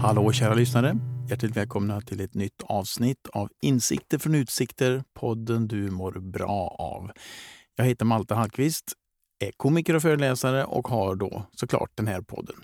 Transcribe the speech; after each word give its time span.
Hallå 0.00 0.32
kära 0.32 0.54
lyssnare! 0.54 0.96
Hjärtligt 1.30 1.56
välkomna 1.56 2.00
till 2.00 2.20
ett 2.20 2.34
nytt 2.34 2.62
avsnitt 2.62 3.28
av 3.32 3.48
Insikter 3.60 4.18
från 4.18 4.34
utsikter, 4.34 5.04
podden 5.14 5.68
du 5.68 5.90
mår 5.90 6.12
bra 6.12 6.76
av. 6.78 7.10
Jag 7.76 7.84
heter 7.84 8.04
Malte 8.04 8.34
Hallqvist, 8.34 8.92
är 9.38 9.52
komiker 9.56 9.96
och 9.96 10.02
föreläsare 10.02 10.64
och 10.64 10.88
har 10.88 11.14
då 11.14 11.46
såklart 11.52 11.90
den 11.94 12.06
här 12.06 12.20
podden. 12.20 12.56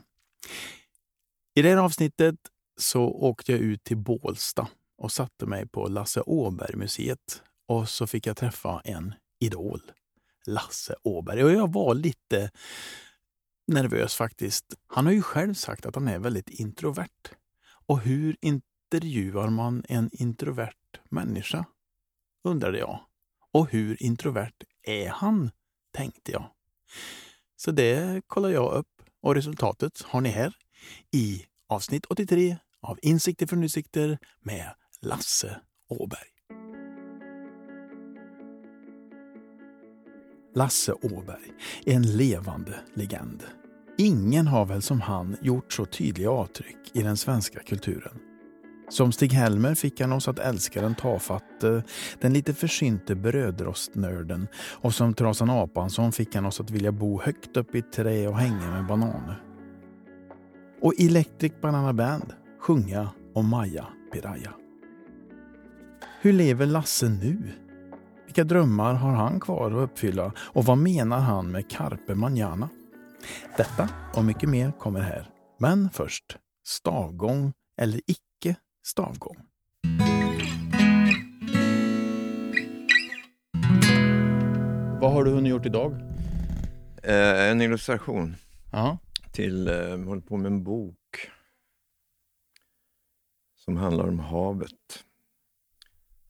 I 1.55 1.63
det 1.63 1.71
här 1.71 1.77
avsnittet 1.77 2.37
så 2.81 3.05
åkte 3.05 3.53
jag 3.53 3.61
ut 3.61 3.85
till 3.85 3.97
Bålsta 3.97 4.69
och 4.99 5.13
satte 5.13 5.47
mig 5.47 5.69
på 5.69 5.89
Lasse 5.89 6.21
Åberg-museet 6.21 7.43
och 7.69 7.89
så 7.89 8.07
fick 8.07 8.27
jag 8.27 8.37
träffa 8.37 8.81
en 8.85 9.15
idol, 9.41 9.81
Lasse 10.49 10.95
Åberg. 11.03 11.45
Och 11.45 11.53
jag 11.53 11.73
var 11.73 11.95
lite 11.95 12.51
nervös 13.67 14.15
faktiskt. 14.15 14.65
Han 14.87 15.07
har 15.07 15.13
ju 15.13 15.23
själv 15.23 15.55
sagt 15.55 15.87
att 15.87 15.95
han 15.95 16.09
är 16.09 16.19
väldigt 16.19 16.49
introvert. 16.49 17.29
Och 17.87 18.01
hur 18.01 18.37
intervjuar 18.41 19.51
man 19.51 19.85
en 19.89 20.11
introvert 20.13 21.01
människa? 21.11 21.65
undrade 22.45 22.79
jag. 22.79 23.01
Och 23.53 23.71
hur 23.71 24.03
introvert 24.03 24.65
är 24.83 25.09
han? 25.09 25.51
tänkte 25.93 26.33
jag. 26.33 26.51
Så 27.57 27.71
det 27.71 28.23
kollar 28.27 28.49
jag 28.49 28.73
upp 28.73 29.03
och 29.23 29.35
resultatet 29.35 30.03
har 30.03 30.21
ni 30.21 30.29
här 30.29 30.57
i 31.11 31.45
avsnitt 31.69 32.05
83 32.05 32.57
av 32.81 32.99
Insikter 33.03 33.47
från 33.47 33.65
utsikter 33.65 34.19
med 34.41 34.75
Lasse 35.01 35.61
Åberg. 35.89 36.38
Lasse 40.59 40.93
Åberg 40.93 41.53
en 41.87 42.03
levande 42.03 42.75
legend. 42.95 43.43
Ingen 43.99 44.47
har 44.47 44.67
väl 44.67 44.83
som 44.83 45.01
han 45.01 45.37
gjort 45.43 45.73
så 45.73 45.85
tydliga 45.85 46.31
avtryck 46.31 46.77
i 46.93 47.03
den 47.03 47.17
svenska 47.17 47.61
kulturen. 47.61 48.19
Som 48.89 49.13
Stig-Helmer 49.13 49.75
fick 49.75 50.01
han 50.01 50.13
oss 50.13 50.29
att 50.29 50.39
älska 50.39 50.81
den 50.81 50.95
tafatte, 50.95 51.83
den 52.21 52.33
lite 52.33 52.55
försynte 52.55 53.15
brödrostnörden 53.15 54.49
och 54.57 54.95
som 54.95 55.15
Trasan 55.15 55.51
Apansson 55.51 56.13
fick 56.13 56.35
han 56.35 56.47
oss 56.47 56.61
att 56.61 56.71
vilja 56.71 56.93
bo 56.93 57.21
högt 57.21 57.57
upp 57.57 57.75
i 57.75 57.79
ett 57.79 57.93
trä 57.93 58.29
och 58.29 58.39
hänga 58.39 58.71
med 58.71 58.87
bananer. 58.87 59.43
Och 60.83 60.95
Electric 60.99 61.53
Banana 61.61 61.93
Band 61.93 62.35
sjunga 62.61 63.11
om 63.35 63.49
Maja 63.49 63.87
Piraya. 64.13 64.53
Hur 66.21 66.33
lever 66.33 66.67
Lasse 66.67 67.09
nu? 67.09 67.39
Vilka 68.29 68.45
drömmar 68.45 68.95
har 68.95 69.11
han 69.13 69.41
kvar 69.41 69.71
att 69.71 69.91
uppfylla 69.91 70.33
och 70.39 70.65
vad 70.65 70.79
menar 70.79 71.19
han 71.19 71.51
med 71.51 71.71
carpe 71.71 72.15
manana? 72.15 72.69
Detta 73.57 73.89
och 74.15 74.25
mycket 74.25 74.49
mer 74.49 74.73
kommer 74.79 75.01
här. 75.01 75.31
Men 75.59 75.91
först 75.91 76.39
stavgång 76.67 77.53
eller 77.81 78.01
icke 78.07 78.57
stavgång. 78.87 79.37
Vad 85.01 85.13
har 85.13 85.25
du 85.25 85.31
hunnit 85.31 85.51
gjort 85.51 85.67
idag? 85.67 85.93
Eh, 87.03 87.51
en 87.51 87.61
illustration 87.61 88.37
Ja. 88.73 88.99
till, 89.33 89.69
eh, 89.69 89.75
håller 90.07 90.21
på 90.21 90.37
med 90.37 90.53
en 90.53 90.65
bok 90.65 90.97
som 93.57 93.77
handlar 93.77 94.09
om 94.09 94.19
havet. 94.19 95.05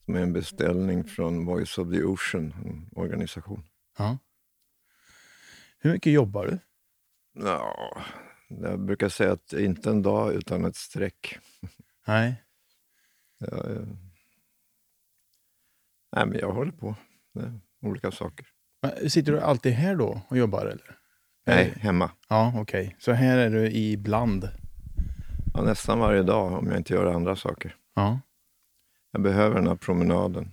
Är 0.08 0.22
en 0.22 0.32
beställning 0.32 1.04
från 1.04 1.44
Voice 1.46 1.78
of 1.78 1.90
the 1.92 2.02
Ocean, 2.04 2.54
en 2.64 2.88
organisation. 2.96 3.64
ja. 3.98 4.18
Hur 5.80 5.92
mycket 5.92 6.12
jobbar 6.12 6.46
du? 6.46 6.58
Ja, 7.44 8.02
jag 8.48 8.80
brukar 8.80 9.08
säga 9.08 9.32
att 9.32 9.52
inte 9.52 9.90
en 9.90 10.02
dag 10.02 10.34
utan 10.34 10.64
ett 10.64 10.76
streck. 10.76 11.38
Nej. 12.06 12.42
Jag, 13.38 13.86
nej, 16.16 16.26
men 16.26 16.38
jag 16.38 16.52
håller 16.52 16.72
på 16.72 16.94
med 17.32 17.60
olika 17.82 18.10
saker. 18.10 18.46
Men 18.82 19.10
Sitter 19.10 19.32
du 19.32 19.40
alltid 19.40 19.72
här 19.72 19.94
då 19.96 20.20
och 20.28 20.38
jobbar 20.38 20.66
eller? 20.66 20.98
Nej, 21.46 21.74
hemma. 21.80 22.10
Ja, 22.28 22.52
okej. 22.56 22.96
Så 22.98 23.12
här 23.12 23.38
är 23.38 23.50
du 23.50 23.70
ibland? 23.70 24.48
Ja, 25.54 25.62
nästan 25.62 25.98
varje 25.98 26.22
dag 26.22 26.52
om 26.52 26.66
jag 26.66 26.76
inte 26.76 26.94
gör 26.94 27.06
andra 27.06 27.36
saker. 27.36 27.76
Ja. 27.94 28.20
Jag 29.12 29.22
behöver 29.22 29.54
den 29.56 29.66
här 29.66 29.74
promenaden. 29.76 30.50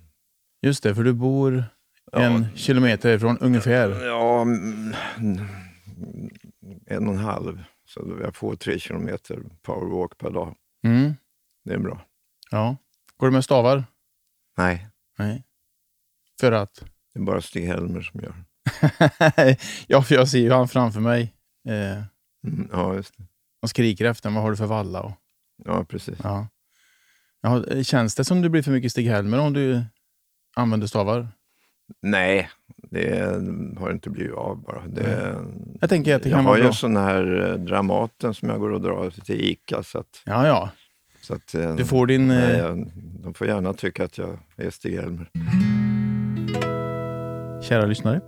Just 0.61 0.83
det, 0.83 0.95
för 0.95 1.03
du 1.03 1.13
bor 1.13 1.63
Ja. 2.11 2.19
en 2.21 2.47
kilometer 2.55 3.15
ifrån 3.15 3.37
ungefär. 3.37 4.05
Ja, 4.05 4.41
mm, 4.41 4.93
en 6.85 7.07
och 7.07 7.13
en 7.13 7.19
halv. 7.19 7.63
Så 7.85 8.17
jag 8.21 8.35
får 8.35 8.55
tre 8.55 8.79
kilometer 8.79 9.43
powerwalk 9.61 10.17
per 10.17 10.29
dag. 10.29 10.55
Mm. 10.83 11.13
Det 11.65 11.73
är 11.73 11.79
bra. 11.79 12.01
Ja. 12.51 12.77
Går 13.17 13.27
du 13.27 13.33
med 13.33 13.43
stavar? 13.43 13.83
Nej, 14.57 14.87
Nej. 15.17 15.43
För 16.39 16.51
att? 16.51 16.83
det 17.13 17.19
är 17.19 17.23
bara 17.23 17.41
Stig-Helmer 17.41 18.01
som 18.01 18.19
gör. 18.19 18.35
ja, 19.87 20.01
för 20.01 20.15
jag 20.15 20.27
ser 20.29 20.39
ju 20.39 20.51
han 20.51 20.67
framför 20.67 20.99
mig. 20.99 21.33
Eh, 21.67 22.03
Mm, 22.47 22.69
ja, 22.71 22.95
just 22.95 23.17
det. 23.17 23.23
och 23.61 23.69
skriker 23.69 24.05
efter 24.05 24.29
vad 24.29 24.43
har 24.43 24.51
du 24.51 24.57
för 24.57 24.65
valla? 24.65 25.01
Och, 25.01 25.11
Ja, 25.65 25.83
precis. 25.83 26.17
ja. 26.23 26.47
Ja, 27.45 27.83
känns 27.83 28.15
det 28.15 28.25
som 28.25 28.41
du 28.41 28.49
blir 28.49 28.61
för 28.61 28.71
mycket 28.71 28.91
Stig-Helmer 28.91 29.39
om 29.39 29.53
du 29.53 29.81
använder 30.55 30.87
stavar? 30.87 31.27
Nej, 32.01 32.49
det 32.91 33.19
har 33.79 33.91
inte 33.91 34.09
blivit 34.09 34.33
av 34.33 34.61
bara. 34.63 34.81
Det, 34.87 35.35
Jag 35.81 35.89
tänker 35.89 36.15
att 36.15 36.23
det 36.23 36.29
jag 36.29 36.37
kan 36.37 36.45
har 36.45 36.51
vara 36.51 36.57
ju 36.57 36.63
bra. 36.63 36.69
en 36.69 36.73
sån 36.75 36.97
här 36.97 37.49
eh, 37.51 37.53
Dramaten 37.55 38.33
som 38.33 38.49
jag 38.49 38.59
går 38.59 38.71
och 38.71 38.81
drar 38.81 39.09
till 39.09 39.41
Ica. 39.41 39.83
Så 39.83 39.99
att, 39.99 40.21
Ja, 40.25 40.47
ja. 40.47 40.69
så 41.21 41.33
att, 41.33 41.55
eh, 41.55 41.75
Du 41.75 41.85
får 41.85 42.07
din... 42.07 42.27
nej, 42.27 42.51
Eh, 42.53 42.57
jag, 42.57 42.91
de 43.23 43.33
får 43.33 43.47
gärna 43.47 43.73
tycka 43.73 44.03
att 44.05 44.17
jag 44.17 44.39
är 44.57 44.69
Stig-Helmer. 44.69 45.29
kära 47.61 47.85
lyssnare. 47.85 48.21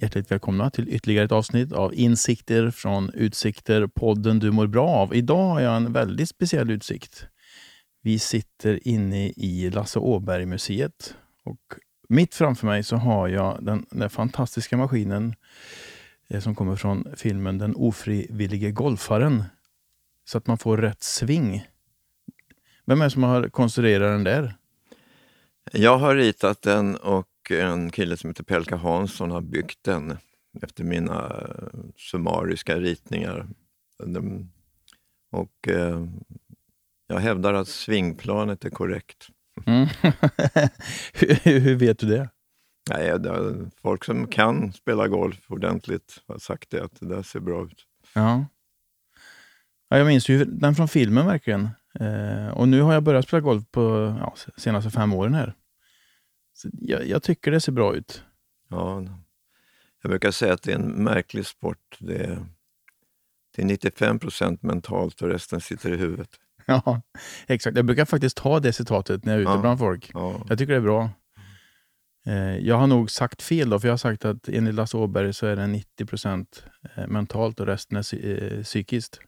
Hjärtligt 0.00 0.30
välkomna 0.30 0.70
till 0.70 0.88
ytterligare 0.88 1.24
ett 1.24 1.32
avsnitt 1.32 1.72
av 1.72 1.94
Insikter 1.94 2.70
från 2.70 3.10
Utsikter, 3.14 3.86
podden 3.86 4.38
du 4.38 4.50
mår 4.50 4.66
bra 4.66 4.88
av. 4.88 5.14
Idag 5.14 5.48
har 5.48 5.60
jag 5.60 5.76
en 5.76 5.92
väldigt 5.92 6.28
speciell 6.28 6.70
utsikt. 6.70 7.26
Vi 8.08 8.18
sitter 8.18 8.88
inne 8.88 9.28
i 9.28 9.70
Lasse 9.70 9.98
Åberg-museet 9.98 11.14
och 11.44 11.60
mitt 12.08 12.34
framför 12.34 12.66
mig 12.66 12.82
så 12.82 12.96
har 12.96 13.28
jag 13.28 13.64
den, 13.64 13.86
den 13.90 14.10
fantastiska 14.10 14.76
maskinen 14.76 15.34
eh, 16.28 16.40
som 16.40 16.54
kommer 16.54 16.76
från 16.76 17.06
filmen 17.16 17.58
Den 17.58 17.76
ofrivillige 17.76 18.70
golfaren. 18.70 19.44
Så 20.24 20.38
att 20.38 20.46
man 20.46 20.58
får 20.58 20.76
rätt 20.76 21.02
sving. 21.02 21.68
Vem 22.86 23.00
är 23.00 23.04
det 23.04 23.10
som 23.10 23.22
har 23.22 23.48
konstruerat 23.48 24.14
den 24.14 24.24
där? 24.24 24.54
Jag 25.72 25.98
har 25.98 26.14
ritat 26.14 26.62
den 26.62 26.96
och 26.96 27.50
en 27.50 27.90
kille 27.90 28.16
som 28.16 28.30
heter 28.30 28.44
Pelka 28.44 28.76
Hansson 28.76 29.30
har 29.30 29.40
byggt 29.40 29.82
den 29.82 30.16
efter 30.62 30.84
mina 30.84 31.26
eh, 31.26 31.80
summariska 31.96 32.76
ritningar. 32.76 33.48
Och 35.30 35.68
eh, 35.68 36.06
jag 37.08 37.18
hävdar 37.18 37.54
att 37.54 37.68
svingplanet 37.68 38.64
är 38.64 38.70
korrekt. 38.70 39.26
Mm. 39.66 39.86
hur, 41.12 41.60
hur 41.60 41.74
vet 41.74 41.98
du 41.98 42.06
det? 42.06 42.30
Nej, 42.90 43.18
det, 43.18 43.70
folk 43.82 44.04
som 44.04 44.26
kan 44.26 44.72
spela 44.72 45.08
golf 45.08 45.50
ordentligt 45.50 46.22
har 46.28 46.38
sagt 46.38 46.70
det, 46.70 46.84
att 46.84 47.00
det 47.00 47.08
där 47.08 47.22
ser 47.22 47.40
bra 47.40 47.64
ut. 47.64 47.86
Ja. 48.14 48.46
ja 49.88 49.98
jag 49.98 50.06
minns 50.06 50.28
ju 50.28 50.44
den 50.44 50.74
från 50.74 50.88
filmen 50.88 51.26
verkligen. 51.26 51.68
Eh, 52.00 52.48
och 52.48 52.68
nu 52.68 52.80
har 52.80 52.92
jag 52.92 53.02
börjat 53.02 53.26
spela 53.28 53.40
golf 53.40 53.64
på 53.70 54.14
ja, 54.20 54.34
senaste 54.56 54.90
fem 54.90 55.12
åren 55.12 55.34
här. 55.34 55.54
Jag, 56.72 57.06
jag 57.06 57.22
tycker 57.22 57.50
det 57.50 57.60
ser 57.60 57.72
bra 57.72 57.94
ut. 57.94 58.22
Ja, 58.68 59.04
jag 60.02 60.10
brukar 60.10 60.30
säga 60.30 60.52
att 60.52 60.62
det 60.62 60.72
är 60.72 60.76
en 60.76 61.04
märklig 61.04 61.46
sport. 61.46 61.96
Det 62.00 62.16
är 62.16 62.46
till 63.54 63.66
95 63.66 64.18
procent 64.18 64.62
mentalt 64.62 65.22
och 65.22 65.28
resten 65.28 65.60
sitter 65.60 65.92
i 65.92 65.96
huvudet. 65.96 66.30
Ja, 66.84 67.02
exakt. 67.46 67.76
Jag 67.76 67.86
brukar 67.86 68.04
faktiskt 68.04 68.36
ta 68.36 68.60
det 68.60 68.72
citatet 68.72 69.24
när 69.24 69.32
jag 69.32 69.38
är 69.38 69.42
ute 69.42 69.50
Ja. 69.50 69.60
bland 69.60 69.78
folk. 69.78 70.10
Ja, 70.14 70.46
Jag 70.48 70.58
tycker 70.58 70.72
det 70.72 70.78
är 70.78 70.82
bra. 70.82 71.10
Eh, 72.26 72.56
jag 72.58 72.76
har 72.76 72.86
nog 72.86 73.10
sagt 73.10 73.42
fel 73.42 73.70
då, 73.70 73.80
för 73.80 73.88
jag 73.88 73.92
har 73.92 73.98
sagt 73.98 74.24
att 74.24 74.48
enligt 74.48 74.74
Lasse 74.74 74.96
Åberg 74.96 75.34
så 75.34 75.46
är 75.46 75.56
det 75.56 75.66
90 75.66 76.06
procent 76.06 76.64
eh, 76.96 77.06
mentalt 77.06 77.60
och 77.60 77.66
resten 77.66 77.96
är 77.98 78.54
eh, 78.56 78.62
psykiskt. 78.62 79.20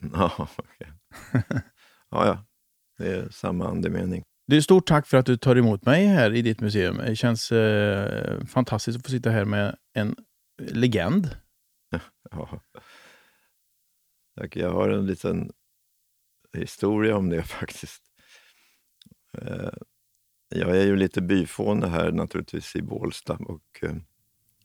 ja, 0.12 0.48
okej. 0.56 0.92
ja, 2.10 2.26
ja. 2.26 2.44
Det 2.98 3.12
är 3.12 3.28
samma 3.30 3.68
andemening. 3.68 4.22
Du, 4.46 4.62
stort 4.62 4.86
tack 4.86 5.06
för 5.06 5.16
att 5.16 5.26
du 5.26 5.36
tar 5.36 5.56
emot 5.56 5.84
mig 5.84 6.06
här 6.06 6.34
i 6.34 6.42
ditt 6.42 6.60
museum. 6.60 6.96
Det 6.96 7.16
känns 7.16 7.52
eh, 7.52 8.44
fantastiskt 8.46 8.98
att 8.98 9.04
få 9.04 9.10
sitta 9.10 9.30
här 9.30 9.44
med 9.44 9.76
en 9.94 10.16
legend. 10.58 11.36
Ja. 12.30 12.60
Jag 14.52 14.70
har 14.72 14.88
en 14.88 15.06
liten 15.06 15.50
historia 16.58 17.16
om 17.16 17.28
det 17.30 17.42
faktiskt. 17.60 18.02
Eh, 19.38 19.68
Jag 20.48 20.76
är 20.76 20.84
ju 20.86 20.96
lite 20.96 21.20
byfåne 21.22 21.86
här 21.86 22.12
naturligtvis 22.12 22.76
i 22.76 22.82
Bålsta 22.82 23.34
och 23.34 23.62
eh, 23.82 23.94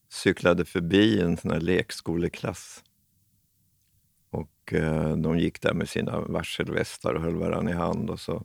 cyklade 0.09 0.65
förbi 0.65 1.21
en 1.21 1.37
sån 1.37 1.51
här 1.51 1.59
lekskoleklass. 1.59 2.83
Och 4.29 4.73
eh, 4.73 5.15
de 5.17 5.39
gick 5.39 5.61
där 5.61 5.73
med 5.73 5.89
sina 5.89 6.19
varselvästar 6.21 7.13
och 7.13 7.21
höll 7.21 7.35
varandra 7.35 7.71
i 7.71 7.75
hand. 7.75 8.09
Och 8.09 8.19
så, 8.19 8.43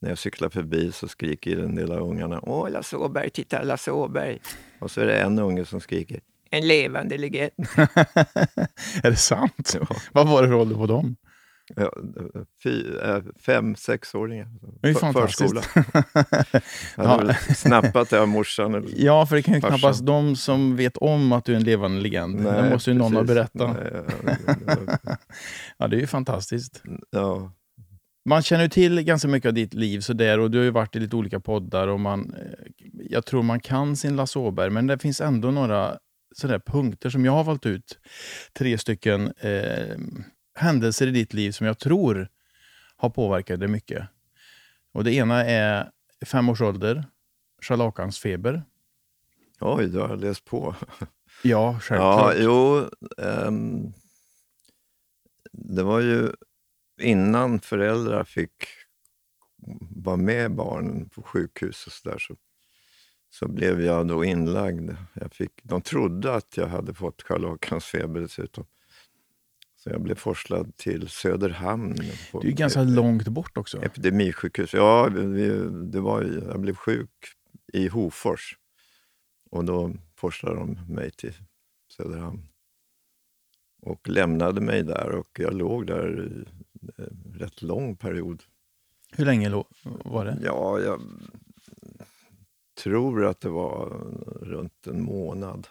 när 0.00 0.08
jag 0.08 0.18
cyklar 0.18 0.48
förbi 0.48 0.92
så 0.92 1.08
skriker 1.08 1.56
den 1.56 1.74
lilla 1.74 1.98
ungarna 1.98 2.40
Åh, 2.42 2.70
Lasse 2.70 2.96
Åberg, 2.96 3.30
titta 3.30 3.62
Lasse 3.62 3.90
Åberg! 3.90 4.40
Och 4.80 4.90
så 4.90 5.00
är 5.00 5.06
det 5.06 5.20
en 5.22 5.38
unge 5.38 5.64
som 5.64 5.80
skriker 5.80 6.20
En 6.50 6.66
levande 6.68 7.18
legend. 7.18 7.50
är 9.02 9.10
det 9.10 9.16
sant? 9.16 9.76
Ja. 9.80 9.96
Vad 10.12 10.28
var 10.28 10.42
det 10.42 10.48
för 10.48 10.54
ålder 10.54 10.76
på 10.76 10.86
dem? 10.86 11.16
Ja, 11.76 11.92
äh, 13.02 13.22
fem, 13.46 13.76
sexåringar. 13.76 14.48
Det 14.82 14.88
är 14.88 14.94
För-. 14.94 15.12
Förskola. 15.12 15.62
Jag 16.96 17.04
hade 17.04 17.24
väl 17.24 17.34
snappat 17.56 18.10
det 18.10 18.20
av 18.20 18.28
morsan. 18.28 18.74
Eller, 18.74 18.88
Ja, 18.96 19.26
för 19.26 19.36
det 19.36 19.42
kan 19.42 19.54
ju 19.54 19.60
Farsan. 19.60 19.78
knappast 19.78 20.06
de 20.06 20.36
som 20.36 20.76
vet 20.76 20.96
om 20.96 21.32
att 21.32 21.44
du 21.44 21.52
är 21.52 21.56
en 21.56 21.64
levande 21.64 22.00
legend. 22.00 22.36
det 22.44 22.62
Nej, 22.62 22.70
måste 22.70 22.90
ju 22.90 22.96
någon 22.96 23.14
ha 23.16 23.22
berättat. 23.24 23.76
Ja, 24.66 24.96
Ja, 25.78 25.88
det 25.88 25.96
är 25.96 26.00
ju 26.00 26.06
fantastiskt. 26.06 26.82
ja, 27.10 27.52
Man 28.28 28.42
känner 28.42 28.62
ju 28.62 28.68
till 28.70 29.00
ganska 29.02 29.28
mycket 29.28 29.48
av 29.48 29.54
ditt 29.54 29.74
liv 29.74 30.00
sådär 30.00 30.38
och 30.40 30.50
du 30.50 30.58
har 30.58 30.64
ju 30.64 30.70
varit 30.70 30.96
i 30.96 31.00
lite 31.00 31.16
olika 31.16 31.40
poddar 31.40 31.88
och 31.88 32.00
man, 32.00 32.34
eh, 32.34 32.72
jag 33.10 33.26
tror 33.26 33.42
man 33.42 33.60
kan 33.60 33.96
sin 33.96 34.16
Lasse 34.16 34.38
Åberg, 34.38 34.70
men 34.70 34.86
det 34.86 34.98
finns 34.98 35.20
ändå 35.20 35.50
några 35.50 35.98
sådär 36.36 36.58
punkter 36.66 37.10
som 37.10 37.24
jag 37.24 37.32
har 37.32 37.44
valt 37.44 37.66
ut. 37.66 37.98
Tre 38.58 38.78
stycken 38.78 39.32
eh, 39.40 39.96
händelser 40.54 41.06
i 41.06 41.10
ditt 41.10 41.32
liv 41.34 41.52
som 41.52 41.66
jag 41.66 41.78
tror 41.78 42.28
har 42.96 43.10
påverkat 43.10 43.60
dig 43.60 43.68
mycket. 43.68 44.08
Och 44.92 45.04
det 45.04 45.12
ena 45.14 45.44
är 45.44 45.90
fem 46.26 46.48
års 46.48 46.60
ålder, 46.60 47.04
scharlakansfeber. 47.62 48.62
Oj, 49.60 49.88
du 49.88 49.98
har 50.00 50.16
läst 50.16 50.44
på. 50.44 50.74
Ja, 50.80 51.06
Ja, 51.42 51.78
självklart. 51.80 52.34
jo. 52.38 52.88
ehm, 53.18 53.92
det 55.52 55.82
var 55.82 56.00
ju 56.00 56.32
innan 57.00 57.60
föräldrar 57.60 58.24
fick 58.24 58.52
vara 59.90 60.16
med 60.16 60.54
barnen 60.54 61.08
på 61.08 61.22
sjukhus 61.22 61.86
och 61.86 61.92
så 61.92 62.08
där, 62.10 62.18
så, 62.18 62.36
så 63.30 63.48
blev 63.48 63.80
jag 63.80 64.08
då 64.08 64.24
inlagd. 64.24 64.90
Jag 65.14 65.32
fick, 65.32 65.50
de 65.62 65.82
trodde 65.82 66.34
att 66.34 66.56
jag 66.56 66.66
hade 66.66 66.94
fått 66.94 67.22
scharlakansfeber 67.22 68.20
dessutom. 68.20 68.64
Så 69.84 69.90
jag 69.90 70.02
blev 70.02 70.14
forslad 70.14 70.76
till 70.76 71.08
Söderhamn. 71.08 71.94
Det 72.32 72.38
är 72.38 72.44
ju 72.44 72.52
ganska 72.52 72.82
långt 72.82 73.28
bort 73.28 73.56
också. 73.56 73.82
Epidemisjukhus. 73.82 74.74
Ja, 74.74 75.08
det 75.90 76.00
var, 76.00 76.22
jag 76.22 76.60
blev 76.60 76.74
sjuk 76.74 77.10
i 77.72 77.88
Hofors. 77.88 78.58
Och 79.50 79.64
då 79.64 79.92
forslade 80.16 80.56
de 80.56 80.78
mig 80.88 81.10
till 81.10 81.34
Söderhamn. 81.96 82.48
Och 83.82 84.08
lämnade 84.08 84.60
mig 84.60 84.82
där 84.82 85.10
och 85.10 85.40
jag 85.40 85.54
låg 85.54 85.86
där 85.86 86.20
i 86.20 86.44
en 87.02 87.36
rätt 87.38 87.62
lång 87.62 87.96
period. 87.96 88.42
Hur 89.12 89.24
länge 89.24 89.64
var 90.04 90.24
det? 90.24 90.38
Ja, 90.42 90.80
jag 90.80 91.00
tror 92.82 93.24
att 93.24 93.40
det 93.40 93.48
var 93.48 93.88
runt 94.40 94.86
en 94.86 95.02
månad. 95.02 95.66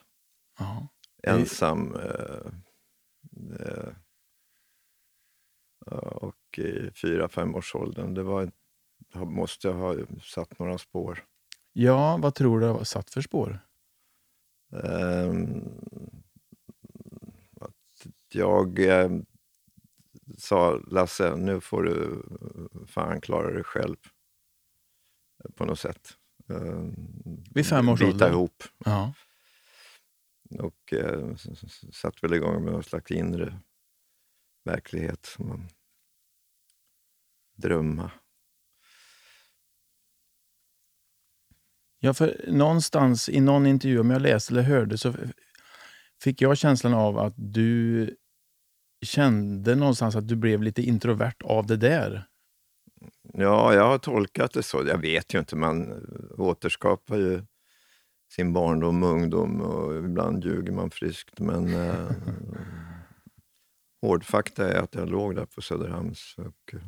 Ja. 0.60 0.88
Ensam. 1.24 1.95
Eh, 1.95 2.48
eh, 3.60 3.94
och 5.91 6.59
i 6.59 6.91
fyra, 6.91 7.30
fem 7.30 7.56
års 7.56 7.75
åldern. 7.75 8.13
Det 8.13 8.24
var, 8.24 8.51
jag 9.13 9.27
måste 9.27 9.69
ha 9.69 9.95
satt 10.24 10.59
några 10.59 10.77
spår. 10.77 11.24
ja, 11.74 12.18
vad 12.21 12.35
tror 12.35 12.59
du 12.59 12.65
det 12.65 12.71
har 12.71 12.83
satt 12.83 13.09
för 13.09 13.21
spår? 13.21 13.59
Ehm, 14.83 15.63
att 17.62 18.07
jag 18.33 18.80
eh, 18.80 19.12
sa 20.38 20.75
Lasse, 20.88 21.35
nu 21.35 21.62
får 21.62 21.83
du 21.83 22.24
fan 22.88 23.21
klara 23.21 23.51
dig 23.53 23.63
själv. 23.63 23.95
På 25.56 25.65
något 25.65 25.79
sätt. 25.79 26.18
Ehm, 26.50 26.94
Vid 27.53 27.65
fem 27.65 27.89
års 27.89 28.00
Bita 28.00 28.12
ålder? 28.13 28.29
ihop. 28.29 28.63
Ja. 28.86 29.13
Och 30.59 30.94
eh, 30.94 31.29
s- 31.33 31.63
s- 31.63 31.95
satt 31.95 32.24
väl 32.24 32.33
igång 32.33 32.63
med 32.63 32.74
någon 32.74 32.83
slags 32.83 33.12
inre 33.12 33.59
verklighet. 34.63 35.25
Som 35.25 35.48
man 35.48 35.68
drömma. 37.56 38.12
Ja, 42.00 42.13
för 42.13 42.45
någonstans 42.48 43.30
i 43.30 43.39
någon 43.39 43.68
intervju, 43.68 44.00
om 44.00 44.10
jag 44.10 44.21
läste 44.21 44.54
eller 44.54 44.62
hörde, 44.62 44.98
så 44.98 45.13
fick 46.24 46.42
jag 46.42 46.57
känslan 46.57 46.94
av 46.94 47.18
att 47.18 47.33
du 47.38 48.10
kände 49.01 49.75
någonstans 49.75 50.15
att 50.15 50.27
du 50.27 50.36
blev 50.36 50.63
lite 50.63 50.81
introvert 50.81 51.36
av 51.44 51.65
det 51.68 51.77
där. 51.77 52.27
Ja, 53.33 53.74
jag 53.74 53.88
har 53.88 53.98
tolkat 53.98 54.54
det 54.54 54.63
så. 54.63 54.83
Jag 54.88 54.98
vet 54.98 55.33
ju 55.33 55.39
inte, 55.39 55.56
man 55.56 56.06
återskapar 56.38 57.18
ju 57.18 57.42
sin 58.31 58.54
barndom 58.54 59.04
och 59.04 59.10
ungdom 59.10 59.62
och 59.62 59.98
ibland 59.98 60.45
ljuger 60.45 60.71
man 60.71 60.92
friskt. 60.92 61.39
Men 61.39 61.74
eh, 61.74 62.12
hårdfakta 64.03 64.69
är 64.69 64.79
att 64.79 64.95
jag 64.95 65.09
låg 65.09 65.35
där 65.35 65.45
på 65.45 65.61
Söderhamns 65.61 66.35
och 66.38 66.73
eh, 66.73 66.79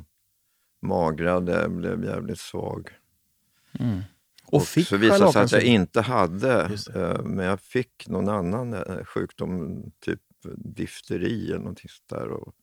magrade, 0.82 1.70
blev 1.70 2.04
jävligt 2.04 2.40
svag. 2.40 2.90
Mm. 3.80 4.02
Och, 4.46 4.64
fick 4.64 4.88
så 4.88 4.98
visade 4.98 5.32
sig 5.32 5.42
att 5.42 5.52
jag 5.52 5.64
inte 5.64 6.02
hade, 6.02 6.64
eh, 6.96 7.24
men 7.24 7.46
jag 7.46 7.60
fick 7.60 8.08
någon 8.08 8.30
annan 8.30 8.74
eh, 8.74 9.04
sjukdom, 9.06 9.84
typ 10.00 10.22
difteri 10.56 11.48
eller 11.48 11.60
någonting 11.60 11.90
sånt 11.90 12.22
där. 12.22 12.28
Och, 12.28 12.54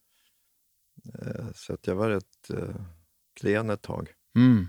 så 1.55 1.73
att 1.73 1.87
jag 1.87 1.95
var 1.95 2.09
rätt 2.09 2.51
klen 3.39 3.69
ett 3.69 3.81
tag. 3.81 4.09
Mm. 4.35 4.67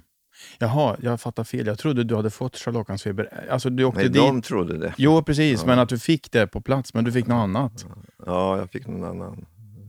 Jaha, 0.58 0.96
jag 1.00 1.20
fattar 1.20 1.44
fel. 1.44 1.66
Jag 1.66 1.78
trodde 1.78 2.04
du 2.04 2.16
hade 2.16 2.31
fått 2.31 2.56
scharlakansfeber. 2.56 3.48
Alltså, 3.50 3.70
du 3.70 3.84
åkte 3.84 4.00
Nej, 4.00 4.08
dit. 4.08 4.16
de 4.16 4.42
trodde 4.42 4.78
det. 4.78 4.94
Jo, 4.96 5.22
precis. 5.22 5.60
Ja. 5.60 5.66
Men 5.66 5.78
att 5.78 5.88
du 5.88 5.98
fick 5.98 6.32
det 6.32 6.46
på 6.46 6.60
plats. 6.60 6.94
Men 6.94 7.04
du 7.04 7.12
fick 7.12 7.26
något 7.26 7.42
annat. 7.42 7.86
Ja, 8.26 8.58
jag 8.58 8.70
fick 8.70 8.86
någon 8.86 9.04
annan 9.04 9.46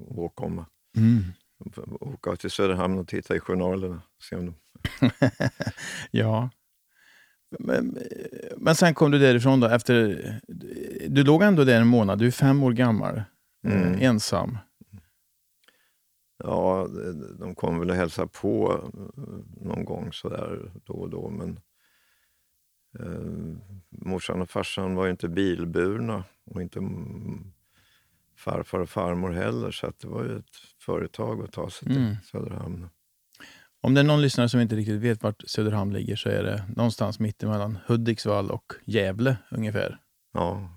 åkomma. 0.07 0.65
Mm. 0.97 1.23
Åka 1.99 2.35
till 2.35 2.51
Söderhamn 2.51 2.99
och 2.99 3.07
titta 3.07 3.35
i 3.35 3.39
journalerna. 3.39 4.01
Se 4.29 4.35
om 4.35 4.45
de... 4.45 4.55
Ja. 6.11 6.49
Men, 7.59 7.97
men 8.57 8.75
sen 8.75 8.93
kom 8.93 9.11
du 9.11 9.19
därifrån 9.19 9.59
då 9.59 9.67
efter... 9.67 10.39
Du 11.07 11.23
låg 11.23 11.43
ändå 11.43 11.63
där 11.63 11.81
en 11.81 11.87
månad. 11.87 12.19
Du 12.19 12.27
är 12.27 12.31
fem 12.31 12.63
år 12.63 12.71
gammal. 12.71 13.21
Mm. 13.67 13.93
Eh, 13.93 14.03
ensam. 14.03 14.57
Ja, 16.43 16.87
de- 17.39 17.55
kom 17.55 17.79
väl 17.79 17.89
och 17.89 17.95
hälsade 17.95 18.27
på 18.27 18.81
eh, 19.17 19.65
någon 19.65 19.85
gång 19.85 20.13
sådär 20.13 20.71
då 20.85 20.93
och 20.93 21.09
då. 21.09 21.29
Men 21.29 21.59
eh, 22.99 23.57
morsan 23.89 24.41
och 24.41 24.49
farsan 24.49 24.95
var 24.95 25.05
ju 25.05 25.11
inte 25.11 25.27
bilburna 25.29 26.23
och 26.45 26.61
inte 26.61 26.79
mm, 26.79 27.51
farfar 28.35 28.79
och 28.79 28.89
farmor 28.89 29.31
heller. 29.31 29.71
Så 29.71 29.87
att 29.87 29.99
det 29.99 30.07
var 30.07 30.23
ju 30.23 30.37
ett 30.37 30.55
företag 30.79 31.43
att 31.43 31.51
ta 31.51 31.69
sig 31.69 31.87
till 31.87 31.97
Mm. 31.97 32.15
Söderhamn. 32.31 32.89
Om 33.81 33.93
det 33.93 33.99
är 33.99 34.03
någon 34.05 34.21
lyssnare 34.21 34.49
som 34.49 34.59
inte 34.59 34.75
riktigt 34.75 35.01
vet 35.01 35.23
vart 35.23 35.43
Söderhamn 35.49 35.93
ligger 35.93 36.15
så 36.15 36.29
är 36.29 36.43
det 36.43 36.65
någonstans 36.75 37.19
mitt 37.19 37.43
emellan 37.43 37.77
Hudiksvall 37.87 38.51
och 38.51 38.73
Gävle 38.85 39.37
ungefär. 39.51 39.97
Ja, 40.33 40.69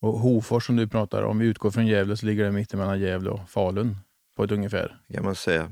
Och 0.00 0.12
Hofors 0.18 0.66
som 0.66 0.76
du 0.76 0.88
pratar 0.88 1.22
om, 1.22 1.38
vi 1.38 1.46
utgår 1.46 1.70
från 1.70 1.86
Gävle 1.86 2.16
så 2.16 2.26
ligger 2.26 2.44
det 2.44 2.52
mitt 2.52 2.74
emellan 2.74 3.00
Gävle 3.00 3.30
och 3.30 3.50
Falun 3.50 3.96
på 4.36 4.44
ett 4.44 4.50
ungefär. 4.50 5.00
kan 5.14 5.24
man 5.24 5.34
säga. 5.34 5.70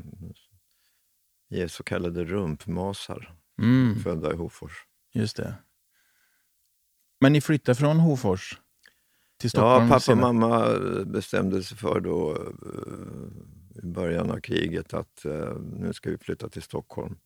Är 1.50 1.68
så 1.68 1.82
kallade 1.82 2.24
rumpmasar, 2.24 3.34
Mm, 3.58 3.96
födda 4.02 4.32
i 4.32 4.36
Hofors. 4.36 4.72
just 5.12 5.36
det. 5.36 5.54
Men 7.20 7.32
ni 7.32 7.40
flyttade 7.40 7.76
från 7.76 8.00
Hofors 8.00 8.58
till 9.38 9.50
Ja, 9.54 9.60
Stockholm? 9.60 9.88
pappa 9.88 10.12
och 10.12 10.18
mamma 10.18 10.78
bestämde 11.06 11.62
sig 11.62 11.76
för 11.78 12.00
då 12.00 12.36
eh, 12.36 13.82
i 13.82 13.86
början 13.86 14.30
av 14.30 14.40
kriget 14.40 14.94
att 14.94 15.24
eh, 15.24 15.56
nu 15.76 15.92
ska 15.92 16.10
vi 16.10 16.18
flytta 16.18 16.48
till 16.48 16.62
Stockholm. 16.62 17.16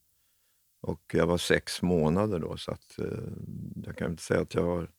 Och 0.80 1.00
jag 1.12 1.26
var 1.26 1.38
sex 1.38 1.82
månader 1.82 2.38
då, 2.38 2.56
så 2.56 2.70
att, 2.72 2.98
eh, 2.98 3.18
jag 3.84 3.96
kan 3.96 4.10
inte 4.10 4.22
säga 4.22 4.40
att 4.40 4.54
jag 4.54 4.62
har 4.64 4.90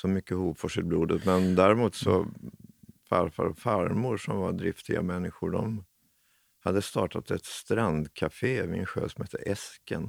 så 0.00 0.08
mycket 0.08 0.36
Hofors 0.36 0.78
i 0.78 0.82
blodet. 0.82 1.26
Men 1.26 1.54
däremot 1.54 1.94
så 1.94 2.26
farfar 3.08 3.44
och 3.44 3.58
farmor 3.58 4.16
som 4.16 4.36
var 4.36 4.52
driftiga 4.52 5.02
människor, 5.02 5.50
de 5.50 5.84
hade 6.64 6.82
startat 6.82 7.30
ett 7.30 7.44
strandcafé 7.44 8.66
vid 8.66 8.80
en 8.80 8.86
sjö 8.86 9.08
som 9.08 9.22
hette 9.22 9.38
Esken. 9.38 10.08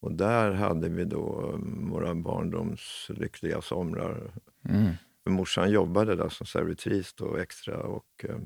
Och 0.00 0.12
där 0.12 0.52
hade 0.52 0.88
vi 0.88 1.04
då 1.04 1.50
eh, 1.54 1.90
våra 1.90 2.14
barndoms 2.14 3.06
lyckliga 3.08 3.60
somrar 3.62 4.32
Mm. 4.68 4.90
För 5.24 5.30
morsan 5.30 5.70
jobbade 5.70 6.16
där 6.16 6.28
som 6.28 6.46
servitris 6.46 7.14
då 7.14 7.36
extra 7.36 7.78
och 7.82 8.24
eh, 8.28 8.38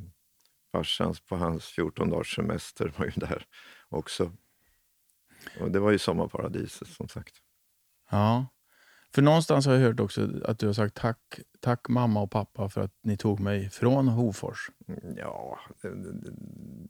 farsan 0.72 1.14
på 1.28 1.36
hans 1.36 1.64
14 1.64 2.10
dagars 2.10 2.34
semester 2.36 2.92
var 2.98 3.04
ju 3.04 3.12
där 3.16 3.46
också. 3.88 4.32
Och 5.60 5.70
det 5.70 5.78
var 5.80 5.90
ju 5.90 5.98
sommarparadiset 5.98 6.88
som 6.88 7.08
sagt. 7.08 7.34
Ja. 8.10 8.46
För 9.14 9.22
någonstans 9.22 9.66
har 9.66 9.74
jag 9.74 9.80
hört 9.80 10.00
också 10.00 10.30
att 10.44 10.58
du 10.58 10.66
har 10.66 10.72
sagt 10.72 10.94
tack, 10.96 11.38
tack 11.60 11.88
mamma 11.88 12.20
och 12.22 12.30
pappa 12.30 12.68
för 12.68 12.80
att 12.80 12.92
ni 13.02 13.16
tog 13.16 13.40
mig 13.40 13.70
från 13.70 14.08
Hofors. 14.08 14.70
Ja, 15.16 15.58
det, 15.82 15.88
det, 16.12 16.30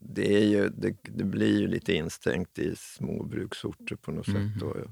det 0.01 0.35
är 0.43 0.45
ju, 0.47 0.69
det, 0.69 0.97
det, 1.03 1.23
blir 1.23 1.59
ju 1.59 1.67
lite 1.67 1.93
instängt 1.93 2.59
i 2.59 2.75
små 2.75 3.23
bruksorter 3.23 3.95
på 3.95 4.11
något 4.11 4.27
Mhm. 4.27 4.53
sätt. 4.53 4.63
Och, 4.63 4.77
eh, 4.77 4.87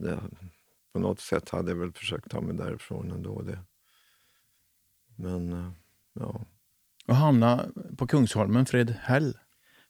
det, 0.00 0.20
på 0.92 0.98
något 0.98 1.20
sätt 1.20 1.48
hade 1.48 1.70
jag 1.70 1.76
väl 1.78 1.92
försökt 1.92 2.30
ta 2.30 2.40
mig 2.40 2.56
därifrån 2.56 3.10
ändå. 3.10 3.42
Det. 3.42 3.58
Men 5.16 5.52
eh, 5.52 5.70
ja, 6.12 6.44
Och 7.06 7.16
hamna 7.16 7.66
på 7.98 8.06
Kungsholmen, 8.06 8.66
Fredhäll. 8.66 9.38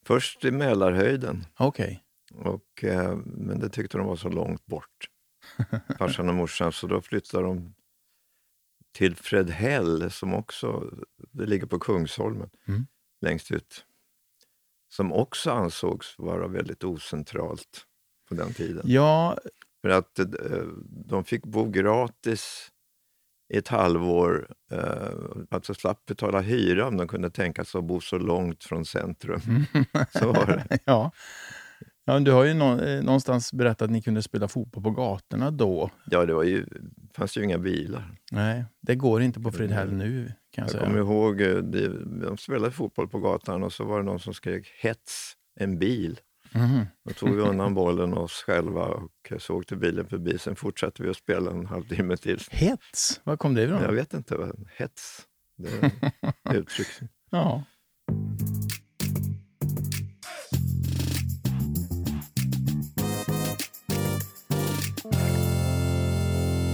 först 0.03 0.45
i 0.45 0.51
Mälarhöjden. 0.51 1.47
Okej. 1.57 2.03
Och, 2.35 2.85
eh, 2.85 3.17
men 3.17 3.59
det 3.59 3.69
tyckte 3.69 3.99
de 3.99 4.07
var 4.07 4.17
så 4.17 4.29
långt 4.29 4.67
bort, 4.67 5.11
farsan 5.99 6.29
och 6.29 6.35
morsan, 6.35 6.73
så 6.73 6.87
då 6.87 7.01
flyttade 7.03 7.45
de 7.45 7.75
till 8.93 9.17
Fredhäll 9.17 10.11
som 10.11 10.35
också 10.35 10.91
det 11.17 11.47
ligger 11.47 11.67
på 11.67 11.79
Kungsholmen, 11.79 12.51
Mm. 12.69 12.87
längst 13.21 13.51
ut. 13.53 13.85
Som 14.89 15.13
också 15.13 15.51
ansågs 15.51 16.19
vara 16.19 16.49
väldigt 16.49 16.85
ocentralt 16.85 17.87
på 18.29 18.35
den 18.35 18.55
tiden. 18.55 18.83
Ja, 18.87 19.39
För 19.83 19.89
att 19.89 20.19
eh, 20.19 20.27
de 21.07 21.25
fick 21.25 21.43
bo 21.47 21.65
gratis 21.71 22.69
i 23.55 23.57
ett 23.57 23.69
halvår, 23.69 24.49
alltså 25.51 25.75
slapp 25.75 26.07
betala 26.07 26.41
hyra 26.41 26.87
om 26.87 26.97
de 26.97 27.09
kunde 27.09 27.31
tänka 27.31 27.65
sig 27.65 27.79
att 27.79 27.85
bo 27.85 28.01
så 28.01 28.19
långt 28.19 28.65
från 28.65 28.85
centrum. 28.85 29.41
Så 30.19 30.33
var 30.33 30.47
det. 30.47 30.79
ja. 30.85 31.11
ja. 32.05 32.21
Du 32.21 32.33
har 32.33 32.45
ju 32.45 32.51
eh, 32.51 33.03
någonstans 33.05 33.53
berättat 33.53 33.83
att 33.83 33.91
ni 33.91 34.03
kunde 34.03 34.23
spela 34.23 34.49
fotboll 34.49 34.83
på 34.83 34.91
gatorna 34.91 35.51
då. 35.51 35.91
Ja, 36.11 36.27
det 36.27 36.35
var 36.35 36.43
ju, 36.43 36.67
fanns 37.15 37.37
ju 37.37 37.45
inga 37.45 37.59
bilar. 37.59 38.15
Nej, 38.33 38.65
det 38.81 38.95
går 38.95 39.23
inte 39.23 39.41
på 39.41 39.53
Fredhäll 39.53 39.93
nu 39.93 40.33
kan 40.51 40.63
jag, 40.63 40.65
Jag 40.65 40.71
säga. 40.71 40.85
kommer 40.85 40.99
ihåg, 40.99 41.39
de 42.23 42.37
spelade 42.39 42.71
fotboll 42.73 43.09
på 43.09 43.19
gatan 43.19 43.63
och 43.63 43.73
så 43.73 43.85
var 43.85 43.99
det 43.99 44.05
någon 44.05 44.21
som 44.21 44.35
skrek 44.35 44.73
hets, 44.81 45.33
en 45.61 45.79
bil. 45.79 46.21
Mhm. 46.55 46.87
Då 47.05 47.13
tog 47.13 47.37
vi 47.37 47.43
undan 47.43 47.75
bollen 47.75 48.15
oss 48.15 48.33
själva 48.33 48.85
och 48.87 49.33
så 49.39 49.55
åkte 49.57 49.77
bilen 49.77 50.07
förbi. 50.09 50.39
Sen 50.39 50.57
fortsatte 50.57 51.03
vi 51.03 51.11
att 51.11 51.17
spela 51.17 51.51
en 51.51 51.67
halvtimme 51.67 52.17
till. 52.17 52.41
Hets, 52.51 53.21
var 53.25 53.37
kom 53.37 53.55
det 53.55 53.63
ifrån? 53.63 53.83
Jag 53.83 53.93
vet 53.93 54.15
inte, 54.15 54.37
vad 54.37 54.69
hets, 54.77 55.23
det 55.57 55.69
är 56.45 56.55
uttryck. 56.55 56.89
Ja. 57.31 57.63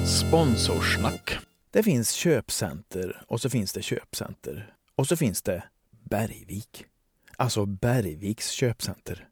Sponsorsnack. 0.06 1.38
Det 1.70 1.82
finns 1.82 2.12
köpcenter 2.12 3.22
och 3.28 3.40
så 3.40 3.50
finns 3.50 3.72
det 3.72 3.82
köpcenter. 3.82 4.74
Och 4.94 5.08
så 5.08 5.16
finns 5.16 5.42
det 5.42 5.64
Bergvik. 6.10 6.84
Alltså 7.36 7.66
Bergviks 7.66 8.50
köpcenter. 8.50 9.28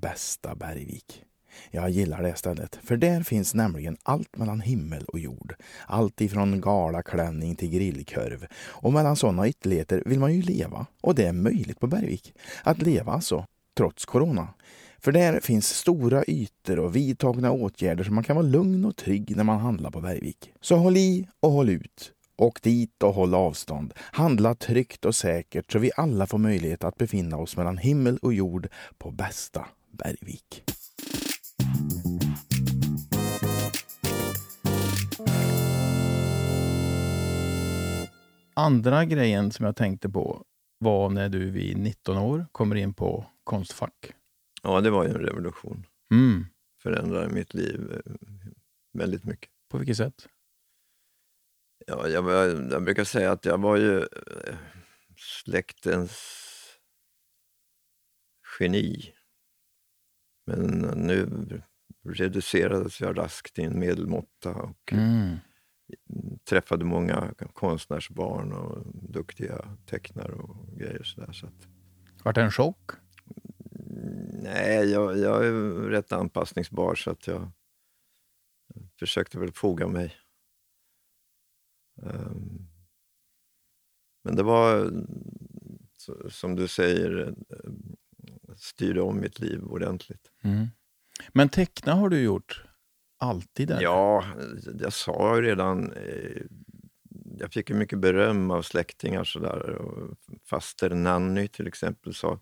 Bästa 0.00 0.54
Bergvik. 0.54 1.24
Jag 1.70 1.90
gillar 1.90 2.22
det 2.22 2.34
stället, 2.34 2.78
för 2.82 2.96
där 2.96 3.22
finns 3.22 3.54
nämligen 3.54 3.96
allt 4.02 4.36
mellan 4.36 4.60
himmel 4.60 5.04
och 5.04 5.18
jord. 5.18 5.54
Allt 5.86 6.20
ifrån 6.20 6.60
galaklänning 6.60 7.56
till 7.56 7.70
grillkorv. 7.70 8.46
Och 8.56 8.92
mellan 8.92 9.16
sådana 9.16 9.48
ytterligheter 9.48 10.02
vill 10.06 10.20
man 10.20 10.34
ju 10.34 10.42
leva. 10.42 10.86
Och 11.00 11.14
det 11.14 11.26
är 11.26 11.32
möjligt 11.32 11.80
på 11.80 11.86
Bergvik. 11.86 12.34
Att 12.62 12.82
leva 12.82 13.12
alltså, 13.12 13.46
trots 13.76 14.04
corona. 14.04 14.48
För 14.98 15.12
där 15.12 15.40
finns 15.40 15.68
stora 15.68 16.24
ytor 16.26 16.78
och 16.78 16.96
vidtagna 16.96 17.52
åtgärder 17.52 18.04
så 18.04 18.12
man 18.12 18.24
kan 18.24 18.36
vara 18.36 18.46
lugn 18.46 18.84
och 18.84 18.96
trygg 18.96 19.36
när 19.36 19.44
man 19.44 19.60
handlar 19.60 19.90
på 19.90 20.00
Bergvik. 20.00 20.52
Så 20.60 20.76
håll 20.76 20.96
i 20.96 21.28
och 21.40 21.50
håll 21.50 21.68
ut. 21.68 22.12
Åk 22.36 22.62
dit 22.62 23.02
och 23.02 23.14
håll 23.14 23.34
avstånd. 23.34 23.94
Handla 23.96 24.54
tryggt 24.54 25.04
och 25.04 25.14
säkert 25.14 25.72
så 25.72 25.78
vi 25.78 25.90
alla 25.96 26.26
får 26.26 26.38
möjlighet 26.38 26.84
att 26.84 26.96
befinna 26.96 27.36
oss 27.36 27.56
mellan 27.56 27.78
himmel 27.78 28.18
och 28.22 28.34
jord 28.34 28.68
på 28.98 29.10
bästa 29.10 29.66
Bergvik. 29.94 30.62
Andra 38.56 39.04
grejen 39.04 39.52
som 39.52 39.66
jag 39.66 39.76
tänkte 39.76 40.08
på 40.08 40.44
var 40.78 41.10
när 41.10 41.28
du 41.28 41.50
vid 41.50 41.78
19 41.78 42.18
år 42.18 42.46
kommer 42.52 42.76
in 42.76 42.94
på 42.94 43.26
Konstfack. 43.44 44.12
Ja, 44.62 44.80
det 44.80 44.90
var 44.90 45.04
ju 45.04 45.10
en 45.10 45.20
revolution. 45.20 45.86
Mm. 46.10 46.46
Förändrade 46.82 47.28
mitt 47.28 47.54
liv 47.54 48.02
eh, 48.06 48.12
väldigt 48.92 49.24
mycket. 49.24 49.50
På 49.70 49.78
vilket 49.78 49.96
sätt? 49.96 50.28
Ja, 51.86 52.08
jag, 52.08 52.22
var, 52.22 52.34
jag 52.72 52.84
brukar 52.84 53.04
säga 53.04 53.32
att 53.32 53.44
jag 53.44 53.58
var 53.58 53.76
ju 53.76 53.98
eh, 53.98 54.56
släktens 55.16 56.40
geni. 58.58 59.13
Men 60.46 60.68
nu 60.96 61.28
reducerades 62.08 63.00
jag 63.00 63.18
raskt 63.18 63.54
till 63.54 63.64
en 63.64 63.78
medelmåtta 63.78 64.54
och 64.54 64.92
Mm. 64.92 65.36
träffade 66.44 66.84
många 66.84 67.34
konstnärsbarn 67.52 68.52
och 68.52 68.86
duktiga 68.94 69.76
tecknare 69.86 70.32
och 70.32 70.78
grejer. 70.78 71.02
Så 71.02 71.20
där, 71.20 71.32
så 71.32 71.46
att, 71.46 71.68
Vart 72.24 72.34
det 72.34 72.42
en 72.42 72.50
chock? 72.50 72.90
nej, 74.42 74.90
jag, 74.90 75.18
jag 75.18 75.46
är 75.46 75.52
rätt 75.88 76.12
anpassningsbar 76.12 76.94
så 76.94 77.10
att 77.10 77.26
jag 77.26 77.50
försökte 78.98 79.38
väl 79.38 79.52
foga 79.52 79.86
mig. 79.88 80.14
Ehm, 82.02 82.66
Men 84.24 84.36
det 84.36 84.42
var, 84.42 84.90
som 86.28 86.56
du 86.56 86.68
säger, 86.68 87.34
styrde 88.56 89.00
om 89.00 89.20
mitt 89.20 89.40
liv 89.40 89.64
ordentligt. 89.64 90.30
Mm. 90.42 90.66
Men 91.32 91.48
teckna 91.48 91.94
har 91.94 92.08
du 92.08 92.20
gjort 92.20 92.64
alltid? 93.18 93.68
Där. 93.68 93.82
Ja, 93.82 94.24
jag 94.80 94.92
sa 94.92 95.36
ju 95.36 95.42
redan... 95.42 95.92
eh, 95.92 96.42
Jag 97.38 97.52
fick 97.52 97.70
ju 97.70 97.76
mycket 97.76 97.98
beröm 97.98 98.50
av 98.50 98.62
släktingar. 98.62 99.24
Så 99.24 99.38
där, 99.38 99.68
och 99.70 100.16
faster 100.44 100.90
Nanny 100.90 101.48
till 101.48 101.66
exempel 101.66 102.14
sa 102.14 102.40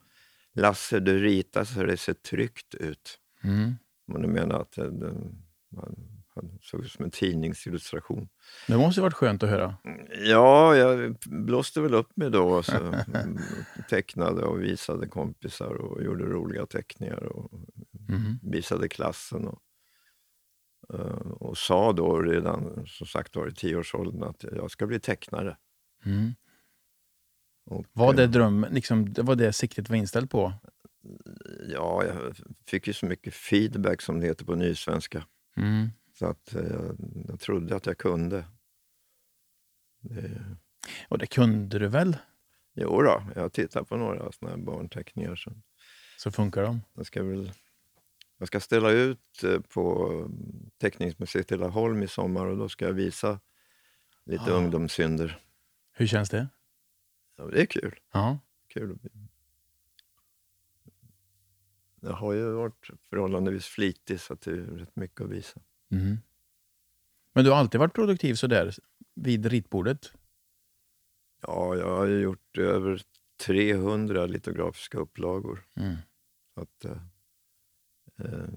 Lasse, 0.55 1.01
du 1.01 1.19
ritar 1.19 1.65
så 1.65 1.83
det 1.83 1.97
ser 1.97 2.15
tryggt 2.15 2.75
ut. 2.75 3.19
Mm. 3.45 3.75
Men 4.07 4.23
du 4.23 4.29
menar 4.29 4.61
att 4.61 4.73
det, 4.73 4.91
det, 4.91 5.15
man, 5.71 6.12
han 6.35 6.59
såg 6.63 6.85
ut 6.85 6.93
som 6.93 7.05
en 7.05 7.11
tidningsillustration. 7.11 8.29
Det 8.67 8.77
måste 8.79 9.01
ha 9.01 9.07
varit 9.07 9.15
skönt 9.15 9.43
att 9.43 9.51
höra. 9.51 9.77
Ja, 10.25 10.77
jag 10.77 11.17
blåste 11.27 11.81
väl 11.81 11.95
upp 11.95 12.17
mig 12.17 12.31
då 12.31 12.49
och 12.49 12.65
så 12.65 12.77
mm, 12.77 13.39
tecknade 13.91 14.43
och 14.43 14.63
visade 14.63 15.09
kompisar 15.09 15.75
och 15.75 16.03
gjorde 16.03 16.25
roliga 16.25 16.67
teckningar 16.67 17.23
och 17.23 17.51
Mm. 18.09 18.39
visade 18.43 18.89
klassen. 18.89 19.49
Och, 19.49 19.61
eh, 20.95 21.31
och 21.41 21.59
sa 21.59 21.93
då 21.93 22.23
redan, 22.23 22.85
som 22.87 23.07
sagt 23.07 23.37
var 23.37 23.49
i 23.49 23.55
tioårsåldern, 23.55 24.23
att 24.23 24.45
jag 24.53 24.71
ska 24.71 24.87
bli 24.87 25.01
tecknare. 25.01 25.57
Mm. 26.05 26.31
Och, 27.71 27.87
Var 27.93 28.15
det 28.15 28.23
eh, 28.23 28.31
drömmen, 28.31 28.75
liksom, 28.75 29.13
var 29.19 29.35
det 29.35 29.53
siktet 29.53 29.89
var 29.89 29.97
inställt 29.97 30.31
på? 30.31 30.53
Ja, 31.69 32.05
jag 32.05 32.37
fick 32.67 32.87
ju 32.87 32.93
så 32.93 33.07
mycket 33.07 33.35
feedback 33.35 34.03
som 34.03 34.21
det 34.21 34.27
heter 34.27 34.45
på 34.45 34.55
nysvenska. 34.55 35.27
Mm. 35.57 35.89
Så 36.23 36.29
att 36.29 36.55
eh, 36.55 36.63
jag, 36.67 36.97
jag 37.29 37.41
trodde 37.41 37.77
att 37.77 37.87
jag 37.87 37.99
kunde. 37.99 38.45
Det, 40.01 40.57
Och 41.09 41.19
det 41.19 41.27
kunde 41.27 41.79
du 41.79 41.89
väl? 41.89 42.17
jo 42.75 43.03
då, 43.03 43.23
jag 43.35 43.43
har 43.43 43.49
tittat 43.49 43.89
på 43.89 43.97
några 43.97 44.33
såna 44.33 44.51
här 44.51 44.59
barnteckningar. 44.59 45.37
Så 45.37 45.53
Så 46.19 46.31
funkar 46.31 46.63
de. 46.63 46.81
jag, 46.95 47.07
ska 47.07 47.23
väl, 47.23 47.53
jag 48.39 48.49
ska 48.49 48.61
ställa 48.61 48.91
ut 48.91 49.45
eh, 49.45 49.61
på 49.61 50.09
Teckningsmuseet 50.79 51.53
i 51.53 51.57
Laholm 51.57 52.03
i 52.03 52.09
sommar 52.09 52.47
och 52.47 52.57
då 52.57 52.69
ska 52.69 52.85
jag 52.85 52.93
visa 52.93 53.41
lite 54.25 54.45
Ah. 54.45 54.57
ungdomssynder. 54.57 55.41
Hur 55.93 56.07
känns 56.07 56.31
det? 56.31 56.49
Ja, 57.37 57.45
det 57.45 57.61
är 57.61 57.67
kul. 57.67 58.01
Ja. 58.13 58.39
kul. 58.69 58.99
Jag 62.01 62.13
har 62.13 62.33
ju 62.33 62.53
varit 62.53 62.91
förhållandevis 63.11 63.67
flitig 63.67 64.21
så 64.21 64.35
det 64.35 64.51
är 64.51 64.57
rätt 64.57 64.97
mycket 64.97 65.21
att 65.21 65.31
visa. 65.31 65.61
Mm. 65.93 66.19
Men 67.33 67.45
du 67.45 67.51
har 67.51 67.59
alltid 67.59 67.81
varit 67.81 67.95
produktiv 67.95 68.35
sådär 68.35 68.75
vid 69.15 69.47
ritbordet? 69.47 70.13
Ja, 71.43 71.77
jag 71.77 71.97
har 71.97 72.07
ju 72.07 72.21
gjort 72.21 72.59
över 72.59 73.03
300 73.47 74.27
litografiska 74.27 74.99
upplagor. 74.99 75.65
Mm. 75.75 75.97
Så 76.55 76.61
att, 76.61 76.85
eh, 76.85 77.03
eh, 78.19 78.49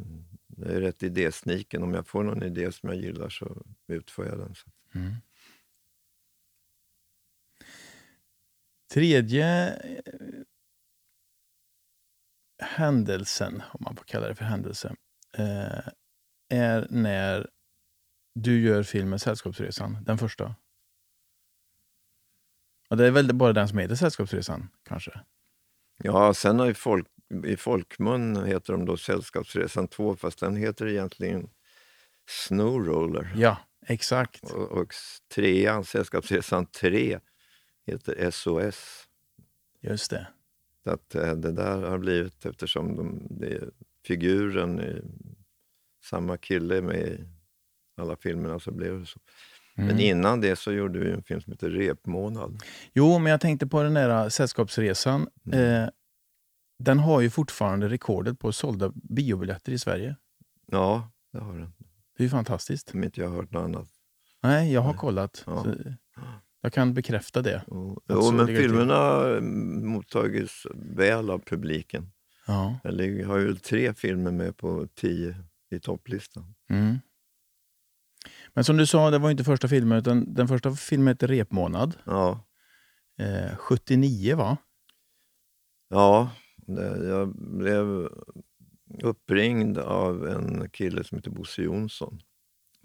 jag 0.48 0.72
är 0.72 0.82
rätt 0.82 1.04
idésniken. 1.04 1.84
Om 1.84 1.94
jag 1.94 2.08
får 2.08 2.24
någon 2.24 2.44
idé 2.44 2.72
som 2.72 2.90
jag 2.90 2.98
gillar 2.98 3.30
så 3.30 3.64
utför 3.88 4.26
jag 4.26 4.38
den. 4.38 4.56
Så. 4.56 4.72
Mm. 4.96 5.14
Tredje 8.94 9.76
eh, 9.76 10.02
händelsen, 12.58 13.64
om 13.72 13.84
man 13.84 13.96
får 13.96 14.04
kalla 14.04 14.28
det 14.28 14.36
för 14.36 14.46
händelse, 14.46 14.96
eh, 15.38 15.92
är 16.50 16.88
när 16.90 17.50
du 18.36 18.62
gör 18.62 18.84
filmen 18.84 19.20
Sällskapsresan, 19.20 19.98
den 20.04 20.18
första? 20.18 20.56
Ja, 22.90 22.96
det 22.96 23.08
är 23.08 23.12
väl 23.12 23.36
bara 23.36 23.54
den 23.54 23.68
som 23.68 23.78
heter 23.78 23.96
Sällskapsresan, 23.96 24.70
kanske? 24.84 25.20
Ja, 25.98 26.34
sen 26.34 26.60
har 26.60 26.68
ju 26.68 26.74
folk, 26.74 27.08
i 27.46 27.58
folkmun 27.58 28.46
heter 28.46 28.74
de 28.74 28.86
då 28.86 28.98
Sällskapsresan 28.98 29.88
2, 29.88 30.16
fast 30.16 30.40
den 30.40 30.56
heter 30.56 30.88
egentligen 30.88 31.50
Snowroller. 32.28 33.34
Ja, 33.36 33.58
exakt. 33.88 34.44
Och, 34.44 34.72
och 34.72 34.94
trean, 35.36 35.86
Sällskapsresan 35.86 36.66
3, 36.66 37.20
heter 37.86 38.32
SOS. 38.32 39.08
Just 39.82 40.12
det. 40.12 40.28
Så 40.84 40.92
att 40.92 41.16
eh, 41.16 41.34
det 41.34 41.52
där 41.52 41.82
har 41.82 41.98
blivit, 41.98 42.46
eftersom 42.46 42.96
de, 42.96 43.28
det 43.30 43.70
figuren, 44.06 44.80
samma 46.06 46.38
kille 46.38 46.82
med 46.82 46.96
i 47.08 48.02
alla 48.02 48.16
filmerna, 48.16 48.60
så 48.60 48.72
blev 48.72 49.00
det 49.00 49.06
så. 49.06 49.20
Men 49.78 49.86
Mm. 49.90 50.00
innan 50.00 50.42
det 50.42 50.56
så 50.56 50.72
gjorde 50.72 51.00
vi 51.00 51.12
en 51.12 51.24
film 51.24 51.42
som 51.42 51.54
heter 51.54 51.70
Repmånad. 51.70 52.64
Jo, 52.94 53.20
men 53.20 53.32
jag 53.32 53.42
tänkte 53.42 53.68
på 53.68 53.84
den 53.84 53.94
där 53.94 54.30
Sällskapsresan. 54.30 55.28
Mm. 55.46 55.60
Eh, 55.84 55.90
den 56.80 57.00
har 57.00 57.22
ju 57.22 57.30
fortfarande 57.30 57.88
rekordet 57.90 58.40
på 58.40 58.52
sålda 58.52 58.92
biobiljetter 58.96 59.72
i 59.72 59.80
Sverige. 59.80 60.16
Ja, 60.72 61.12
det 61.34 61.40
har 61.40 61.54
den. 61.54 61.74
Det 62.18 62.22
är 62.22 62.26
ju 62.26 62.30
fantastiskt. 62.30 62.92
Om 62.94 63.04
inte 63.04 63.22
jag 63.22 63.30
har 63.30 63.36
hört 63.36 63.52
något 63.52 63.64
annat. 63.64 63.88
Nej, 64.44 64.74
jag 64.74 64.82
har 64.82 64.92
Nej. 64.92 65.00
kollat. 65.00 65.44
Ja. 65.48 65.66
Jag 66.62 66.74
kan 66.74 66.94
bekräfta 66.94 67.42
det. 67.42 67.64
Jo, 67.68 68.02
jo 68.10 68.32
men 68.32 68.48
till. 68.48 68.58
filmerna 68.58 68.94
har 68.96 69.38
mm, 69.38 69.88
mottagits 69.88 70.68
väl 70.74 71.30
av 71.30 71.40
publiken. 71.40 72.12
Ja. 72.48 72.80
Jag 72.84 73.28
har 73.28 73.38
ju 73.38 73.56
tre 73.56 73.94
filmer 73.94 74.32
med 74.32 74.58
på 74.58 74.88
tio 74.96 75.36
i 75.72 75.80
topplistan. 75.80 76.56
Mm. 76.70 77.00
Men 78.54 78.64
som 78.64 78.78
du 78.78 78.86
sa, 78.86 79.12
det 79.12 79.18
var 79.18 79.32
inte 79.32 79.44
första 79.44 79.68
filmen, 79.68 79.98
utan 79.98 80.34
den 80.34 80.48
första 80.48 80.72
filmen 80.76 81.08
heter 81.08 81.28
Repmånad. 81.28 81.98
Ja, 82.06 82.42
Eh, 83.18 83.56
79, 83.58 84.36
va? 84.36 84.58
ja 85.90 86.32
jag 87.08 87.36
blev 87.36 88.10
uppringd 89.04 89.78
av 89.78 90.28
en 90.28 90.70
kille 90.70 91.04
som 91.04 91.18
heter 91.18 91.32
Bosse 91.32 91.62
Jonsson 91.62 92.22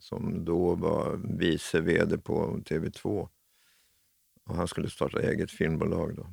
som 0.01 0.45
då 0.45 0.75
var 0.75 1.17
vice 1.39 1.81
vd 1.81 2.19
på 2.19 2.57
TV2. 2.57 3.29
Och 4.45 4.57
han 4.57 4.69
skulle 4.69 4.91
starta 4.91 5.21
eget 5.23 5.51
filmbolag 5.51 6.17
då. 6.17 6.27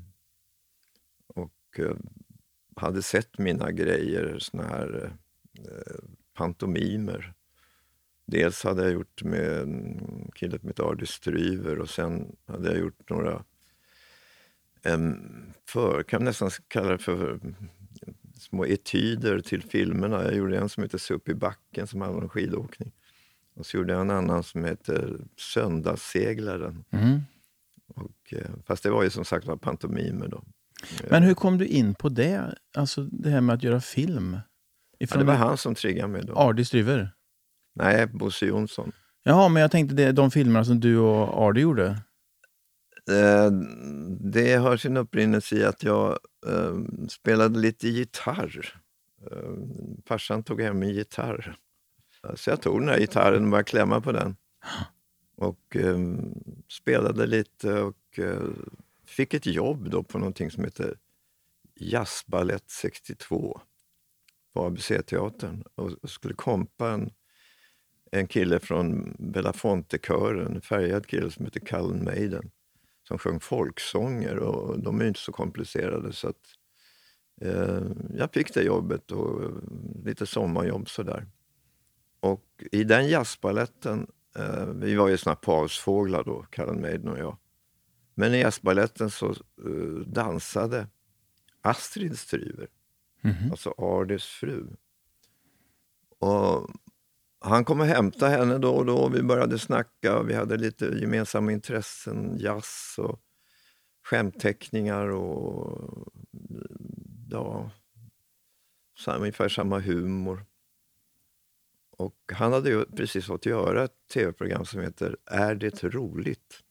Och 1.27 1.79
eh, 1.79 1.95
hade 2.75 3.01
sett 3.01 3.37
mina 3.37 3.71
grejer, 3.71 4.39
såna 4.39 4.63
här 4.63 5.11
eh, 5.59 6.03
pantomimer. 6.37 7.33
Dels 8.25 8.63
hade 8.63 8.83
jag 8.83 8.91
gjort 8.91 9.23
med 9.23 9.61
en 9.61 10.31
kille 10.35 10.59
som 10.59 10.67
heter 10.67 10.83
Ardy 10.83 11.05
Stryver 11.05 11.79
och 11.79 11.89
sen 11.89 12.35
hade 12.45 12.67
jag 12.69 12.77
gjort 12.77 13.09
några 13.09 13.43
em, 14.83 15.53
för, 15.65 16.03
kan 16.03 16.23
nästan 16.23 16.49
kalla 16.67 16.91
det 16.91 16.97
för 16.97 17.39
små 18.39 18.65
etyder 18.65 19.39
till 19.39 19.63
filmerna. 19.63 20.23
Jag 20.23 20.35
gjorde 20.35 20.57
en 20.57 20.69
som 20.69 20.83
heter 20.83 20.97
Se 20.97 21.13
upp 21.13 21.29
i 21.29 21.35
backen 21.35 21.87
som 21.87 22.01
handlar 22.01 22.23
om 22.23 22.29
skidåkning. 22.29 22.91
Och 23.55 23.65
så 23.65 23.77
gjorde 23.77 23.93
jag 23.93 24.01
en 24.01 24.11
annan 24.11 24.43
som 24.43 24.65
heter 24.65 25.19
Söndagsseglaren. 25.37 26.83
Mm. 26.91 27.19
Och, 27.87 28.33
eh, 28.33 28.51
fast 28.65 28.83
det 28.83 28.89
var 28.89 29.03
ju 29.03 29.09
som 29.09 29.25
sagt 29.25 29.47
var 29.47 29.57
pantomimer 29.57 30.27
då. 30.27 30.43
Men 31.09 31.23
hur 31.23 31.33
kom 31.33 31.57
du 31.57 31.65
in 31.65 31.95
på 31.95 32.09
det? 32.09 32.55
Alltså 32.75 33.03
det 33.03 33.29
här 33.29 33.41
med 33.41 33.53
att 33.53 33.63
göra 33.63 33.81
film? 33.81 34.37
Ja, 34.97 35.03
Ifrån 35.03 35.19
det 35.19 35.25
var 35.25 35.33
han 35.35 35.57
som 35.57 35.75
triggade 35.75 36.07
mig 36.07 36.23
då. 36.25 36.33
Ardy 36.33 36.65
Stryver? 36.65 37.13
Nej, 37.75 38.07
Bosse 38.07 38.45
Jonsson. 38.45 38.91
Jaha, 39.23 39.49
men 39.49 39.61
jag 39.61 39.71
tänkte 39.71 39.95
det, 39.95 40.11
de 40.11 40.31
filmerna 40.31 40.65
som 40.65 40.79
du 40.79 40.97
och 40.97 41.47
Ardy 41.47 41.61
gjorde. 41.61 41.87
Eh, 43.09 43.51
det 44.19 44.55
har 44.55 44.77
sin 44.77 44.97
upprinnelse 44.97 45.55
i 45.55 45.65
att 45.65 45.83
jag 45.83 46.19
eh, 46.47 46.77
spelade 47.09 47.59
lite 47.59 47.87
gitarr. 47.87 48.81
Eh, 49.31 49.53
farsan 50.07 50.43
tog 50.43 50.61
hem 50.61 50.83
en 50.83 50.93
gitarr. 50.93 51.55
Så 52.35 52.49
jag 52.49 52.61
tog 52.61 52.81
den 52.81 52.89
här 52.89 52.99
gitarren 52.99 53.43
och 53.43 53.49
började 53.49 53.69
klämma 53.69 54.01
på 54.01 54.11
den. 54.11 54.35
Och 55.35 55.75
eh, 55.75 55.97
spelade 56.69 57.25
lite 57.25 57.81
och 57.81 58.19
eh, 58.19 58.49
fick 59.05 59.33
ett 59.33 59.45
jobb 59.45 59.89
då 59.89 60.03
på 60.03 60.17
någonting 60.17 60.51
som 60.51 60.63
heter 60.63 60.97
Jazzbalett 61.75 62.69
62 62.69 63.61
på 64.57 64.65
ABC-teatern 64.65 65.63
och 65.75 66.09
skulle 66.09 66.33
kompa 66.33 66.89
en, 66.89 67.09
en 68.11 68.27
kille 68.27 68.59
från 68.59 69.15
Belafonte-kören, 69.19 70.55
en 70.55 70.61
färgad 70.61 71.07
kille 71.07 71.31
som 71.31 71.45
heter 71.45 71.59
Cullen 71.59 72.03
Maiden 72.03 72.51
som 73.07 73.17
sjöng 73.17 73.39
folksånger 73.39 74.37
och 74.37 74.79
de 74.79 74.99
är 74.99 75.03
ju 75.03 75.07
inte 75.07 75.19
så 75.19 75.31
komplicerade 75.31 76.13
så 76.13 76.27
att 76.27 76.45
eh, 77.41 77.81
jag 78.17 78.33
fick 78.33 78.53
det 78.53 78.63
jobbet 78.63 79.11
och 79.11 79.51
lite 80.05 80.25
sommarjobb 80.25 80.89
sådär. 80.89 81.27
Och 82.19 82.45
i 82.71 82.83
den 82.83 83.07
jazzbaletten, 83.07 84.07
eh, 84.37 84.65
vi 84.65 84.95
var 84.95 85.07
ju 85.07 85.17
såna 85.17 85.35
pausfåglar 85.35 86.23
då, 86.23 86.45
Cullen 86.49 86.81
Maiden 86.81 87.07
och 87.07 87.19
jag. 87.19 87.37
Men 88.15 88.33
i 88.33 88.39
jazzbaletten 88.39 89.09
så 89.09 89.29
eh, 89.29 90.07
dansade 90.07 90.87
Astrid 91.61 92.19
Stryver, 92.19 92.67
Mhm. 93.21 93.51
alltså 93.51 93.73
Ardys 93.77 94.25
fru. 94.25 94.67
Och 96.19 96.69
han 97.39 97.65
kom 97.65 97.79
och 97.79 97.85
hämtade 97.85 98.31
henne 98.31 98.57
då 98.57 98.75
och 98.75 98.85
då 98.85 98.97
och 98.97 99.15
vi 99.15 99.23
började 99.23 99.59
snacka. 99.59 100.23
Vi 100.23 100.33
hade 100.33 100.57
lite 100.57 100.85
gemensamma 100.85 101.51
intressen, 101.51 102.37
jazz 102.39 102.95
och 102.97 103.21
skämtteckningar 104.03 105.07
och 105.07 106.07
ja, 107.29 107.71
så 108.97 109.11
här, 109.11 109.19
ungefär 109.19 109.49
samma 109.49 109.79
humor. 109.79 110.45
Och 111.91 112.31
han 112.33 112.53
hade 112.53 112.69
ju 112.69 112.85
precis 112.85 113.25
fått 113.25 113.45
göra 113.45 113.83
ett 113.83 114.07
tv-program 114.13 114.65
som 114.65 114.81
heter 114.81 115.17
Är 115.25 115.55
det 115.55 115.83
roligt? 115.83 116.63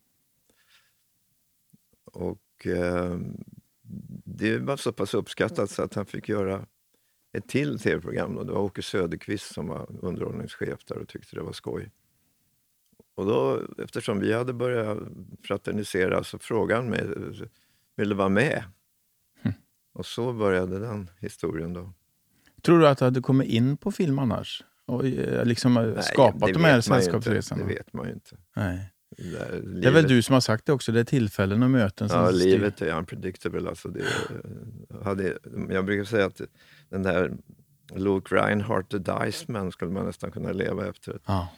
Och 2.05 2.67
eh, 2.67 3.19
det 4.39 4.59
var 4.59 4.77
så 4.77 4.93
pass 4.93 5.15
uppskattat 5.15 5.71
så 5.71 5.83
att 5.83 5.95
han 5.95 6.07
fick 6.07 6.29
göra 6.29 6.67
ett 7.33 7.49
till 7.49 7.79
tv-program. 7.79 8.37
och 8.37 8.47
Det 8.47 8.53
var 8.53 8.61
Åke 8.61 8.83
Söderqvist 8.83 9.55
som 9.55 9.69
var 9.69 9.87
underhållningschef 10.03 10.85
där 10.85 10.99
och 10.99 11.09
tyckte 11.09 11.37
det 11.37 11.43
var 11.43 11.53
skoj. 11.53 11.91
Och 13.15 13.27
då, 13.27 13.63
eftersom 13.79 14.21
vi 14.21 14.33
hade 14.33 14.53
börjat 14.53 14.99
fraternisera 15.43 16.25
så 16.25 16.39
frågade 16.39 16.81
han 16.81 16.91
mig, 16.91 17.05
vill 17.97 18.09
du 18.09 18.15
vara 18.15 18.29
med? 18.29 18.65
Och 19.93 20.07
så 20.07 20.33
började 20.33 20.79
den 20.79 21.11
historien 21.19 21.73
då. 21.73 21.93
Tror 22.63 22.79
du 22.79 22.89
att 22.89 22.99
du 22.99 23.05
hade 23.05 23.21
kommit 23.21 23.49
in 23.49 23.77
på 23.77 23.93
film 23.93 24.19
annars? 24.19 24.65
Och 24.87 25.07
eh, 25.07 25.45
liksom 25.45 25.75
Nej, 25.75 26.03
skapat 26.03 26.53
de 26.53 26.65
här 26.65 26.81
sällskapsresorna? 26.81 27.63
Det 27.63 27.75
vet 27.75 27.93
man 27.93 28.07
ju 28.07 28.13
inte. 28.13 28.37
Nej. 28.57 28.93
Det, 29.17 29.89
är 29.89 29.93
väl 29.93 30.09
du 30.09 30.23
som 30.23 30.33
har 30.33 30.41
sagt 30.41 30.67
det 30.67 30.73
också, 30.73 30.93
det 30.93 31.01
är 31.01 31.05
tillfällen 31.05 31.63
och 31.63 31.71
möten 31.71 32.09
som 32.09 32.19
Ja, 32.21 32.29
styr. 32.33 32.39
livet 32.39 32.83
är 32.83 32.99
unpredictable. 32.99 33.69
Alltså 33.69 33.89
det, 33.89 34.05
hade, 35.05 35.39
jag 35.71 35.85
brukar 35.85 36.05
säga 36.05 36.27
att 36.27 36.41
den 36.89 37.03
där 37.03 37.33
Luke 37.95 38.35
Reinhardt, 38.35 38.91
The 38.91 38.99
Dice 38.99 39.45
Man, 39.53 39.73
skulle 39.73 39.91
man 39.91 40.07
nästan 40.07 40.31
kunna 40.31 40.53
leva 40.53 40.87
efter. 40.89 41.19
Ja. 41.27 41.49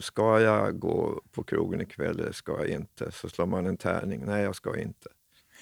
Ska 0.00 0.40
jag 0.40 0.78
gå 0.78 1.22
på 1.32 1.42
krogen 1.42 1.80
ikväll 1.80 2.20
eller 2.20 2.32
ska 2.32 2.52
jag 2.52 2.68
inte? 2.68 3.12
Så 3.12 3.28
slår 3.28 3.46
man 3.46 3.66
en 3.66 3.76
tärning. 3.76 4.22
Nej, 4.26 4.42
jag 4.42 4.56
ska 4.56 4.80
inte. 4.80 5.08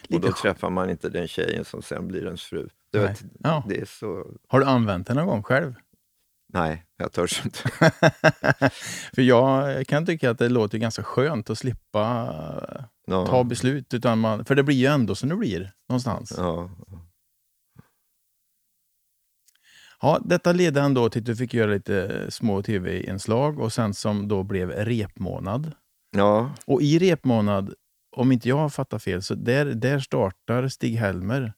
Och 0.05 0.11
Lite 0.11 0.27
då 0.27 0.33
sk- 0.33 0.43
träffar 0.43 0.71
man 0.71 0.91
inte 0.91 1.09
den 1.09 1.29
tjejen 1.29 1.65
som 1.65 1.83
sen 1.83 2.09
blir 2.09 2.25
ens 2.25 2.43
fru. 2.43 2.69
Du 2.91 2.99
vet, 2.99 3.23
Ja. 3.39 3.65
det 3.69 3.81
är 3.81 3.85
så... 3.85 4.27
Har 4.49 4.61
du 4.61 4.67
använt 4.67 5.07
den 5.07 5.17
någon 5.17 5.27
gång 5.27 5.43
själv? 5.43 5.75
Nej, 6.55 6.85
jag 6.97 7.13
törs 7.13 7.45
inte. 7.45 7.59
För 9.15 9.23
jag 9.23 9.87
kan 9.87 10.07
tycka 10.07 10.31
att 10.31 10.39
det 10.39 10.49
låter 10.49 10.79
ganska 10.79 11.03
skönt 11.03 11.51
att 11.51 11.59
slippa 11.59 11.99
Ja, 13.07 13.27
ta 13.27 13.45
beslut. 13.45 13.95
Utan 13.95 14.19
man, 14.19 14.45
för 14.45 14.55
det 14.55 14.63
blir 14.63 14.77
ju 14.77 14.87
ändå 14.87 15.15
som 15.15 15.29
det 15.29 15.37
blir 15.37 15.73
någonstans. 15.89 16.35
ja, 16.37 16.71
Ja, 20.01 20.21
detta 20.25 20.53
ledde 20.53 20.81
ändå 20.81 21.09
till 21.11 21.23
att 21.23 21.27
du 21.27 21.37
fick 21.37 21.55
göra 21.55 21.71
lite 21.71 22.27
små 22.31 22.63
tv-inslag 22.63 23.59
och 23.61 23.73
sen 23.73 23.95
som 23.95 24.29
då 24.29 24.43
blev 24.43 24.71
repmånad. 24.71 25.73
ja, 26.17 26.51
Och 26.67 26.83
i 26.83 26.99
repmånad, 26.99 27.75
om 28.17 28.33
inte 28.33 28.49
jag 28.49 28.57
har 28.57 28.69
fattat 28.69 29.03
fel, 29.03 29.23
så 29.23 29.35
där, 29.35 29.65
där 29.67 29.99
startar 30.01 30.69
Stig-Helmer. 30.69 31.53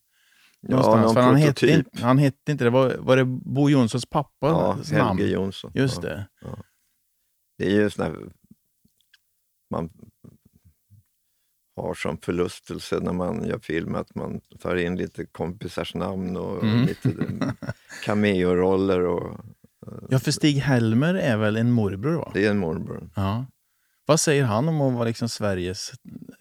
Ja 0.68 1.00
någon 1.02 1.16
han 1.16 1.36
hette, 1.36 1.66
inte, 1.70 2.02
han 2.02 2.18
hette 2.18 2.52
inte 2.52 2.64
det. 2.64 2.70
Var, 2.70 2.96
var 2.98 3.16
det 3.16 3.24
Bo 3.24 3.70
Jonssons 3.70 4.06
pappa? 4.06 4.46
Ja, 4.46 4.78
namn? 4.92 5.18
Helge 5.18 5.32
Jonsson. 5.34 5.70
Just 5.74 6.02
ja. 6.02 6.08
det. 6.08 6.26
Det 7.58 7.66
är 7.66 7.70
ju 7.70 7.90
här, 7.98 8.16
man 9.70 9.90
har 11.76 11.94
som 11.94 12.18
förlustelse 12.18 13.00
när 13.00 13.12
man 13.12 13.44
gör 13.48 13.58
film 13.58 13.94
att 13.94 14.14
man 14.14 14.40
tar 14.60 14.76
in 14.76 14.96
lite 14.96 15.26
kompisars 15.26 15.94
namn 15.94 16.36
och 16.36 16.62
Mm. 16.62 16.82
lite 16.86 17.10
cameo-roller. 18.04 19.00
Och 19.00 19.40
Ja, 20.08 20.18
för 20.18 20.30
Stig-Helmer 20.30 21.14
är 21.14 21.36
väl 21.36 21.56
en 21.56 21.70
morbror? 21.70 22.16
Va? 22.16 22.30
Det 22.34 22.46
är 22.46 22.50
en 22.50 22.58
morbror. 22.58 23.10
Ja. 23.16 23.46
Vad 24.06 24.20
säger 24.20 24.44
han 24.44 24.68
om 24.68 24.80
att 24.80 24.94
vara 24.94 25.04
liksom 25.04 25.28
Sveriges 25.28 25.92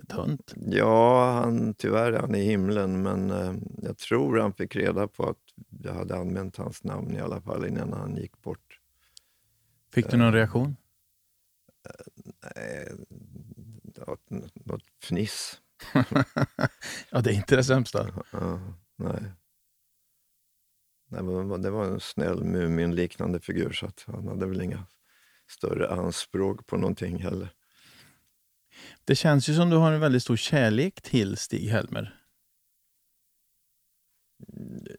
tönt? 0.09 0.53
Ja, 0.55 1.31
han, 1.31 1.73
tyvärr 1.73 2.11
är 2.11 2.19
han 2.19 2.35
i 2.35 2.43
himlen, 2.43 3.01
men 3.01 3.31
eh, 3.31 3.53
jag 3.81 3.97
tror 3.97 4.37
han 4.37 4.53
fick 4.53 4.75
reda 4.75 5.07
på 5.07 5.29
att 5.29 5.37
jag 5.83 5.93
hade 5.93 6.17
använt 6.17 6.57
hans 6.57 6.83
namn 6.83 7.15
i 7.15 7.19
alla 7.19 7.41
fall 7.41 7.67
innan 7.67 7.93
han 7.93 8.15
gick 8.15 8.41
bort. 8.41 8.79
Fick 9.93 10.11
du 10.11 10.17
någon 10.17 10.33
reaktion? 10.33 10.75
Nej, 12.55 12.91
något, 13.83 14.29
något 14.53 14.83
fniss. 15.03 15.61
ja, 17.09 17.21
det 17.21 17.29
är 17.29 17.33
inte 17.33 17.55
det 17.55 17.63
sämsta. 17.63 18.09
Ja, 18.31 18.59
nej. 18.95 19.23
det 21.59 21.69
var 21.69 21.85
en 21.85 21.99
snäll 21.99 22.43
Mumin-liknande 22.43 23.39
figur 23.39 23.71
så 23.71 23.85
att 23.85 24.03
han 24.07 24.27
hade 24.27 24.45
väl 24.45 24.61
inga 24.61 24.85
större 25.47 25.89
anspråk 25.89 26.65
på 26.65 26.77
någonting 26.77 27.23
heller. 27.23 27.49
Det 29.03 29.15
känns 29.15 29.49
ju 29.49 29.53
som 29.53 29.69
du 29.69 29.75
har 29.75 29.91
en 29.91 29.99
väldigt 29.99 30.23
stor 30.23 30.35
kärlek 30.35 31.01
till 31.01 31.37
Stig-Helmer. 31.37 32.19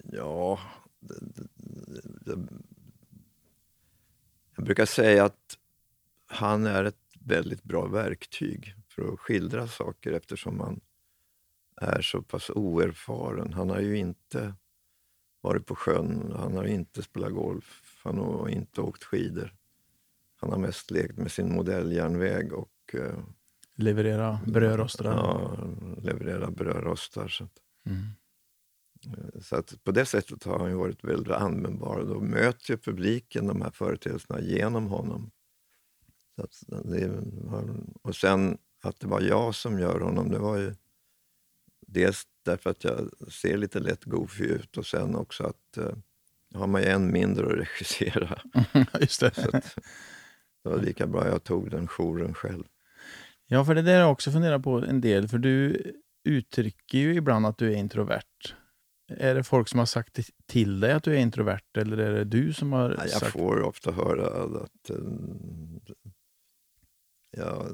Ja, 0.05 0.61
det, 1.01 1.15
det, 1.21 2.37
det, 2.37 2.49
jag 4.57 4.65
brukar 4.65 4.87
säga 4.87 5.25
att 5.25 5.59
han 6.27 6.67
är 6.67 6.85
ett 6.85 6.97
väldigt 7.21 7.63
bra 7.63 7.87
verktyg 7.87 8.75
för 8.89 9.13
att 9.13 9.21
skildra 9.21 9.69
saker 9.69 10.13
eftersom 10.13 10.61
han 10.61 10.81
är 11.77 12.03
så 12.03 12.23
pass 12.23 12.51
oerfaren. 12.51 13.53
Han 13.53 13.71
har 13.71 13.81
ju 13.81 13.97
inte 13.97 14.55
varit 15.41 15.67
på 15.67 15.75
sjön, 15.75 16.33
han 16.37 16.57
har 16.57 16.65
inte 16.65 17.03
spelat 17.03 17.33
golf, 17.33 18.01
han 18.05 18.19
har 18.19 18.49
inte 18.49 18.81
åkt 18.81 19.05
skidor. 19.05 19.55
Han 20.45 20.53
har 20.53 20.59
mest 20.59 20.91
lekt 20.91 21.19
med 21.19 21.33
sin 21.33 21.55
modelljärnväg 21.55 22.53
och 22.53 22.71
eh, 22.95 23.19
Leverera 23.77 24.41
brödrostar. 24.47 25.05
ja, 25.05 25.57
leverera 26.03 26.51
brödrostar. 26.51 27.29
Så, 27.29 27.45
att, 27.45 27.53
Mm. 27.87 28.03
eh, 29.07 29.41
så 29.41 29.57
att 29.57 29.85
på 29.85 29.91
det 29.93 30.07
sättet 30.07 30.45
har 30.45 30.59
han 30.59 30.77
varit 30.77 31.05
väldigt 31.05 31.33
användbar. 31.33 32.05
Då 32.05 32.21
möter 32.21 32.77
publiken 32.77 33.47
de 33.47 33.63
här 33.63 33.71
företeelserna 33.71 34.41
genom 34.41 34.87
honom. 34.87 35.31
Så 36.37 36.43
att 36.43 36.63
det 36.85 37.23
och 38.03 38.17
sen 38.17 38.59
att 38.83 39.01
det 39.01 39.07
var 39.07 39.21
jag 39.21 39.55
som 39.55 39.79
gör 39.79 40.01
honom, 40.01 40.31
det 40.31 40.39
var 40.39 40.57
ju 40.57 40.75
dels 41.87 42.23
därför 42.45 42.71
att 42.71 42.85
jag 42.85 43.11
ser 43.33 43.57
lite 43.57 43.81
lätt 43.81 44.05
goofy 44.05 44.45
ut 44.45 44.77
och 44.77 44.87
sen 44.87 45.15
också 45.17 45.45
att 45.45 45.77
eh, 45.77 45.97
har 46.55 46.67
man 46.67 46.83
ju 46.83 46.89
en 46.89 47.13
mindre 47.13 47.47
att 47.47 47.53
regissera. 47.59 48.39
Just 49.01 49.21
det. 49.21 49.35
Så 49.35 49.57
att, 49.57 49.79
det 50.65 50.71
var 50.71 50.79
lika 50.79 51.07
bra 51.07 51.29
jag 51.29 51.45
tog 51.45 51.71
den 51.71 51.89
jouren 51.89 52.35
själv. 52.35 52.65
Ja, 53.47 53.65
för 53.65 53.75
det 53.75 53.83
där 53.83 53.93
har 53.93 54.01
jag 54.01 54.13
också 54.13 54.31
funderat 54.31 54.63
på 54.63 54.79
en 54.79 55.01
del. 55.01 55.29
För 55.29 55.39
du 55.39 55.83
uttrycker 56.25 56.99
ju 56.99 57.15
ibland 57.15 57.47
att 57.47 57.59
du 57.59 57.73
är 57.73 57.77
introvert. 57.77 58.55
Är 59.09 59.35
det 59.35 59.45
folk 59.45 59.69
som 59.69 59.79
har 59.79 59.87
sagt 59.87 60.19
till 60.47 60.81
dig 60.81 60.93
att 60.93 61.03
du 61.05 61.15
är 61.15 61.19
introvert 61.19 61.77
eller 61.79 61.97
är 61.97 62.13
det 62.13 62.25
du 62.25 62.53
som 62.53 62.73
har 62.73 62.91
Ja, 62.91 62.97
Jag 63.03 63.11
sagt... 63.11 63.33
får 63.33 63.63
ofta 63.63 63.93
höra 63.93 64.27
att 64.63 64.91
eh, 64.91 64.97
jag 67.31 67.73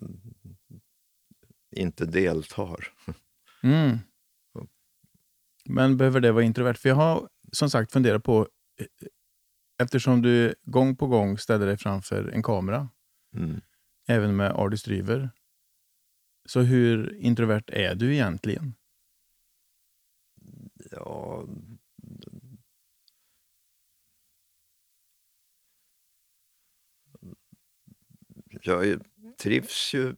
inte 1.77 2.07
deltar. 2.07 2.89
Mm. 3.63 3.99
Men 5.65 5.97
behöver 5.97 6.21
det 6.21 6.33
vara 6.33 6.45
introvert? 6.45 6.75
För 6.75 6.89
jag 6.89 6.97
har 6.97 7.29
som 7.53 7.71
sagt 7.71 7.93
funderat 7.93 8.25
på, 8.25 8.49
eh, 8.81 8.87
eftersom 9.81 10.23
du 10.23 10.55
gång 10.65 10.97
på 10.97 11.07
gång 11.07 11.39
ställer 11.39 11.67
dig 11.67 11.77
framför 11.77 12.29
en 12.29 12.43
kamera, 12.43 12.89
Mm. 13.35 13.61
även 14.09 14.37
med 14.37 14.51
Ardis 14.53 14.83
Dryver, 14.83 15.31
så 16.49 16.61
hur 16.61 17.17
introvert 17.17 17.65
är 17.67 17.95
du 17.95 18.13
egentligen? 18.15 18.75
Ja, 20.91 21.47
jag 28.63 29.03
trivs 29.43 29.95
ju 29.95 30.09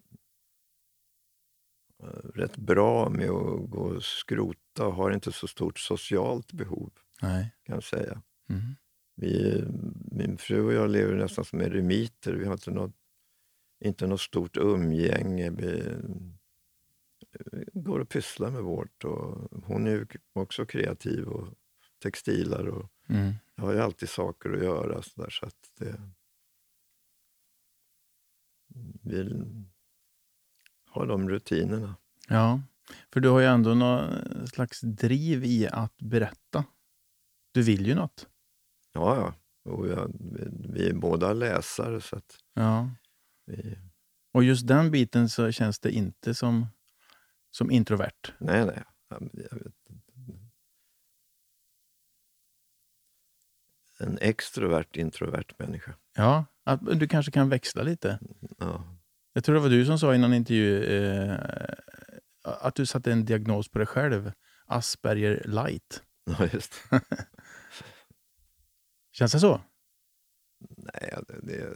eh, 2.03 2.07
rätt 2.35 2.57
bra 2.57 3.09
med 3.09 3.31
att 3.31 3.70
gå 3.70 3.81
och 3.81 4.03
skrota 4.05 4.87
och 4.87 4.94
har 4.94 5.11
inte 5.11 5.33
så 5.33 5.46
stort 5.48 5.79
socialt 5.79 6.53
behov 6.53 6.90
Nej. 7.22 7.55
kan 7.64 7.75
jag 7.75 7.85
säga. 7.85 8.22
Mm. 8.48 8.77
Vi, 9.23 9.65
min 10.11 10.39
fru 10.39 10.65
och 10.67 10.73
jag 10.73 10.91
lever 10.91 11.15
nästan 11.15 11.45
som 11.45 11.61
eremiter. 11.61 12.33
Vi 12.33 12.45
har 12.45 12.53
inte 12.53 12.71
något, 12.71 12.95
inte 13.81 14.07
något 14.07 14.21
stort 14.21 14.57
umgänge. 14.57 15.51
Vi 15.51 15.81
eh, 17.41 17.63
går 17.73 17.99
och 18.01 18.09
pysslar 18.09 18.51
med 18.51 18.63
vårt. 18.63 19.05
Och 19.05 19.49
hon 19.65 19.87
är 19.87 19.91
ju 19.91 20.07
också 20.33 20.67
kreativ 20.67 21.25
och 21.25 21.49
textilar. 22.03 22.67
Och 22.67 22.89
Mm. 23.09 23.33
jag 23.55 23.65
har 23.65 23.73
ju 23.73 23.81
alltid 23.81 24.09
saker 24.09 24.51
att 24.53 24.63
göra. 24.65 25.03
Så, 25.03 25.23
där, 25.23 25.31
så 25.31 25.47
att 25.47 25.71
det, 25.79 26.01
vi 29.03 29.45
har 30.87 31.07
de 31.07 31.29
rutinerna. 31.29 31.97
Ja, 32.29 32.61
för 33.13 33.21
du 33.21 33.29
har 33.29 33.41
ju 33.41 33.47
ändå 33.47 33.75
någon 33.75 34.47
slags 34.47 34.81
driv 34.81 35.45
i 35.45 35.69
att 35.69 35.99
berätta. 35.99 36.65
Du 37.53 37.63
vill 37.63 37.87
ju 37.87 37.95
något. 37.95 38.29
Ja, 38.92 39.16
ja. 39.16 39.35
Och 39.72 39.88
jag, 39.88 40.12
vi, 40.72 40.88
är 40.88 40.94
båda 40.94 41.33
läsare. 41.33 42.00
Så 42.00 42.16
att 42.16 42.37
Ja. 42.55 42.90
vi, 43.46 43.78
Och 44.35 44.44
just 44.44 44.66
den 44.66 44.90
biten 44.90 45.28
så 45.28 45.52
känns 45.52 45.78
det 45.78 45.90
inte 45.92 46.35
som, 46.35 46.66
som 47.50 47.70
introvert. 47.70 48.33
Nej, 48.38 48.66
nej. 48.66 48.83
En 54.00 54.18
extrovert, 54.20 54.96
introvert 54.96 55.44
människa. 55.59 55.94
Ja, 56.14 56.44
du 56.81 57.09
kanske 57.09 57.33
kan 57.33 57.48
växla 57.48 57.83
lite. 57.83 58.18
Ja. 58.59 58.85
Jag 59.33 59.44
tror 59.44 59.55
det 59.55 59.61
var 59.61 59.68
du 59.68 59.87
som 59.87 59.98
sa 59.98 60.14
i 60.14 60.18
någon 60.18 60.35
intervju 60.35 60.85
eh, 60.85 61.38
att 62.44 62.74
du 62.74 62.87
satte 62.87 63.12
en 63.12 63.24
diagnos 63.24 63.68
på 63.68 63.78
dig 63.78 63.87
själv. 63.87 64.33
Asperger 64.66 65.42
light. 65.46 66.02
ja, 66.24 66.46
just 66.52 66.72
Känns 69.23 69.33
det 69.33 69.41
så? 69.41 69.61
Nej, 70.77 71.15
det, 71.29 71.41
det... 71.43 71.75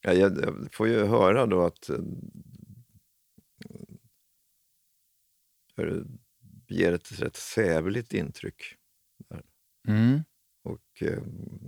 Ja, 0.00 0.12
jag, 0.12 0.38
jag 0.38 0.74
får 0.74 0.88
ju 0.88 1.04
höra 1.04 1.46
då 1.46 1.62
att 1.62 1.88
eh, 1.88 1.98
det 5.76 6.04
ger 6.68 6.92
ett 6.92 7.22
rätt 7.22 7.36
sävligt 7.36 8.12
intryck 8.12 8.62
Mm. 9.88 10.20
och 10.62 11.02
eh, 11.02 11.22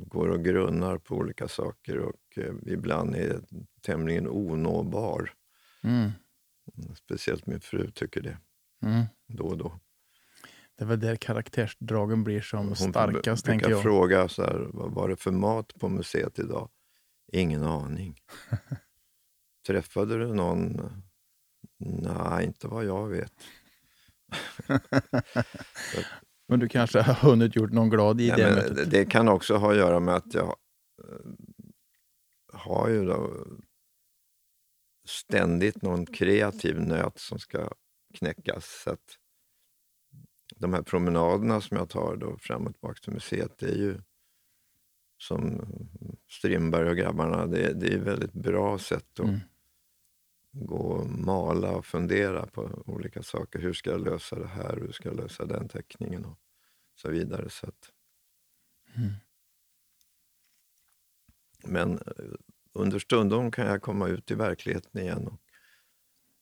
går 0.06 0.28
och 0.28 0.44
grunnar 0.44 0.98
på 0.98 1.14
olika 1.16 1.48
saker 1.48 1.98
och 1.98 2.38
eh, 2.38 2.54
ibland 2.66 3.14
är 3.14 3.40
tämligen 3.80 4.28
onåbar. 4.28 5.34
Mm. 5.82 6.10
Speciellt 6.94 7.46
min 7.46 7.60
fru 7.60 7.90
tycker 7.90 8.20
det 8.20 8.38
Mm. 8.82 9.04
då 9.26 9.44
och 9.44 9.58
då. 9.58 9.80
Det 10.80 10.84
är 10.84 10.88
väl 10.88 11.00
där 11.00 11.16
karaktärsdragen 11.16 12.24
blir 12.24 12.40
som 12.40 12.66
Hon 12.66 12.76
starkast, 12.76 13.44
tänker 13.44 13.70
jag. 13.70 13.82
fråga 13.82 14.28
så 14.28 14.42
här, 14.42 14.68
vad 14.72 14.94
var 14.94 15.08
det 15.08 15.16
för 15.16 15.30
mat 15.30 15.74
på 15.80 15.88
museet 15.88 16.38
idag? 16.38 16.70
Ingen 17.32 17.62
aning. 17.62 18.16
Träffade 19.66 20.18
du 20.18 20.34
någon? 20.34 20.80
Nej, 21.78 22.46
inte 22.46 22.68
vad 22.68 22.84
jag 22.84 23.08
vet. 23.08 23.32
Men 26.48 26.60
du 26.60 26.68
kanske 26.68 27.00
har 27.00 27.14
hunnit 27.14 27.56
gjort 27.56 27.72
någon 27.72 27.90
glad 27.90 28.20
i 28.20 28.28
Nej, 28.28 28.36
det 28.36 28.50
mötet. 28.54 28.76
det, 28.76 28.84
det 28.84 29.04
kan 29.04 29.28
också 29.28 29.56
ha 29.56 29.70
att 29.70 29.76
göra 29.76 30.00
med 30.00 30.14
att 30.14 30.34
jag 30.34 30.56
eh, 31.04 31.30
har 32.52 32.88
ju 32.88 33.04
då 33.04 33.46
ständigt 35.08 35.82
någon 35.82 36.06
kreativ 36.06 36.80
nöt 36.80 37.18
som 37.18 37.38
ska 37.38 37.70
knäckas. 38.18 38.82
Så 38.84 38.90
att 38.90 39.16
de 40.60 40.72
här 40.74 40.82
promenaderna 40.82 41.60
som 41.60 41.76
jag 41.76 41.88
tar 41.88 42.16
då 42.16 42.38
fram 42.38 42.66
och 42.66 42.72
tillbaka 42.72 43.00
till 43.00 43.12
museet, 43.12 43.58
det 43.58 43.66
är 43.66 43.76
ju 43.76 44.00
som 45.18 45.60
Strindberg 46.28 46.88
och 46.90 46.96
grabbarna, 46.96 47.46
det, 47.46 47.72
det 47.72 47.86
är 47.92 47.96
ett 47.96 48.02
väldigt 48.06 48.32
bra 48.32 48.78
sätt 48.78 49.20
att 49.20 49.28
Mm. 49.28 49.40
gå 50.52 50.76
och 50.76 51.06
mala 51.10 51.70
och 51.76 51.86
fundera 51.86 52.46
på 52.46 52.82
olika 52.86 53.22
saker. 53.22 53.58
Hur 53.58 53.72
ska 53.72 53.90
jag 53.90 54.00
lösa 54.04 54.36
det 54.38 54.46
här? 54.46 54.76
Hur 54.76 54.92
ska 54.92 55.08
jag 55.08 55.16
lösa 55.16 55.46
den 55.46 55.68
teckningen? 55.68 56.24
Och 56.24 56.38
så 56.94 57.10
vidare. 57.10 57.50
Så 57.50 57.66
att, 57.66 57.90
Mm. 58.96 59.12
Men 61.64 61.92
eh, 61.92 62.34
understundom 62.72 63.50
kan 63.50 63.66
jag 63.66 63.82
komma 63.82 64.08
ut 64.08 64.30
i 64.30 64.34
verkligheten 64.34 65.00
igen. 65.00 65.28
Och 65.28 65.40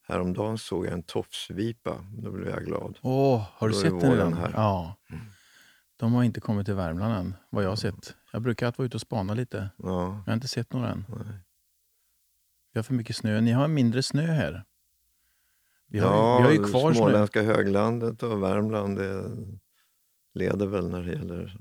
häromdagen 0.09 0.59
såg 0.59 0.87
jag 0.87 0.93
en 0.93 1.03
tofsvipa. 1.03 2.05
Då 2.19 2.31
blev 2.31 2.49
jag 2.49 2.65
glad. 2.65 2.99
Åh, 3.03 3.47
har 3.53 3.69
du 3.69 3.75
Då 3.75 3.81
sett 3.81 4.01
den 4.01 4.11
redan? 4.13 4.33
här. 4.35 4.51
Ja. 4.55 4.97
Mm. 5.11 5.23
De 5.97 6.13
har 6.15 6.23
inte 6.25 6.41
kommit 6.41 6.67
till 6.67 6.75
Värmland 6.75 7.15
än, 7.15 7.35
vad 7.51 7.65
jag 7.65 7.69
har 7.69 7.77
sett. 7.77 8.15
Jag 8.33 8.43
brukar 8.43 8.73
vara 8.77 8.87
ute 8.87 8.97
och 8.97 9.01
spana 9.01 9.35
lite. 9.35 9.71
Ja, 9.77 10.23
Jag 10.27 10.31
har 10.31 10.35
inte 10.35 10.49
sett 10.49 10.73
några 10.73 10.89
än. 10.91 11.05
nej. 11.09 11.39
Vi 12.73 12.79
har 12.79 12.83
för 12.83 12.95
mycket 12.95 13.17
snö. 13.17 13.41
Ni 13.41 13.53
har 13.53 13.69
mindre 13.69 14.03
snö 14.03 14.23
här. 14.27 14.65
Vi 15.87 15.99
har, 15.99 16.07
ja 16.11 16.39
vi 16.39 16.45
har 16.45 16.53
ju 16.53 16.65
kvar 16.65 16.93
snö. 16.93 16.95
småländska 16.95 17.43
höglandet 17.43 18.23
och 18.23 18.43
Värmland 18.43 18.97
det 18.99 19.31
leder 20.35 20.67
väl 20.67 20.89
när 20.89 21.03
det 21.03 21.13
gäller 21.13 21.59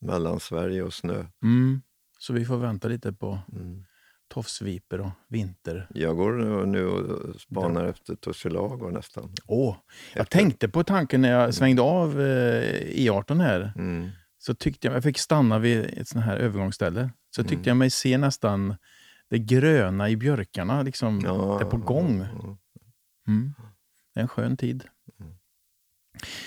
Mellansverige 0.00 0.82
och 0.82 0.94
snö. 0.94 1.24
Mm. 1.42 1.82
Så 2.18 2.32
vi 2.32 2.44
får 2.44 2.56
vänta 2.56 2.88
lite 2.88 3.12
på 3.12 3.38
Mm. 3.52 3.84
Tofsviper 4.30 5.00
och 5.00 5.10
vinter. 5.28 5.86
Jag 5.94 6.16
går 6.16 6.32
nu, 6.66 6.86
och 6.86 7.40
spanar 7.40 7.84
efter 7.86 8.14
tussilago 8.14 8.90
nästan. 8.90 9.34
Åh, 9.46 9.76
jag 10.14 10.22
Efter- 10.22 10.38
tänkte 10.38 10.68
på 10.68 10.84
tanken 10.84 11.20
när 11.22 11.32
jag 11.32 11.54
svängde 11.54 11.82
av 11.82 12.20
eh, 12.20 12.90
E18 12.90 13.40
här. 13.42 13.72
Mm. 13.76 14.08
Så 14.38 14.54
tyckte 14.54 14.86
jag, 14.86 14.96
jag 14.96 15.02
fick 15.02 15.18
stanna 15.18 15.58
vid 15.58 15.84
ett 15.98 16.08
sånt 16.08 16.24
här 16.24 16.36
övergångsställe. 16.36 17.10
Så 17.36 17.42
tyckte 17.42 17.54
Mm. 17.56 17.68
jag 17.68 17.76
mig 17.76 17.90
se 17.90 18.18
nästan 18.18 18.76
det 19.30 19.38
gröna 19.38 20.10
i 20.10 20.16
björkarna. 20.16 20.82
Liksom, 20.82 21.20
Ja, 21.24 21.56
det 21.60 21.66
är 21.66 21.70
på 21.70 21.76
gång. 21.76 22.18
ja. 22.42 22.56
Mm. 23.28 23.54
Det 24.14 24.20
är 24.20 24.22
en 24.22 24.28
skön 24.28 24.56
tid. 24.56 24.84
Mm. 25.20 25.32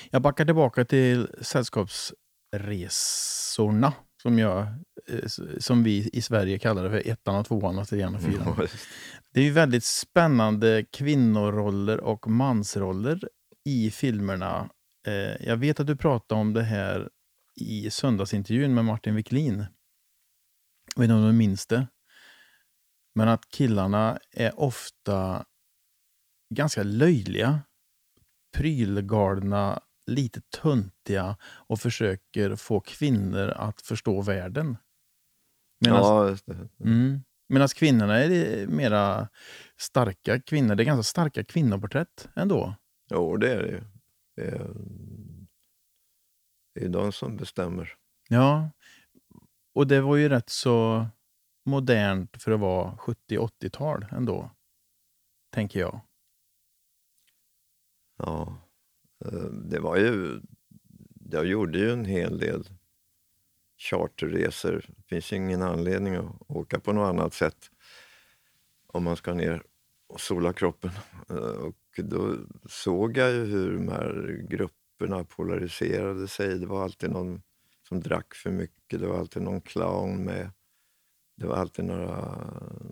Jag 0.09 0.21
backar 0.21 0.45
tillbaka 0.45 0.85
till 0.85 1.27
sällskapsresorna 1.41 3.93
som, 4.23 4.39
jag, 4.39 4.67
eh, 5.07 5.27
som 5.59 5.83
vi 5.83 6.09
i 6.13 6.21
Sverige 6.21 6.59
kallar 6.59 6.83
det 6.83 6.89
för 6.89 7.11
ettan 7.11 7.35
och 7.35 7.45
tvåan 7.45 7.79
och 7.79 7.87
trean 7.87 8.15
och 8.15 8.21
fyran. 8.21 8.53
Ja, 8.57 8.61
just. 8.61 8.87
Det 9.33 9.39
är 9.39 9.43
ju 9.43 9.51
väldigt 9.51 9.83
spännande 9.83 10.85
kvinnoroller 10.91 11.99
och 11.99 12.27
mansroller 12.27 13.29
i 13.65 13.91
filmerna. 13.91 14.69
Eh, 15.07 15.47
jag 15.47 15.57
vet 15.57 15.79
att 15.79 15.87
du 15.87 15.95
pratade 15.95 16.41
om 16.41 16.53
det 16.53 16.63
här 16.63 17.09
i 17.55 17.89
söndagsintervjun 17.89 18.73
med 18.73 18.85
Martin 18.85 19.15
Wiklin. 19.15 19.65
Jag 20.95 21.01
vet 21.01 21.03
inte 21.03 21.13
om 21.13 21.25
du 21.25 21.33
minns 21.33 21.67
det? 21.67 21.87
Men 23.15 23.27
att 23.27 23.49
killarna 23.49 24.19
är 24.31 24.59
ofta 24.59 25.45
ganska 26.55 26.83
löjliga, 26.83 27.59
prylgalna, 28.57 29.81
lite 30.05 30.41
töntiga 30.41 31.37
och 31.43 31.79
försöker 31.79 32.55
få 32.55 32.79
kvinnor 32.79 33.47
att 33.49 33.81
förstå 33.81 34.21
världen. 34.21 34.77
Medan 35.79 35.99
ja, 35.99 36.29
just 36.29 36.45
det. 36.45 36.69
Mm. 36.79 37.23
Medan 37.49 37.67
kvinnorna 37.67 38.17
är 38.17 38.67
mera 38.67 39.29
starka 39.77 40.41
kvinnor. 40.41 40.75
Det 40.75 40.83
är 40.83 40.85
ganska 40.85 41.03
starka 41.03 41.43
kvinnoporträtt 41.43 42.29
ändå. 42.35 42.75
Jo, 43.09 43.37
det 43.37 43.53
är 43.53 43.63
det 43.63 43.69
ju. 43.69 43.83
Det 44.35 44.47
är, 44.47 44.73
det 46.75 46.85
är 46.85 46.89
de 46.89 47.11
som 47.11 47.37
bestämmer. 47.37 47.93
Ja. 48.29 48.69
Och 49.75 49.87
det 49.87 50.01
var 50.01 50.15
ju 50.15 50.29
rätt 50.29 50.49
så 50.49 51.07
modernt 51.65 52.43
för 52.43 52.51
att 52.51 52.59
vara 52.59 52.95
70-80-tal 52.95 54.05
ändå. 54.11 54.51
Tänker 55.51 55.79
jag. 55.79 56.01
Ja, 58.17 58.57
Eh, 59.25 59.49
det 59.51 59.79
var 59.79 59.97
ju... 59.97 60.41
Jag 61.31 61.45
gjorde 61.45 61.79
ju 61.79 61.91
en 61.91 62.05
hel 62.05 62.39
del 62.39 62.69
charterresor. 63.77 64.85
Det 64.87 65.03
finns 65.03 65.33
ju 65.33 65.37
ingen 65.37 65.61
anledning 65.61 66.15
att 66.15 66.35
åka 66.47 66.79
på 66.79 66.93
något 66.93 67.09
annat 67.09 67.33
sätt 67.33 67.71
om 68.87 69.03
man 69.03 69.15
ska 69.15 69.33
ner 69.33 69.63
och 70.07 70.21
sola 70.21 70.53
kroppen. 70.53 70.91
Eh, 71.29 71.35
och 71.35 71.75
då 71.95 72.37
såg 72.65 73.17
jag 73.17 73.31
ju 73.31 73.45
hur 73.45 73.73
de 73.73 73.87
här 73.87 74.41
grupperna 74.49 75.23
polariserade 75.23 76.27
sig. 76.27 76.59
Det 76.59 76.65
var 76.65 76.83
alltid 76.83 77.11
någon 77.11 77.41
som 77.87 77.99
drack 77.99 78.33
för 78.33 78.51
mycket, 78.51 78.99
det 78.99 79.07
var 79.07 79.19
alltid 79.19 79.41
någon 79.41 79.61
clown 79.61 80.25
med. 80.25 80.51
Det 81.35 81.47
var 81.47 81.55
alltid 81.55 81.85
några 81.85 82.09
eh, 82.09 82.89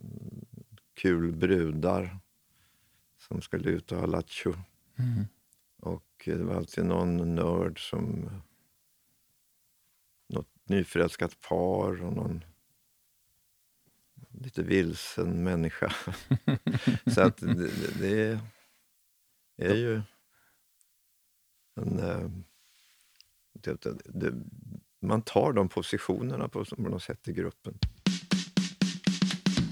kul 0.93 1.31
brudar 1.31 2.19
som 3.17 3.41
skulle 3.41 3.69
ut 3.69 3.91
och 3.91 3.97
ha 3.97 4.05
lattjo. 4.05 4.53
Mm. 4.99 5.25
Och 6.27 6.37
det 6.37 6.43
var 6.43 6.55
alltid 6.55 6.85
någon 6.85 7.35
nörd 7.35 7.89
som... 7.89 8.29
Något 10.27 10.49
nyförälskat 10.63 11.41
par 11.41 12.03
och 12.03 12.13
någon 12.13 12.43
lite 14.43 14.63
vilsen 14.63 15.43
människa. 15.43 15.93
Så 17.13 17.21
att 17.21 17.37
det, 17.37 17.99
det, 17.99 18.39
är 19.57 19.75
ju 19.75 20.01
en... 21.75 21.99
Eh, 21.99 22.29
typ 23.61 23.81
det, 23.81 23.97
det, 24.05 24.33
man 24.99 25.21
tar 25.21 25.53
de 25.53 25.69
positionerna 25.69 26.47
på, 26.47 26.65
på 26.65 26.81
något 26.81 27.03
sätt 27.03 27.27
i 27.27 27.33
gruppen. 27.33 27.77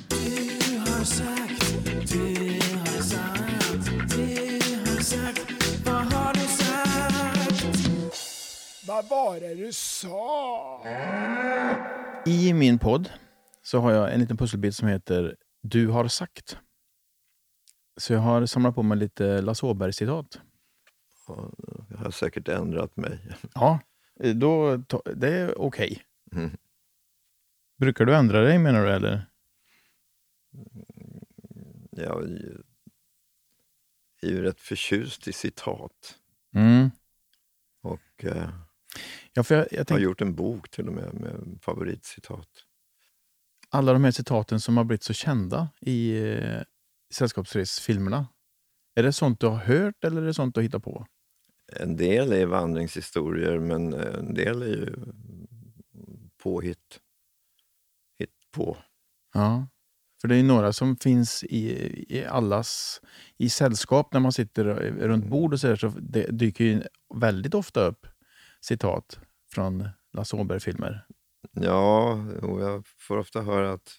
Du 0.09 0.77
har 0.79 1.03
sagt, 1.03 1.85
du 2.11 2.59
har 2.79 3.01
sagt, 3.01 3.85
du 4.15 4.89
har 4.91 5.01
sagt, 5.01 5.49
vad 8.99 9.09
var 9.09 9.39
det 9.39 9.55
du 9.55 9.73
sa? 9.73 10.83
I 12.25 12.53
min 12.53 12.79
podd 12.79 13.09
så 13.61 13.79
har 13.79 13.91
jag 13.91 14.13
en 14.13 14.19
liten 14.19 14.37
pusselbit 14.37 14.75
som 14.75 14.87
heter 14.87 15.35
Du 15.61 15.87
har 15.87 16.07
sagt. 16.07 16.57
Så 17.97 18.13
jag 18.13 18.19
har 18.19 18.45
samlat 18.45 18.75
på 18.75 18.83
mig 18.83 18.97
lite 18.97 19.41
Lasse 19.41 19.65
Åberg-citat. 19.65 20.39
Ja, 21.27 21.51
Jag 21.89 21.97
har 21.97 22.11
säkert 22.11 22.47
ändrat 22.47 22.97
mig. 22.97 23.19
Ja, 23.53 23.79
då, 24.35 24.77
det 25.15 25.29
är 25.29 25.59
okej. 25.61 26.03
Mm. 26.31 26.57
Brukar 27.77 28.05
du 28.05 28.15
ändra 28.15 28.41
dig 28.41 28.57
menar 28.59 28.85
du 28.85 28.91
eller? 28.91 29.25
Jag 31.91 32.23
är 32.23 32.27
ju- 32.27 32.63
är 34.21 34.27
ju 34.27 34.41
rätt 34.41 34.59
förtjust 34.59 35.27
i 35.27 35.33
citat. 35.33 36.17
Mm. 36.53 36.91
Och 37.81 38.25
eh, 38.25 38.49
Ja, 39.33 39.43
för 39.43 39.55
jag, 39.55 39.67
jag 39.71 39.89
har 39.89 39.99
gjort 39.99 40.21
en 40.21 40.35
bok 40.35 40.69
till 40.69 40.87
och 40.87 40.93
med 40.93 41.13
med 41.13 41.59
favoritcitat. 41.61 42.47
alla 43.69 43.93
de 43.93 44.03
här 44.03 44.11
citaten 44.11 44.59
som 44.59 44.77
har 44.77 44.83
blivit 44.83 45.03
så 45.03 45.13
kända 45.13 45.69
i 45.81 46.17
eh, 46.31 46.61
Sällskapsresfilmerna. 47.13 48.27
Är 48.95 49.03
det 49.03 49.13
sånt 49.13 49.39
du 49.39 49.47
har 49.47 49.55
hört 49.55 50.03
eller 50.03 50.21
är 50.21 50.25
det 50.25 50.33
sånt 50.33 50.55
du 50.55 50.61
hittar 50.61 50.79
på? 50.79 51.05
En 51.73 51.97
del 51.97 52.33
är 52.33 52.45
vandringshistorier, 52.45 53.59
men 53.59 53.93
eh, 53.93 54.19
en 54.19 54.33
del 54.33 54.61
är 54.61 54.67
ju 54.67 54.95
påhitt. 56.43 56.99
Hitt 58.19 58.51
på. 58.51 58.77
Ja. 59.33 59.67
För 60.21 60.27
det 60.27 60.35
är 60.35 60.43
några 60.43 60.73
som 60.73 60.95
finns 60.97 61.43
i, 61.43 61.65
i 62.17 62.25
allas 62.25 63.01
i 63.37 63.49
sällskap 63.49 64.13
när 64.13 64.19
man 64.19 64.31
sitter 64.31 64.63
runt 64.99 65.25
bord 65.25 65.53
och 65.53 65.59
så, 65.59 65.67
där, 65.67 65.75
så 65.75 65.87
det 65.87 66.27
dyker 66.31 66.63
ju 66.63 66.83
väldigt 67.15 67.53
ofta 67.53 67.85
upp 67.85 68.07
citat 68.61 69.19
från 69.51 69.89
Lasse 70.13 70.35
Åberg-filmer. 70.35 71.05
Ja, 71.51 72.11
och 72.41 72.61
jag 72.61 72.87
får 72.87 73.17
ofta 73.17 73.41
höra 73.41 73.71
att 73.71 73.95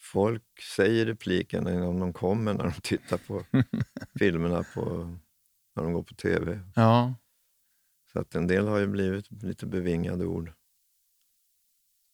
folk 0.00 0.62
säger 0.76 1.06
replikerna 1.06 1.72
innan 1.72 2.00
de 2.00 2.12
kommer 2.12 2.54
när 2.54 2.64
de 2.64 2.72
tittar 2.72 3.18
på 3.18 3.44
filmerna 4.18 4.64
på, 4.74 4.80
när 5.76 5.82
de 5.82 5.92
går 5.92 6.02
på 6.02 6.14
tv. 6.14 6.60
Ja. 6.74 7.14
Så 8.12 8.20
att 8.20 8.34
en 8.34 8.46
del 8.46 8.68
har 8.68 8.78
ju 8.78 8.86
blivit 8.86 9.42
lite 9.42 9.66
bevingade 9.66 10.26
ord. 10.26 10.52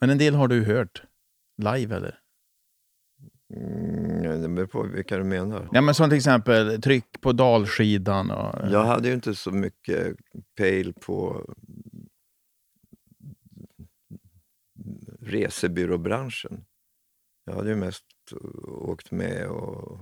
Men 0.01 0.11
en 0.11 0.19
del 0.19 0.35
har 0.35 0.49
du 0.49 0.65
hört 0.65 1.03
live 1.57 1.97
eller? 1.97 2.21
Mm, 3.57 4.43
det 4.43 4.49
beror 4.49 4.67
på 4.67 4.83
vilka 4.83 5.17
du 5.19 5.25
menar. 5.25 5.69
Ja, 5.73 5.81
men 5.81 5.95
som 5.95 6.09
till 6.11 6.17
exempel 6.17 6.83
tryck 6.83 7.21
på 7.21 7.33
dalskidan. 7.33 8.31
Och, 8.31 8.71
Jag 8.71 8.85
hade 8.85 9.09
ju 9.09 9.15
inte 9.15 9.35
så 9.35 9.51
mycket 9.51 10.17
pejl 10.57 10.93
på 10.95 11.47
resebyråbranschen. 15.21 16.65
Jag 17.45 17.55
hade 17.55 17.69
ju 17.69 17.77
mest 17.77 18.05
åkt 18.65 19.11
med 19.11 19.49
och 19.49 19.99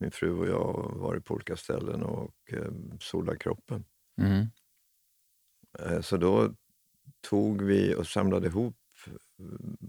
min 0.00 0.10
fru 0.10 0.32
och 0.32 0.48
jag 0.48 0.92
varit 0.96 1.24
på 1.24 1.34
olika 1.34 1.56
ställen 1.56 2.02
och 2.02 2.34
eh, 2.52 2.72
solat 3.00 3.38
kroppen. 3.38 3.84
Mm. 4.20 4.46
Eh, 5.78 6.00
Så 6.00 6.16
då 6.16 6.54
tog 7.20 7.62
vi 7.62 7.94
och 7.94 8.06
samlade 8.06 8.46
ihop 8.46 8.76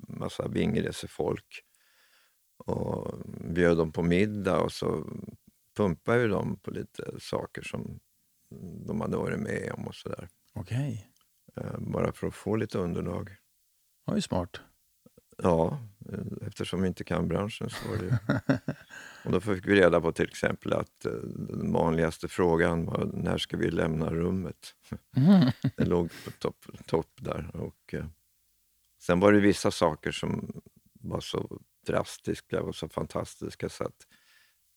massa 0.08 0.48
vingresefolk 0.48 1.62
och 2.58 3.20
bjöd 3.26 3.78
dem 3.78 3.92
på 3.92 4.04
middag 4.04 4.60
och 4.62 4.72
så 4.72 5.08
pumpade 5.78 6.20
vi 6.20 6.28
dem 6.28 6.60
på 6.64 6.72
lite 6.72 7.12
saker 7.20 7.62
som 7.62 8.00
de 8.88 9.02
hade 9.02 9.18
varit 9.18 9.40
med 9.40 9.72
om 9.78 9.88
och 9.88 9.96
sådär. 9.96 10.30
Okej, 10.54 11.10
Eh, 11.58 11.78
Bara 11.80 12.12
för 12.12 12.28
att 12.28 12.36
få 12.36 12.56
lite 12.56 12.78
underlag. 12.78 13.26
det 13.30 14.12
var 14.12 14.16
ju 14.16 14.22
smart. 14.22 14.60
Ja, 15.38 15.80
eftersom 16.48 16.82
vi 16.82 16.88
inte 16.88 17.04
kan 17.04 17.28
branschen 17.28 17.70
så 17.70 17.90
var 17.90 17.98
det 17.98 18.04
ju... 18.06 18.12
Och 19.26 19.32
då 19.32 19.40
fick 19.40 19.66
vi 19.68 19.76
reda 19.76 20.02
på 20.02 20.12
till 20.12 20.26
exempel 20.26 20.74
att 20.74 21.06
eh, 21.06 21.12
den 21.50 21.74
vanligaste 21.74 22.28
frågan 22.28 22.86
var 22.86 23.06
när 23.14 23.38
ska 23.38 23.58
vi 23.58 23.72
lämna 23.72 24.10
rummet? 24.14 24.76
Mm. 25.18 25.52
Den 25.76 25.90
låg 25.90 26.10
på 26.26 26.32
topp, 26.32 26.66
topp 26.86 27.10
där. 27.16 27.52
Och, 27.56 27.94
eh, 27.94 28.06
sen 29.02 29.20
var 29.20 29.32
det 29.34 29.40
vissa 29.40 29.72
saker 29.72 30.12
som 30.12 30.62
var 30.94 31.20
så 31.20 31.60
drastiska 31.88 32.62
och 32.62 32.76
så 32.76 32.90
fantastiska 32.90 33.70
så 33.70 33.84
att 33.84 34.08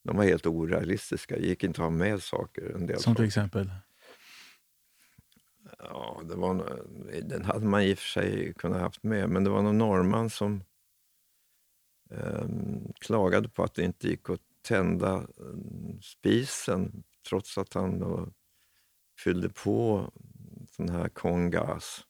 de 0.03 0.17
var 0.17 0.25
helt 0.25 0.47
orealistiska. 0.47 1.37
Det 1.37 1.47
gick 1.47 1.65
inte 1.65 1.81
att 1.81 1.85
ha 1.85 1.91
med 1.91 2.23
saker. 2.23 2.73
En 2.75 2.87
del 2.87 2.99
Som 2.99 3.15
till 3.15 3.25
exempel? 3.25 3.71
Ja, 5.79 6.23
det 6.29 6.35
var, 6.35 6.83
den 7.23 7.45
hade 7.45 7.67
man 7.67 7.83
i 7.83 7.95
och 7.95 7.99
för 7.99 8.09
sig 8.09 8.55
kunnat 8.55 8.81
haft 8.81 9.03
med, 9.03 9.29
men 9.29 9.45
det 9.45 9.51
var 9.51 9.63
någon 9.63 9.79
norrman 9.79 10.31
som 10.31 10.65
ehm, 12.11 12.93
klagade 13.01 13.49
på 13.49 13.63
att 13.63 13.75
det 13.75 13.85
inte 13.85 14.09
gick 14.09 14.31
att 14.31 14.41
tända 14.63 15.15
eh, 15.15 16.01
spisen 16.03 17.03
trots 17.29 17.59
att 17.59 17.75
han 17.75 17.99
då 17.99 18.29
fyllde 19.19 19.49
på 19.49 20.11
sån 20.71 20.89
här 20.89 21.09
kongas, 21.09 22.05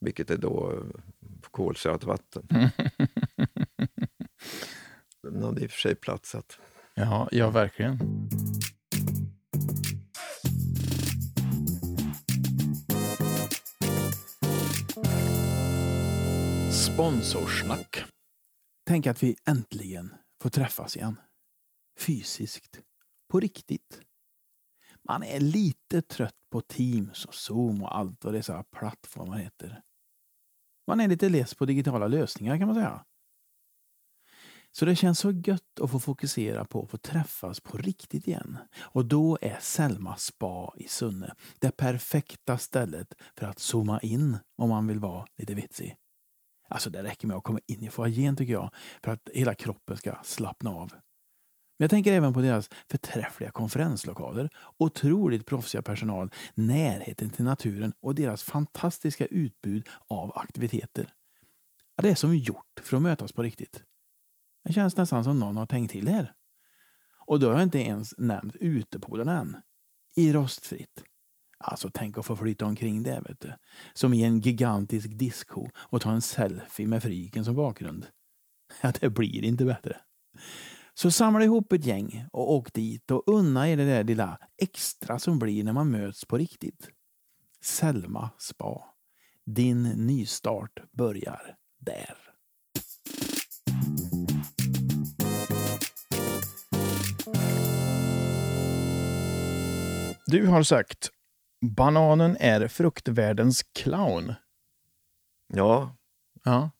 vilket 0.00 0.30
är 0.30 0.36
då 0.36 0.72
eh, 0.72 1.00
kolsötvatten. 1.50 2.48
Den 5.30 5.42
hade 5.42 5.60
i 5.60 5.66
och 5.66 5.70
för 5.70 5.78
sig 5.78 5.94
platsat. 5.94 6.58
Ja, 6.94 7.28
ja 7.32 7.50
verkligen. 7.50 7.98
Sponsorsnack. 16.72 18.04
Tänk 18.86 19.06
att 19.06 19.22
vi 19.22 19.36
äntligen 19.48 20.14
får 20.42 20.50
träffas 20.50 20.96
igen. 20.96 21.20
Fysiskt. 21.98 22.80
På 23.28 23.40
riktigt. 23.40 24.00
Man 25.08 25.22
är 25.22 25.40
lite 25.40 26.02
trött 26.02 26.34
på 26.52 26.60
Teams 26.60 27.24
och 27.24 27.34
Zoom 27.34 27.82
och 27.82 27.96
allt 27.96 28.24
vad 28.24 28.34
dessa 28.34 28.62
plattformar 28.62 29.36
heter. 29.36 29.82
Man 30.86 31.00
är 31.00 31.08
lite 31.08 31.28
less 31.28 31.54
på 31.54 31.64
digitala 31.64 32.06
lösningar 32.06 32.58
kan 32.58 32.66
man 32.66 32.74
säga. 32.74 33.04
Så 34.78 34.84
det 34.84 34.96
känns 34.96 35.18
så 35.18 35.30
gött 35.30 35.80
att 35.80 35.90
få 35.90 36.00
fokusera 36.00 36.64
på 36.64 36.82
att 36.82 36.90
få 36.90 36.96
träffas 36.96 37.60
på 37.60 37.78
riktigt 37.78 38.28
igen. 38.28 38.58
Och 38.78 39.04
då 39.04 39.38
är 39.40 39.58
Selma 39.60 40.16
spa 40.16 40.74
i 40.76 40.88
Sunne 40.88 41.34
det 41.58 41.76
perfekta 41.76 42.58
stället 42.58 43.14
för 43.38 43.46
att 43.46 43.58
zooma 43.58 44.00
in 44.00 44.38
om 44.56 44.68
man 44.68 44.86
vill 44.86 44.98
vara 44.98 45.26
lite 45.38 45.54
vitsig. 45.54 45.96
Alltså 46.68 46.90
det 46.90 47.02
räcker 47.02 47.26
med 47.26 47.36
att 47.36 47.42
komma 47.42 47.60
in 47.66 47.82
i 47.82 47.90
foajén 47.90 48.36
tycker 48.36 48.52
jag 48.52 48.70
för 49.04 49.12
att 49.12 49.28
hela 49.34 49.54
kroppen 49.54 49.96
ska 49.96 50.16
slappna 50.24 50.70
av. 50.70 50.90
Men 51.78 51.84
jag 51.84 51.90
tänker 51.90 52.12
även 52.12 52.34
på 52.34 52.40
deras 52.40 52.70
förträffliga 52.90 53.50
konferenslokaler, 53.50 54.50
otroligt 54.78 55.46
proffsiga 55.46 55.82
personal, 55.82 56.30
närheten 56.54 57.30
till 57.30 57.44
naturen 57.44 57.92
och 58.00 58.14
deras 58.14 58.42
fantastiska 58.42 59.26
utbud 59.26 59.88
av 60.08 60.32
aktiviteter. 60.38 61.12
Det 62.02 62.10
är 62.10 62.14
som 62.14 62.36
gjort 62.36 62.80
för 62.82 62.96
att 62.96 63.02
mötas 63.02 63.32
på 63.32 63.42
riktigt. 63.42 63.82
Det 64.66 64.72
känns 64.72 64.96
nästan 64.96 65.24
som 65.24 65.38
någon 65.38 65.56
har 65.56 65.66
tänkt 65.66 65.90
till 65.90 66.08
här. 66.08 66.32
Och 67.26 67.40
då 67.40 67.46
har 67.46 67.54
jag 67.54 67.62
inte 67.62 67.78
ens 67.78 68.14
nämnt 68.18 68.56
utepoolen 68.56 69.28
än. 69.28 69.56
I 70.16 70.32
rostfritt. 70.32 71.04
Alltså 71.58 71.90
tänk 71.94 72.18
att 72.18 72.26
få 72.26 72.36
flytta 72.36 72.66
omkring 72.66 73.02
där 73.02 73.20
vet 73.20 73.40
du. 73.40 73.52
Som 73.94 74.14
i 74.14 74.24
en 74.24 74.40
gigantisk 74.40 75.08
disco 75.10 75.68
och 75.76 76.00
ta 76.00 76.12
en 76.12 76.22
selfie 76.22 76.86
med 76.86 77.02
fryken 77.02 77.44
som 77.44 77.54
bakgrund. 77.54 78.06
Ja, 78.80 78.92
det 79.00 79.10
blir 79.10 79.44
inte 79.44 79.64
bättre. 79.64 79.96
Så 80.94 81.10
samla 81.10 81.44
ihop 81.44 81.72
ett 81.72 81.86
gäng 81.86 82.26
och 82.32 82.52
åk 82.52 82.72
dit 82.72 83.10
och 83.10 83.22
unna 83.26 83.68
er 83.68 83.76
det 83.76 83.84
där 83.84 84.04
lilla 84.04 84.38
extra 84.62 85.18
som 85.18 85.38
blir 85.38 85.64
när 85.64 85.72
man 85.72 85.90
möts 85.90 86.24
på 86.24 86.38
riktigt. 86.38 86.88
Selma 87.60 88.30
spa. 88.38 88.94
Din 89.44 89.82
nystart 89.82 90.92
börjar 90.92 91.56
där. 91.78 92.25
Du 100.26 100.46
har 100.46 100.62
sagt 100.62 101.10
bananen 101.76 102.36
är 102.40 102.68
fruktvärldens 102.68 103.62
clown. 103.62 104.34
Ja, 105.54 105.96
Ja. 106.44 106.70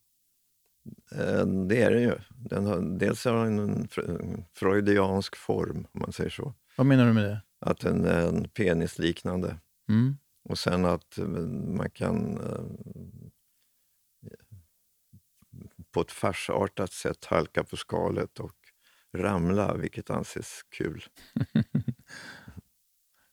Eh, 1.13 1.47
Det 1.47 1.83
är 1.83 1.91
den 1.91 2.03
ju. 2.03 2.19
Den 2.29 2.67
har, 2.67 2.99
dels 2.99 3.25
har 3.25 3.45
den 3.45 3.59
en 3.59 3.89
fr- 3.89 4.45
freudiansk 4.55 5.37
form, 5.37 5.87
om 5.93 6.01
man 6.01 6.13
säger 6.13 6.31
så. 6.31 6.55
Vad 6.77 6.87
menar 6.87 7.07
du 7.07 7.13
med 7.13 7.25
det? 7.25 7.43
Att 7.61 7.79
den 7.81 8.05
är 8.05 8.29
en 8.29 8.49
penisliknande. 8.49 9.57
Mm. 9.89 10.17
Och 10.49 10.59
sen 10.59 10.85
att 10.85 11.19
eh, 11.19 11.27
man 11.29 11.91
kan 11.91 12.39
eh, 12.41 12.61
på 15.91 16.01
ett 16.01 16.13
farsartat 16.13 16.93
sätt 16.93 17.25
halka 17.25 17.65
på 17.65 17.77
skalet 17.77 18.41
och 18.41 18.55
ramla, 19.15 19.77
vilket 19.77 20.11
anses 20.11 20.61
kul. 20.69 21.05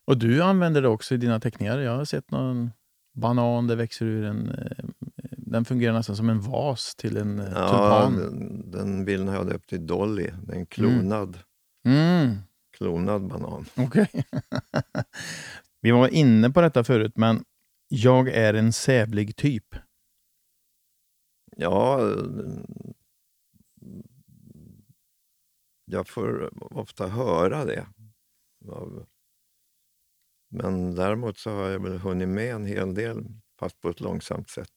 Och 0.04 0.18
du 0.18 0.42
använder 0.42 0.82
det 0.82 0.88
också 0.88 1.14
i 1.14 1.18
dina 1.18 1.40
teckningar. 1.40 1.78
Jag 1.78 1.96
har 1.96 2.04
sett 2.04 2.30
någon 2.30 2.70
banan, 3.14 3.66
det 3.66 3.76
växer 3.76 4.06
ur 4.06 4.24
en... 4.24 4.50
eh, 4.50 4.84
Den 5.30 5.64
fungerar 5.64 5.92
nästan 5.92 6.16
som 6.16 6.28
en 6.30 6.40
vas 6.40 6.94
till 6.94 7.16
en 7.16 7.38
eh, 7.38 7.44
Ja, 7.54 7.68
tulpan. 7.68 8.16
den, 8.16 8.70
den 8.70 9.04
bilden 9.04 9.28
har 9.28 9.34
jag 9.34 9.46
döpt 9.46 9.68
till 9.68 9.86
Dolly. 9.86 10.30
Det 10.46 10.52
är 10.52 10.56
en 10.58 10.66
klonad, 10.66 11.38
Mm. 11.86 12.36
klonad 12.76 13.28
banan. 13.28 13.66
Okej. 13.76 14.10
Vi 15.80 15.90
var 15.90 16.08
inne 16.08 16.50
på 16.50 16.60
detta 16.60 16.84
förut, 16.84 17.12
men 17.16 17.44
jag 17.88 18.28
är 18.28 18.54
en 18.54 18.72
sävlig 18.72 19.36
typ. 19.36 19.76
Ja, 21.56 22.00
jag 25.84 26.08
får 26.08 26.50
ofta 26.78 27.06
höra 27.08 27.64
det. 27.64 27.86
av- 28.68 29.06
Men 30.54 30.94
däremot 30.94 31.38
så 31.38 31.50
har 31.50 31.68
jag 31.68 31.82
väl 31.82 31.98
hunnit 31.98 32.28
med 32.28 32.54
en 32.54 32.66
hel 32.66 32.94
del, 32.94 33.24
fast 33.58 33.80
på 33.80 33.88
ett 33.88 34.00
långsamt 34.00 34.50
sätt. 34.50 34.72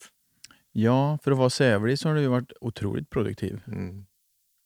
Ja, 0.72 1.20
för 1.24 1.32
att 1.32 1.38
vara 1.38 1.50
sävlig 1.50 2.00
så 2.00 2.10
har 2.10 2.16
du 2.16 2.28
varit 2.28 2.52
otroligt 2.62 3.10
produktiv. 3.10 3.62
Mm. 3.68 4.06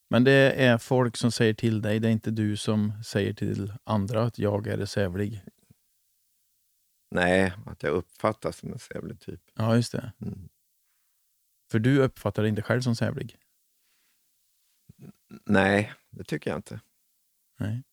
Men 0.10 0.24
det 0.24 0.52
är 0.52 0.78
folk 0.78 1.18
som 1.18 1.32
säger 1.32 1.54
till 1.54 1.82
dig, 1.82 2.00
det 2.00 2.08
är 2.08 2.12
inte 2.12 2.32
du 2.32 2.58
som 2.58 3.04
säger 3.04 3.34
till 3.34 3.74
andra 3.84 4.24
att 4.24 4.40
jag 4.40 4.68
är 4.68 4.86
sävlig. 4.86 5.42
Nej, 7.12 7.54
att 7.66 7.84
jag 7.84 7.94
uppfattas 7.94 8.58
som 8.58 8.74
en 8.74 8.80
sävlig 8.80 9.20
typ. 9.20 9.42
Ja, 9.54 9.76
just 9.76 9.92
det. 9.92 10.12
Mm. 10.22 10.50
För 11.72 11.80
du 11.80 12.00
uppfattar 12.00 12.44
dig 12.44 12.50
inte 12.50 12.62
själv 12.62 12.82
som 12.82 12.96
sävlig. 12.96 13.38
Nej, 15.46 15.94
det 16.10 16.24
tycker 16.24 16.50
jag 16.50 16.58
inte. 16.58 16.80
Nej. 17.60 17.84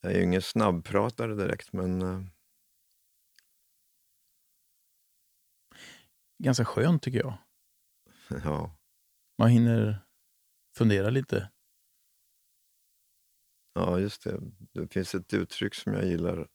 Jag 0.00 0.12
är 0.12 0.16
ju 0.16 0.24
ingen 0.24 0.42
snabbpratare 0.42 1.34
direkt, 1.34 1.72
men 1.72 2.02
eh, 2.02 2.20
Ganska 6.38 6.64
skönt 6.64 7.02
tycker 7.02 7.18
jag. 7.18 7.38
ja. 8.44 8.76
Man 9.38 9.48
hinner 9.50 10.04
fundera 10.76 11.10
lite. 11.10 11.50
ja, 13.74 13.98
just 13.98 14.24
det. 14.24 14.40
Det 14.72 14.92
finns 14.92 15.14
ett 15.14 15.34
uttryck 15.34 15.74
som 15.74 15.94
jag 15.94 16.06
gillar. 16.06 16.48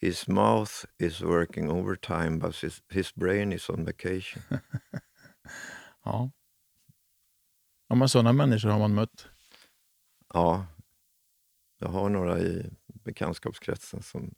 His 0.00 0.28
mouth 0.28 0.84
is 0.98 1.22
working 1.22 1.70
overtime 1.70 2.38
but 2.38 2.56
his, 2.56 2.82
his 2.88 3.14
brain 3.14 3.52
is 3.52 3.70
on 3.70 3.84
vacation. 3.84 4.42
Ja. 6.04 6.30
Ja, 7.88 7.94
men 7.94 8.08
sådana 8.08 8.32
människor 8.32 8.70
har 8.70 8.78
man 8.78 8.94
mött. 8.94 9.28
Ja, 10.34 10.66
jag 11.78 11.88
har 11.88 12.08
några 12.08 12.40
i 12.40 12.70
bekantskapskretsen 12.86 14.02
som 14.02 14.34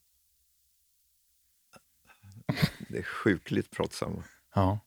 det 2.89 2.99
är 2.99 3.03
sjukligt 3.03 3.71
pratsamma. 3.71 4.25
Ja. 4.55 4.79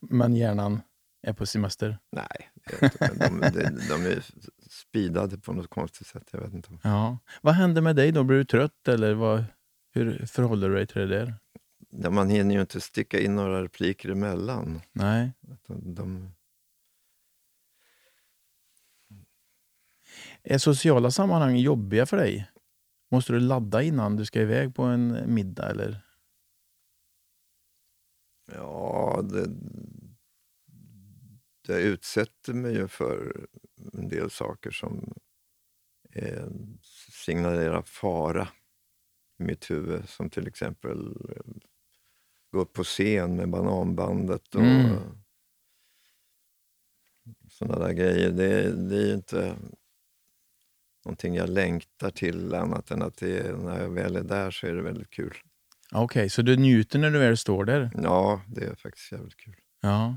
Men 0.00 0.36
hjärnan 0.36 0.82
är 1.22 1.32
på 1.32 1.46
semester. 1.46 1.98
Nej, 2.12 2.50
de, 2.80 3.40
de, 3.40 3.80
de 3.88 4.06
är 4.06 4.24
speedade 4.70 5.38
på 5.38 5.52
något 5.52 5.70
konstigt 5.70 6.06
sätt. 6.06 6.28
Jag 6.32 6.40
vet 6.40 6.54
inte. 6.54 6.78
Ja. 6.82 7.18
Vad 7.42 7.54
händer 7.54 7.82
med 7.82 7.96
dig 7.96 8.12
då? 8.12 8.24
Blir 8.24 8.38
du 8.38 8.44
trött 8.44 8.88
eller 8.88 9.14
vad, 9.14 9.44
hur 9.92 10.26
förhåller 10.26 10.68
du 10.68 10.74
dig 10.74 10.86
till 10.86 11.00
det 11.00 11.06
där? 11.06 11.34
Ja, 11.90 12.10
man 12.10 12.30
hinner 12.30 12.54
ju 12.54 12.60
inte 12.60 12.80
sticka 12.80 13.20
in 13.20 13.34
några 13.34 13.62
repliker 13.62 14.08
emellan. 14.08 14.80
Nej. 14.92 15.32
De, 15.66 16.32
Är 20.42 20.58
sociala 20.58 21.10
sammanhang 21.10 21.56
jobbiga 21.56 22.06
för 22.06 22.16
dig? 22.16 22.50
Måste 23.10 23.32
du 23.32 23.40
ladda 23.40 23.82
innan 23.82 24.16
du 24.16 24.24
ska 24.24 24.40
iväg 24.40 24.74
på 24.74 24.82
en 24.82 25.34
middag 25.34 25.70
eller? 25.70 26.06
Ja, 28.52 29.20
det, 29.24 29.46
det 31.66 31.82
utsätter 31.82 32.52
mig 32.54 32.74
ju 32.74 32.88
för 32.88 33.46
en 33.92 34.08
del 34.08 34.30
saker 34.30 34.70
som 34.70 35.14
eh, 36.12 36.46
signalerar 37.12 37.82
fara 37.82 38.48
i 39.38 39.42
mitt 39.42 39.70
huvud. 39.70 40.08
Som 40.08 40.30
till 40.30 40.46
exempel 40.46 41.16
gå 42.52 42.60
upp 42.60 42.72
på 42.72 42.84
scen 42.84 43.36
med 43.36 43.50
bananbandet 43.50 44.54
och 44.54 44.60
Mm. 44.60 44.98
sådana 47.50 47.78
där 47.86 47.92
grejer. 47.92 48.30
Det, 48.30 48.72
det 48.88 49.10
är 49.10 49.14
inte 49.14 49.56
någonting 51.04 51.34
jag 51.34 51.48
längtar 51.48 52.10
till 52.10 52.54
annat 52.54 52.90
än 52.90 53.02
att 53.02 53.16
det, 53.16 53.38
är- 53.38 53.52
när 53.52 53.80
jag 53.82 53.90
väl 53.90 54.16
är 54.16 54.22
där 54.22 54.50
så 54.50 54.66
är 54.66 54.72
det 54.72 54.82
väldigt 54.82 55.10
kul. 55.10 55.34
Okej, 55.92 56.30
så 56.30 56.42
du 56.42 56.56
njuter 56.56 56.98
när 56.98 57.10
du 57.10 57.18
väl 57.18 57.36
står 57.36 57.64
där? 57.64 57.90
Ja, 58.02 58.40
det 58.46 58.64
är 58.64 58.74
faktiskt 58.74 59.12
jävligt 59.12 59.36
kul. 59.36 59.54
Ja. 59.80 60.16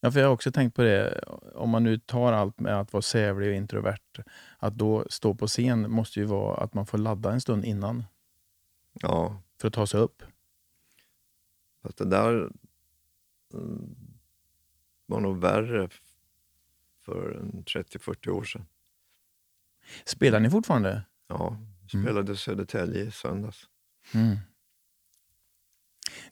ja, 0.00 0.10
för 0.12 0.20
jag 0.20 0.26
har 0.26 0.34
också 0.34 0.52
tänkt 0.52 0.74
på 0.76 0.82
det. 0.82 1.20
Om 1.54 1.70
man 1.70 1.84
nu 1.84 1.98
tar 1.98 2.32
allt 2.32 2.60
med 2.60 2.80
att 2.80 2.92
vara 2.92 3.02
sävlig 3.02 3.48
och 3.48 3.54
introvert, 3.54 4.22
att 4.58 4.74
då 4.74 5.06
stå 5.10 5.34
på 5.34 5.46
scen 5.46 5.90
måste 5.90 6.20
ju 6.20 6.26
vara 6.26 6.56
att 6.56 6.74
man 6.74 6.86
får 6.86 6.98
ladda 6.98 7.32
en 7.32 7.40
stund 7.40 7.64
innan 7.64 8.04
Ja, 8.92 9.42
för 9.60 9.68
att 9.68 9.74
ta 9.74 9.86
sig 9.86 10.00
upp. 10.00 10.22
fast 11.82 11.98
det 11.98 12.04
där 12.04 12.50
mm, 13.54 13.96
var 15.06 15.20
nog 15.20 15.38
värre 15.40 15.88
för 17.04 17.30
en 17.40 17.64
30-40 17.64 18.28
år 18.28 18.44
sedan. 18.44 18.66
Spelar 20.04 20.40
ni 20.40 20.50
fortfarande? 20.50 21.02
Ja, 21.28 21.56
vi 21.92 22.02
spelade 22.02 22.36
Södertälje 22.36 23.02
i 23.04 23.10
söndags. 23.10 23.62
Mm. 24.14 24.36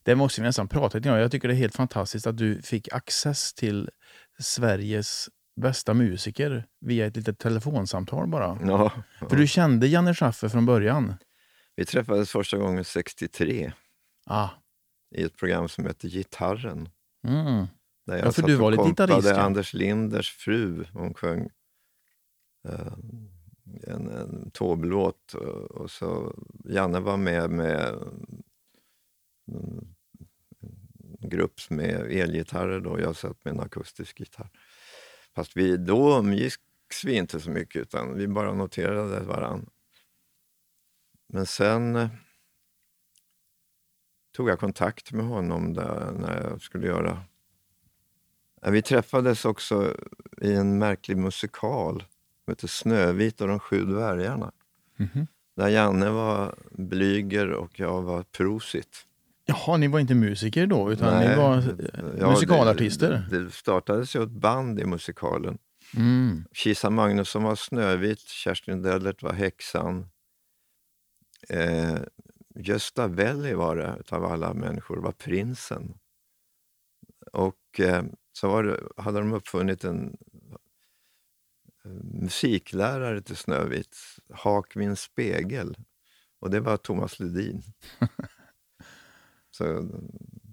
Det 0.03 0.15
måste 0.15 0.41
vi 0.41 0.47
nästan 0.47 0.69
prata 0.69 0.99
lite 0.99 1.11
om. 1.11 1.19
Jag 1.19 1.31
tycker 1.31 1.49
det 1.49 1.55
är 1.55 1.59
helt 1.59 1.75
fantastiskt 1.75 2.27
att 2.27 2.37
du 2.37 2.63
fick 2.63 2.93
access 2.93 3.55
till 3.55 3.91
Sveriges 4.39 5.29
bästa 5.61 5.95
musiker 5.95 6.67
via 6.81 7.07
ett 7.07 7.17
litet 7.17 7.39
telefonsamtal 7.39 8.29
bara. 8.29 8.59
Ja, 8.67 8.93
För 9.29 9.37
du 9.37 9.47
kände 9.47 9.87
Janne 9.87 10.15
Schaffer 10.15 10.49
från 10.49 10.67
början? 10.67 11.15
vi 11.77 11.85
träffades 11.85 12.31
första 12.31 12.57
gången 12.57 12.85
63 12.85 13.73
Ah. 14.27 14.49
i 15.17 15.23
ett 15.23 15.37
program 15.37 15.69
som 15.69 15.87
heter 15.87 16.09
Gitarren. 16.09 16.89
Mm. 17.29 17.67
Där 18.07 18.17
jag 18.17 18.19
Ja, 18.19 18.25
för 18.25 18.33
satt 18.43 18.47
du 18.47 18.55
och 18.55 18.61
var 18.61 18.71
lite 18.71 18.83
kompade 18.83 19.13
gitarrist, 19.13 19.37
ja. 19.37 19.43
Anders 19.43 19.75
Linders 19.75 20.31
fru. 20.31 20.85
Hon 20.93 21.15
sjöng 21.15 21.49
eh, 22.69 22.93
en, 23.87 24.09
en 24.09 24.51
tåblåt 24.51 25.35
eh, 25.35 25.41
och, 25.49 25.91
så 25.91 26.35
Janne 26.65 27.01
var 27.01 27.17
med 27.17 27.51
med 27.51 27.95
mm, 29.49 29.95
en 31.21 31.29
grupp 31.31 31.61
med 31.71 32.13
elgitarrer 32.13 32.81
då. 32.81 33.01
Jag 33.01 33.17
satt 33.17 33.45
med 33.45 33.55
en 33.55 33.61
akustisk 33.61 34.21
gitarr. 34.21 34.51
Fast 35.35 35.57
vi, 35.57 35.77
då 35.77 36.19
umgicks 36.19 37.05
vi 37.05 37.13
inte 37.13 37.41
så 37.41 37.51
mycket 37.51 37.83
utan 37.83 38.15
vi 38.15 38.29
bara 38.29 38.55
noterade 38.55 39.21
varann. 39.21 39.71
Men 41.27 41.47
sen 41.47 41.97
eh, 41.97 42.09
tog 44.33 44.49
jag 44.49 44.61
kontakt 44.61 45.13
med 45.13 45.27
honom 45.27 45.75
där 45.75 46.13
när 46.13 46.43
jag 46.51 46.63
skulle 46.63 46.87
göra... 46.87 47.23
Vi 48.63 48.83
träffades 48.83 49.45
också 49.45 49.97
i 50.43 50.53
en 50.53 50.79
märklig 50.79 51.17
musikal 51.17 52.05
som 52.49 52.53
heter 52.53 52.69
Snövit 52.69 53.41
och 53.41 53.49
de 53.49 53.59
sju 53.59 53.85
dvärgarna. 53.85 54.53
Mhm. 54.97 55.27
Där 55.57 55.69
Janne 55.69 56.11
var 56.11 56.55
Blyger 56.71 57.51
och 57.51 57.81
jag 57.81 58.03
var 58.03 58.23
Prosit. 58.23 59.07
Jaha, 59.45 59.77
ni 59.77 59.89
var 59.89 60.01
inte 60.01 60.15
musiker 60.15 60.67
då, 60.67 60.93
utan 60.93 61.15
Nej, 61.15 61.29
ni 61.29 61.37
var 61.37 61.63
ja, 62.19 62.31
musikalartister? 62.31 63.27
Det, 63.31 63.45
det 63.45 63.51
startades 63.51 64.17
ju 64.17 64.23
ett 64.23 64.31
band 64.31 64.81
i 64.81 64.85
musikalen. 64.85 65.59
Mm. 65.97 66.45
Kisa 66.53 66.91
Magnusson 66.91 67.43
var 67.43 67.55
Snövit, 67.55 68.21
Kerstin 68.21 68.83
Dellert 68.83 69.23
var 69.23 69.33
häxan. 69.33 70.09
Eh, 71.49 71.99
Gösta 72.55 73.07
Welli 73.07 73.55
var 73.55 73.77
det, 73.77 73.97
utav 74.01 74.25
alla 74.25 74.55
människor, 74.55 74.97
var 74.97 75.13
prinsen. 75.13 75.99
Och 77.33 77.81
eh, 77.81 78.03
så 78.33 78.63
det, 78.63 78.81
hade 78.97 79.19
de 79.19 79.33
uppfunnit 79.33 79.85
en 79.85 80.17
musiklärare 82.05 83.23
till 83.23 83.37
Snövit, 83.37 83.97
Hak 84.31 84.75
min 84.75 84.97
spegel. 84.97 85.77
Och 86.41 86.51
det 86.51 86.61
var 86.61 86.77
Thomas 86.77 87.21
Ledin. 87.21 87.63
så 89.51 89.91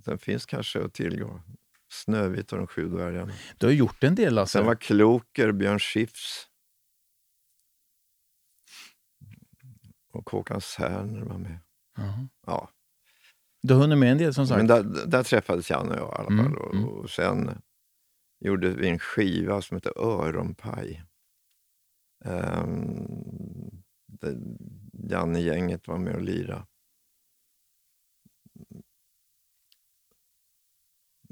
den 0.05 0.17
finns 0.17 0.45
kanske 0.45 0.85
att 0.85 0.93
tillgå. 0.93 1.41
Snövit 1.91 2.51
och 2.51 2.57
de 2.57 2.67
sju 2.67 2.87
dvärgarna. 2.87 3.33
Du 3.57 3.65
har 3.65 3.73
gjort 3.73 4.03
en 4.03 4.15
del 4.15 4.37
alltså? 4.37 4.57
Sen 4.57 4.65
var 4.65 4.75
Kloker, 4.75 5.51
Björn 5.51 5.79
Skifs 5.79 6.47
och 10.13 10.29
Håkan 10.29 10.61
Särner 10.61 11.21
var 11.21 11.37
med. 11.37 11.59
Jaha. 11.97 12.27
Ja. 12.45 12.69
Du 13.61 13.73
har 13.73 13.81
hunnit 13.81 13.97
med 13.97 14.11
en 14.11 14.17
del 14.17 14.33
som 14.33 14.47
sagt? 14.47 14.57
Men 14.57 14.67
där, 14.67 15.05
där 15.07 15.23
träffades 15.23 15.69
Janne 15.69 15.89
och 15.89 15.97
jag 15.99 16.11
i 16.11 16.15
alla 16.19 16.27
Mm, 16.27 16.45
fall. 16.45 16.57
Och, 16.57 16.73
mm. 16.75 16.85
och 16.89 17.09
sen 17.09 17.61
gjorde 18.39 18.69
vi 18.69 18.89
en 18.89 18.99
skiva 18.99 19.61
som 19.61 19.77
heter 19.77 19.93
Öronpaj. 19.99 21.03
Um, 22.25 23.83
Janne-gänget 25.09 25.87
var 25.87 25.97
med 25.97 26.15
och 26.15 26.21
lirade. 26.21 26.65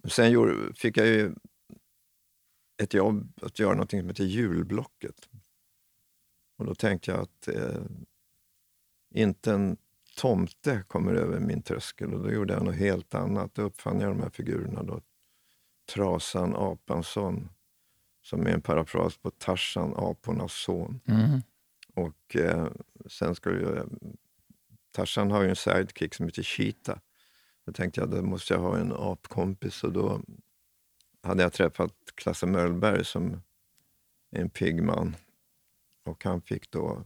Sen 0.08 0.32
gjorde, 0.32 0.74
fick 0.74 0.98
jag 0.98 1.08
ju 1.08 1.36
ett 2.84 2.94
jobb 2.94 3.39
att 3.41 3.60
göra 3.60 3.76
något 3.76 3.89
som 3.89 4.08
heter 4.08 4.24
Julblocket. 4.24 5.30
Och 6.58 6.66
då 6.66 6.76
tänkte 6.76 7.12
jag 7.12 7.20
att 7.20 7.48
eh, 7.48 7.86
inte 9.16 9.54
en 9.54 9.78
tomte 10.18 10.84
kommer 10.88 11.14
över 11.14 11.39
min 11.39 11.62
tröskel. 11.62 12.14
Och 12.14 12.24
då 12.24 12.32
gjorde 12.32 12.54
jag 12.54 12.66
något 12.66 12.76
helt 12.76 13.16
annat. 13.16 13.56
Då 13.56 13.62
uppfann 13.62 14.00
jag 14.00 14.12
de 14.12 14.22
här 14.22 14.30
figurerna. 14.30 14.84
Då. 14.84 15.02
Trasan 15.94 16.56
Apansson, 16.56 17.50
som 18.24 18.47
är 18.47 18.51
en 18.51 18.61
parafras 18.61 19.17
på 19.17 19.32
Tarzan, 19.32 19.93
apornas 19.97 20.53
son. 20.53 20.99
Mm. 21.05 21.41
Och 21.93 22.36
eh, 22.36 22.67
sen 23.05 23.36
skulle 23.36 23.61
jag... 23.61 23.89
Tarzan 24.91 25.32
har 25.32 25.43
ju 25.43 25.49
en 25.49 25.55
sidekick 25.55 26.13
som 26.13 26.26
heter 26.26 26.43
Cheetah. 26.43 26.97
Då 27.65 27.71
tänkte 27.71 28.01
jag, 28.01 28.09
då 28.09 28.21
måste 28.21 28.53
jag 28.53 28.61
ha 28.61 28.78
en 28.78 28.93
apkompis. 28.93 29.84
Och 29.84 29.93
då 29.93 30.21
hade 31.21 31.43
jag 31.43 31.53
träffat 31.53 31.93
Klasse 32.15 32.45
Möllberg 32.45 33.05
som 33.05 33.41
är 34.32 34.41
en 34.41 34.49
pigg 34.49 34.84
man. 34.84 35.15
Och 36.03 36.24
han 36.24 36.41
fick 36.41 36.71
då 36.71 37.03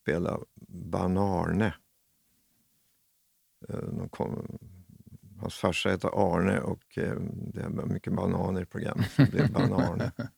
spela 0.00 0.40
Ban-Arne. 0.68 1.74
Eh, 3.68 4.06
kom, 4.10 4.58
hans 5.44 5.54
farsa 5.54 5.90
heter 5.90 6.10
Arne 6.14 6.60
och 6.60 6.98
eh, 6.98 7.16
det 7.54 7.68
var 7.68 7.86
mycket 7.86 8.12
bananer 8.12 8.62
i 8.62 8.66
programmet. 8.66 9.10
Det 9.16 9.30
blev. 9.30 10.10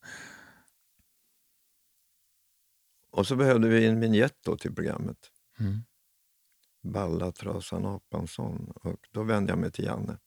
Och 3.10 3.26
så 3.26 3.36
behövde 3.36 3.68
vi 3.68 3.86
en 3.86 4.00
vignett 4.00 4.36
då 4.44 4.56
till 4.56 4.74
programmet. 4.74 5.30
Mm. 5.58 5.80
Balla 6.82 7.32
Trasan 7.32 7.86
Apansson. 7.86 8.72
Och 8.74 9.08
då 9.10 9.22
vände 9.22 9.52
jag 9.52 9.58
mig 9.58 9.72
till 9.72 9.84
Janne. 9.84 10.18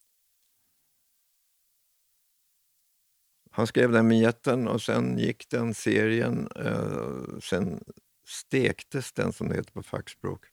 Han 3.51 3.67
skrev 3.67 3.91
den 3.91 4.09
vignetten 4.09 4.67
och 4.67 4.82
sen 4.82 5.17
gick 5.17 5.49
den 5.49 5.73
serien. 5.73 6.49
Eh, 6.55 7.39
sen 7.41 7.84
stektes 8.27 9.13
den, 9.13 9.34
som 9.34 9.49
det 9.49 9.55
heter 9.55 9.71
på 9.71 9.84
fackspråk. 9.84 10.45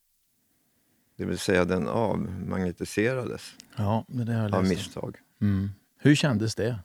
Det 1.16 1.24
vill 1.24 1.38
säga 1.38 1.64
den 1.64 1.88
avmagnetiserades 1.88 3.54
Ja, 3.76 4.04
men 4.08 4.26
det 4.26 4.32
har 4.32 4.42
jag 4.42 4.54
av 4.54 4.64
misstag. 4.64 5.16
Mm. 5.40 5.70
Hur 5.98 6.14
kändes 6.14 6.54
det? 6.54 6.78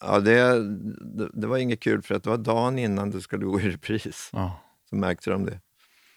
Ja, 0.00 0.20
det, 0.20 0.62
det, 1.16 1.30
det 1.32 1.46
var 1.46 1.58
inget 1.58 1.80
kul 1.80 2.02
för 2.02 2.14
att 2.14 2.22
det 2.24 2.30
var 2.30 2.36
dagen 2.38 2.78
innan 2.78 3.10
det 3.10 3.20
skulle 3.20 3.44
gå 3.46 3.60
i 3.60 3.70
repris. 3.70 4.30
Ja. 4.32 4.60
Så 4.90 4.96
märkte 4.96 5.30
de 5.30 5.44
det. 5.44 5.60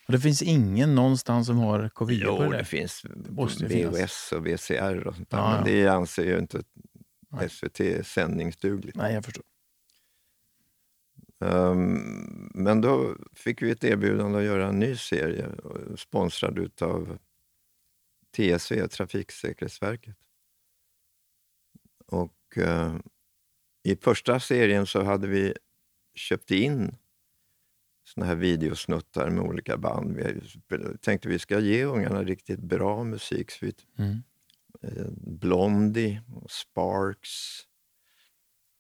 Och 0.08 0.12
det 0.14 0.20
finns 0.20 0.41
ingen 0.41 0.95
någonstans 0.95 1.47
som 1.47 1.58
har 1.58 1.89
på 1.95 2.12
Jo, 2.12 2.38
det? 2.39 2.58
det 2.58 2.66
finns 2.66 3.06
måste 3.30 3.64
ju 3.64 3.70
finnas. 3.70 3.95
VHS 3.95 4.32
och 4.32 4.47
VCR 4.47 5.08
och 5.08 5.16
sånt 5.16 5.30
där. 5.30 5.38
Ja, 5.38 5.56
Men 5.56 5.64
det 5.64 5.88
anser 5.88 6.26
ju 6.26 6.39
inte. 6.39 6.62
SVT 7.49 8.06
sändningsdugligt. 8.08 8.97
Nej, 8.97 9.14
jag 9.14 9.26
förstår. 9.26 9.43
Ehm, 11.45 12.52
men 12.54 12.82
då 12.82 13.16
fick 13.34 13.62
vi 13.62 13.72
ett 13.72 13.84
erbjudande 13.84 14.38
att 14.39 14.43
göra 14.45 14.68
en 14.68 14.80
ny 14.80 14.95
serie 14.95 15.45
sponsrad 15.97 16.60
utav 16.60 17.18
TSV, 18.32 18.88
Trafiksäkerhetsverket. 18.88 20.16
Och 22.06 22.58
eh, 22.58 22.96
i 23.84 23.96
första 23.96 24.40
serien 24.40 24.86
så 24.86 25.04
hade 25.04 25.28
vi 25.28 25.54
köpt 26.16 26.52
in 26.52 26.96
såna 28.04 28.26
här 28.26 28.36
videosnuttar 28.36 29.30
med 29.30 29.44
olika 29.44 29.78
band. 29.78 30.16
Vi 30.16 30.42
tänkte 31.02 31.30
vi 31.30 31.40
ska 31.40 31.60
ge 31.60 31.86
ungarna 31.86 32.24
riktigt 32.24 32.60
bra 32.60 33.04
musik. 33.04 33.52
Så 33.52 33.66
vi 33.66 33.74
Mm. 33.98 34.24
eh, 34.82 35.08
Blondie, 35.18 36.22
Sparks, 36.50 37.60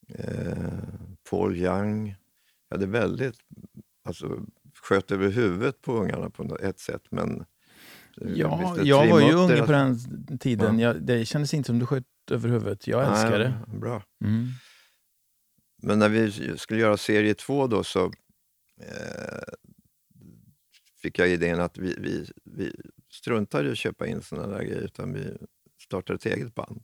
eh, 0.09 0.83
Paul 1.29 1.57
Young. 1.57 2.07
Jag 2.69 2.77
hade 2.77 2.87
väldigt, 2.87 3.35
alltså 4.03 4.45
sköt 4.73 5.11
över 5.11 5.29
huvudet 5.29 5.81
på 5.81 5.93
ungarna 5.93 6.29
på 6.29 6.57
ett 6.57 6.79
sätt 6.79 7.03
men 7.09 7.45
Ja, 8.25 8.73
visst, 8.75 8.87
jag 8.87 9.07
var 9.07 9.19
ju 9.19 9.31
upp 9.31 9.35
ung 9.39 9.47
deras- 9.49 9.65
på 9.65 9.71
den 9.71 10.37
tiden. 10.37 10.79
Ja. 10.79 10.87
Jag, 10.87 11.01
det 11.03 11.25
kändes 11.25 11.53
inte 11.53 11.67
som 11.67 11.79
du 11.79 11.85
sköt 11.85 12.05
över 12.31 12.49
huvudet. 12.49 12.87
Jag 12.87 13.07
älskar 13.07 13.39
det. 13.39 13.53
Bra. 13.67 14.03
Mm. 14.23 14.47
Men 15.83 15.99
när 15.99 16.09
vi 16.09 16.57
skulle 16.57 16.79
göra 16.79 16.97
serie 16.97 17.33
två 17.33 17.67
då 17.67 17.83
så 17.83 18.05
eh, 18.77 19.53
fick 21.01 21.19
jag 21.19 21.29
idén 21.29 21.59
att 21.59 21.77
vi, 21.77 21.95
vi, 21.99 22.31
vi 22.43 22.75
struntade 23.09 23.69
i 23.69 23.71
att 23.71 23.77
köpa 23.77 24.07
in 24.07 24.21
såna 24.21 24.47
där 24.47 24.63
grejer 24.63 24.81
utan 24.81 25.13
vi 25.13 25.37
startade 25.81 26.17
ett 26.17 26.25
eget 26.25 26.55
band. 26.55 26.83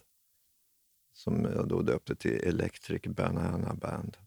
Som 1.13 1.43
jag 1.43 1.67
då 1.67 1.81
döpte 1.81 2.15
till 2.15 2.47
Electric 2.47 3.01
Banana 3.01 3.73
Band. 3.73 4.17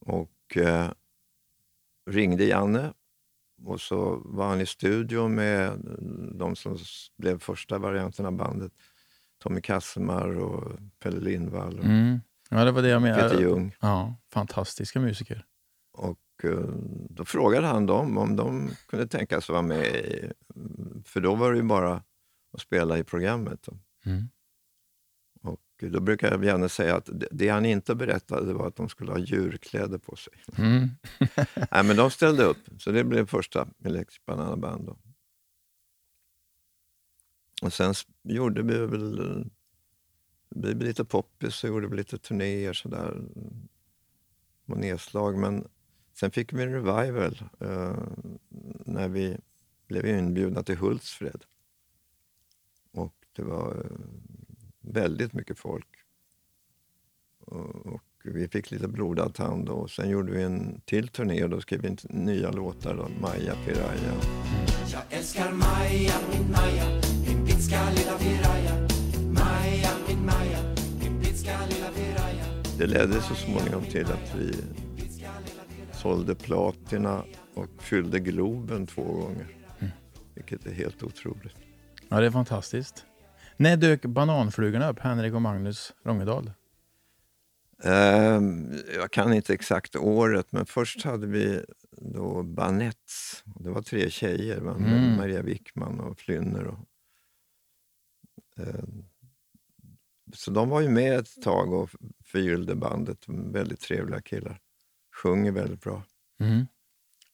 Och 0.00 0.56
eh, 0.56 0.90
ringde 2.10 2.44
Janne 2.44 2.92
och 3.66 3.80
så 3.80 4.22
var 4.24 4.48
han 4.48 4.60
i 4.60 4.66
studio 4.66 5.28
med 5.28 5.78
de 6.34 6.56
som 6.56 6.78
blev 7.18 7.38
första 7.38 7.78
varianten 7.78 8.26
av 8.26 8.32
bandet. 8.32 8.72
Tommy 9.42 9.60
Kassemar 9.60 10.28
och 10.38 10.78
Pelle 11.02 11.20
Lindvall 11.20 11.78
och 11.78 11.84
Mm. 11.84 12.20
Ja, 12.50 12.64
det 12.64 12.72
var 12.72 12.82
det 12.82 12.88
jag 12.88 13.02
Peter 13.02 13.22
menade. 13.22 13.42
Ljung. 13.42 13.76
Ja, 13.80 14.14
fantastiska 14.32 15.00
musiker. 15.00 15.44
Och 15.92 16.44
eh, 16.44 16.68
då 17.10 17.24
frågade 17.24 17.66
han 17.66 17.86
dem 17.86 18.18
om 18.18 18.36
de 18.36 18.70
kunde 18.88 19.06
tänka 19.06 19.40
sig 19.40 19.52
vara 19.52 19.62
med 19.62 19.86
i, 19.86 20.32
för 21.04 21.20
då 21.20 21.34
var 21.34 21.52
det 21.52 21.56
ju 21.58 21.62
bara 21.64 22.02
att 22.52 22.60
spela 22.60 22.98
i 22.98 23.04
programmet. 23.04 23.68
Mm. 24.06 24.28
Då 25.78 26.00
brukar 26.00 26.30
jag 26.30 26.44
gärna 26.44 26.68
säga 26.68 26.96
att 26.96 27.10
det, 27.30 27.48
han 27.48 27.66
inte 27.66 27.94
berättade 27.94 28.54
var 28.54 28.68
att 28.68 28.76
de 28.76 28.88
skulle 28.88 29.12
ha 29.12 29.18
djurkläder 29.18 29.98
på 29.98 30.16
sig. 30.16 30.32
Mm. 30.58 30.88
Nej, 31.70 31.84
men 31.84 31.96
de 31.96 32.10
ställde 32.10 32.44
upp, 32.44 32.68
så 32.78 32.90
det 32.90 33.04
blev 33.04 33.26
första 33.26 33.68
Electric 33.84 34.24
Banana 34.26 34.56
Band. 34.56 34.86
Då. 34.86 34.96
Och 37.62 37.72
sen 37.72 37.94
gjorde 38.22 38.62
vi 38.62 38.78
väl 38.78 39.50
det 40.48 40.74
blev 40.74 40.88
lite 40.88 41.04
poppis 41.04 41.64
och 41.64 41.70
gjorde 41.70 41.96
lite 41.96 42.18
turnéer 42.18 42.72
sådär. 42.72 43.22
Och 44.66 44.76
nedslag. 44.76 45.38
Men 45.38 45.68
sen 46.12 46.30
fick 46.30 46.52
vi 46.52 46.62
en 46.62 46.72
revival 46.72 47.44
eh, 47.60 47.98
när 48.86 49.08
vi 49.08 49.38
blev 49.86 50.06
inbjudna 50.06 50.62
till 50.62 50.76
Hultsfred. 50.76 51.44
Och 52.92 53.14
det 53.32 53.42
var 53.42 53.74
eh, 53.74 53.98
väldigt 54.86 55.32
mycket 55.32 55.58
folk. 55.58 55.88
Och, 57.46 57.86
och 57.86 58.02
vi 58.24 58.48
fick 58.48 58.70
lite 58.70 58.88
blodad 58.88 59.34
tand 59.34 59.68
och 59.68 59.90
sen 59.90 60.08
gjorde 60.10 60.32
vi 60.32 60.42
en 60.42 60.80
till 60.84 61.08
turné 61.08 61.44
och 61.44 61.50
då 61.50 61.60
skrev 61.60 61.80
vi 61.80 61.88
in 61.88 61.96
nya 62.02 62.50
låtar. 62.50 62.96
Då, 62.96 63.08
Maja 63.20 63.54
Piraya. 63.66 64.12
Jag 64.92 65.02
älskar 65.10 65.52
Maja, 65.52 66.14
min 66.32 66.50
Maja, 66.50 67.00
min 67.28 67.44
bitska 67.44 67.90
lilla 67.90 68.18
piraya. 68.18 68.88
Maja, 69.32 69.90
min 70.08 70.26
Maja, 70.26 70.74
min 71.00 71.20
bitska 71.20 71.58
lilla 71.70 71.88
piraya. 71.90 72.44
Det 72.78 72.86
ledde 72.86 73.20
så 73.22 73.34
småningom 73.34 73.84
till 73.84 74.06
att 74.06 74.34
vi 74.38 74.52
sålde 75.92 76.34
platina 76.34 77.24
och 77.54 77.68
fyllde 77.78 78.20
Globen 78.20 78.86
två 78.86 79.02
gånger. 79.02 79.46
Vilket 80.34 80.66
är 80.66 80.72
helt 80.72 81.02
otroligt. 81.02 81.56
Ja, 82.08 82.20
det 82.20 82.26
är 82.26 82.30
fantastiskt. 82.30 83.04
När 83.56 83.76
dök 83.76 84.02
Bananflugorna 84.02 84.90
upp, 84.90 84.98
Henrik 84.98 85.34
och 85.34 85.42
Magnus 85.42 85.94
Rångedal? 86.04 86.50
Ehm, 87.82 88.74
jag 88.94 89.10
kan 89.10 89.32
inte 89.32 89.54
exakt 89.54 89.96
året, 89.96 90.52
men 90.52 90.66
först 90.66 91.02
hade 91.02 91.26
vi 91.26 91.64
då 91.90 92.42
Banettes. 92.42 93.42
Det 93.44 93.70
var 93.70 93.82
tre 93.82 94.10
tjejer, 94.10 94.60
va? 94.60 94.74
Mm. 94.74 95.16
Maria 95.16 95.42
Wickman 95.42 96.00
och 96.00 96.18
Flynner. 96.18 96.66
Och, 96.66 96.78
ehm, 98.56 99.04
så 100.34 100.50
de 100.50 100.68
var 100.68 100.80
ju 100.80 100.88
med 100.88 101.18
ett 101.18 101.42
tag 101.42 101.72
och 101.72 101.90
förgyllde 102.24 102.74
bandet. 102.74 103.24
Väldigt 103.28 103.80
trevliga 103.80 104.20
killar. 104.20 104.60
Sjunger 105.22 105.52
väldigt 105.52 105.80
bra. 105.80 106.02
Mm. 106.40 106.66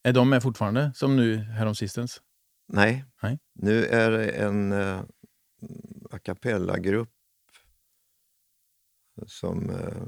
Är 0.02 0.12
de 0.12 0.30
med 0.30 0.42
fortfarande, 0.42 0.92
som 0.94 1.16
nu 1.16 1.36
häromsistens? 1.36 2.22
Nej, 2.68 3.04
Nej. 3.22 3.38
nu 3.54 3.84
är 3.84 4.10
det 4.10 4.30
en 4.30 4.72
uh, 4.72 5.02
a 6.10 6.18
cappella-grupp 6.18 7.10
som 9.26 9.70
eh, 9.70 10.06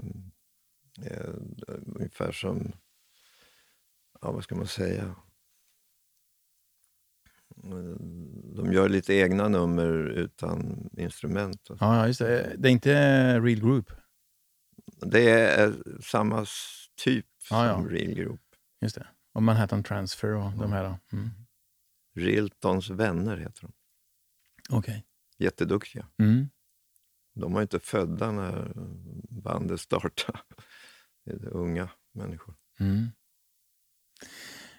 är 1.07 1.35
ungefär 1.87 2.33
som, 2.33 2.73
ja 4.21 4.33
vad 4.33 4.45
ska 4.45 4.55
man 4.55 4.67
säga, 4.67 5.17
de 8.57 8.73
gör 8.73 8.89
lite 8.89 9.15
egna 9.15 9.49
nummer 9.49 9.89
utan 10.11 10.91
instrument. 10.97 11.61
Ja, 11.69 11.77
ja, 11.81 12.07
just 12.07 12.19
det. 12.19 12.55
Det 12.59 12.69
är 12.69 12.73
inte 12.73 13.41
Real 13.41 13.61
Group? 13.61 13.93
Det 15.01 15.31
är 15.31 15.75
samma 16.03 16.47
typ 17.05 17.27
Ja, 17.51 17.67
ja. 17.67 17.75
som 17.75 17.89
Real 17.89 18.15
Group. 18.15 18.41
Just 18.81 18.95
det. 18.95 19.07
Och 19.33 19.43
Manhattan 19.43 19.83
Transfer 19.83 20.29
och 20.35 20.53
de 20.53 20.73
här. 20.73 20.99
Mm. 21.13 21.31
Riltons 22.15 22.91
vänner 22.91 23.37
heter 23.37 23.63
de. 23.63 23.73
Okej. 24.71 25.05
Jätteduktiga. 25.39 26.07
Mm. 26.19 26.49
De 27.35 27.53
var 27.53 27.63
inte 27.63 27.81
födda 27.81 28.31
när 28.31 28.73
bandet 29.29 29.81
startade. 29.81 30.39
Det 31.25 31.33
är 31.33 31.49
unga 31.49 31.89
människor. 32.13 32.55
Mm. 32.81 33.07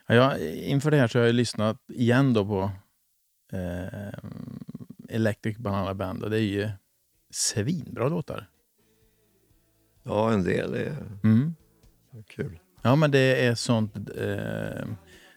Ja, 0.07 0.15
jag, 0.15 0.41
inför 0.55 0.91
det 0.91 0.97
här 0.97 1.07
så 1.07 1.19
har 1.19 1.25
jag 1.25 1.35
lyssnat 1.35 1.77
igen 1.89 2.33
då 2.33 2.45
på 2.45 2.71
eh, 3.57 4.09
Electric 5.09 5.57
Banana 5.57 5.93
Band 5.93 6.23
och 6.23 6.29
det 6.29 6.37
är 6.37 6.41
ju 6.41 6.69
svinbra 7.29 8.09
låtar. 8.09 8.49
Ja, 10.03 10.33
en 10.33 10.43
del 10.43 10.73
är 10.73 10.97
Mm. 11.23 11.55
kul. 12.27 12.59
Ja, 12.81 12.95
men 12.95 13.11
det 13.11 13.45
är 13.45 13.55
sånt 13.55 13.95
eh, 14.17 14.87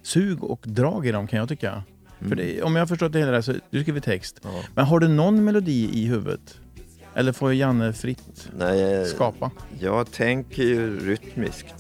sug 0.02 0.44
och 0.44 0.64
drag 0.68 1.06
i 1.06 1.12
dem 1.12 1.26
kan 1.26 1.38
jag 1.38 1.48
tycka. 1.48 1.84
För 2.20 2.34
det, 2.36 2.62
om 2.62 2.74
jag 2.76 2.82
har 2.82 2.86
förstått 2.86 3.12
det 3.12 3.18
hela 3.18 3.32
rätt 3.32 3.44
så 3.44 3.54
du 3.70 3.82
skriver 3.82 4.00
text. 4.00 4.40
Ja. 4.42 4.62
Men 4.74 4.84
har 4.84 5.00
du 5.00 5.08
någon 5.08 5.44
melodi 5.44 5.90
i 5.92 6.06
huvudet? 6.06 6.60
Eller 7.14 7.32
får 7.32 7.54
Janne 7.54 7.92
fritt 7.92 8.48
Nej, 8.58 9.06
skapa? 9.06 9.50
jag 9.80 10.10
tänker 10.12 10.62
ju 10.62 11.00
rytmiskt 11.06 11.74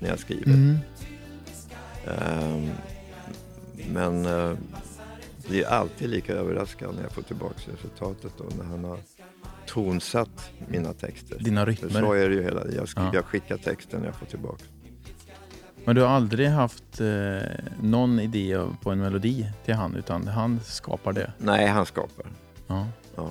när 0.00 0.08
jag 0.08 0.18
skriver. 0.18 0.44
Mm. 0.52 0.76
Ehm, 2.06 2.70
men 3.92 4.26
eh, 4.26 4.52
det 5.48 5.62
är 5.62 5.68
alltid 5.68 6.08
lika 6.08 6.32
överraskande 6.34 6.96
när 6.96 7.02
jag 7.02 7.12
får 7.12 7.22
tillbaka 7.22 7.54
resultatet 7.76 8.32
då, 8.38 8.44
när 8.58 8.64
han 8.64 8.84
har 8.84 8.98
tonsatt 9.66 10.50
mina 10.68 10.92
texter. 10.92 11.38
Dina 11.40 11.64
För 11.66 11.72
så 11.74 11.86
rytmer. 11.86 12.16
är 12.16 12.28
det 12.28 12.34
ju 12.34 12.42
hela 12.42 12.62
jag, 12.76 12.88
skriver, 12.88 13.08
Ja. 13.08 13.14
jag 13.14 13.24
skickar 13.24 13.56
texten 13.56 14.00
när 14.00 14.06
jag 14.06 14.16
får 14.16 14.26
tillbaka. 14.26 14.64
Men 15.84 15.96
du 15.96 16.02
har 16.02 16.08
aldrig 16.08 16.48
haft 16.48 17.00
eh, 17.00 17.48
någon 17.82 18.20
idé 18.20 18.60
på 18.82 18.90
en 18.90 18.98
melodi 18.98 19.50
till 19.64 19.74
han 19.74 19.96
utan 19.96 20.28
han 20.28 20.60
skapar 20.64 21.12
det? 21.12 21.32
Nej, 21.38 21.66
han 21.66 21.86
skapar. 21.86 22.26
Ja. 22.66 22.86
Ja. 23.16 23.30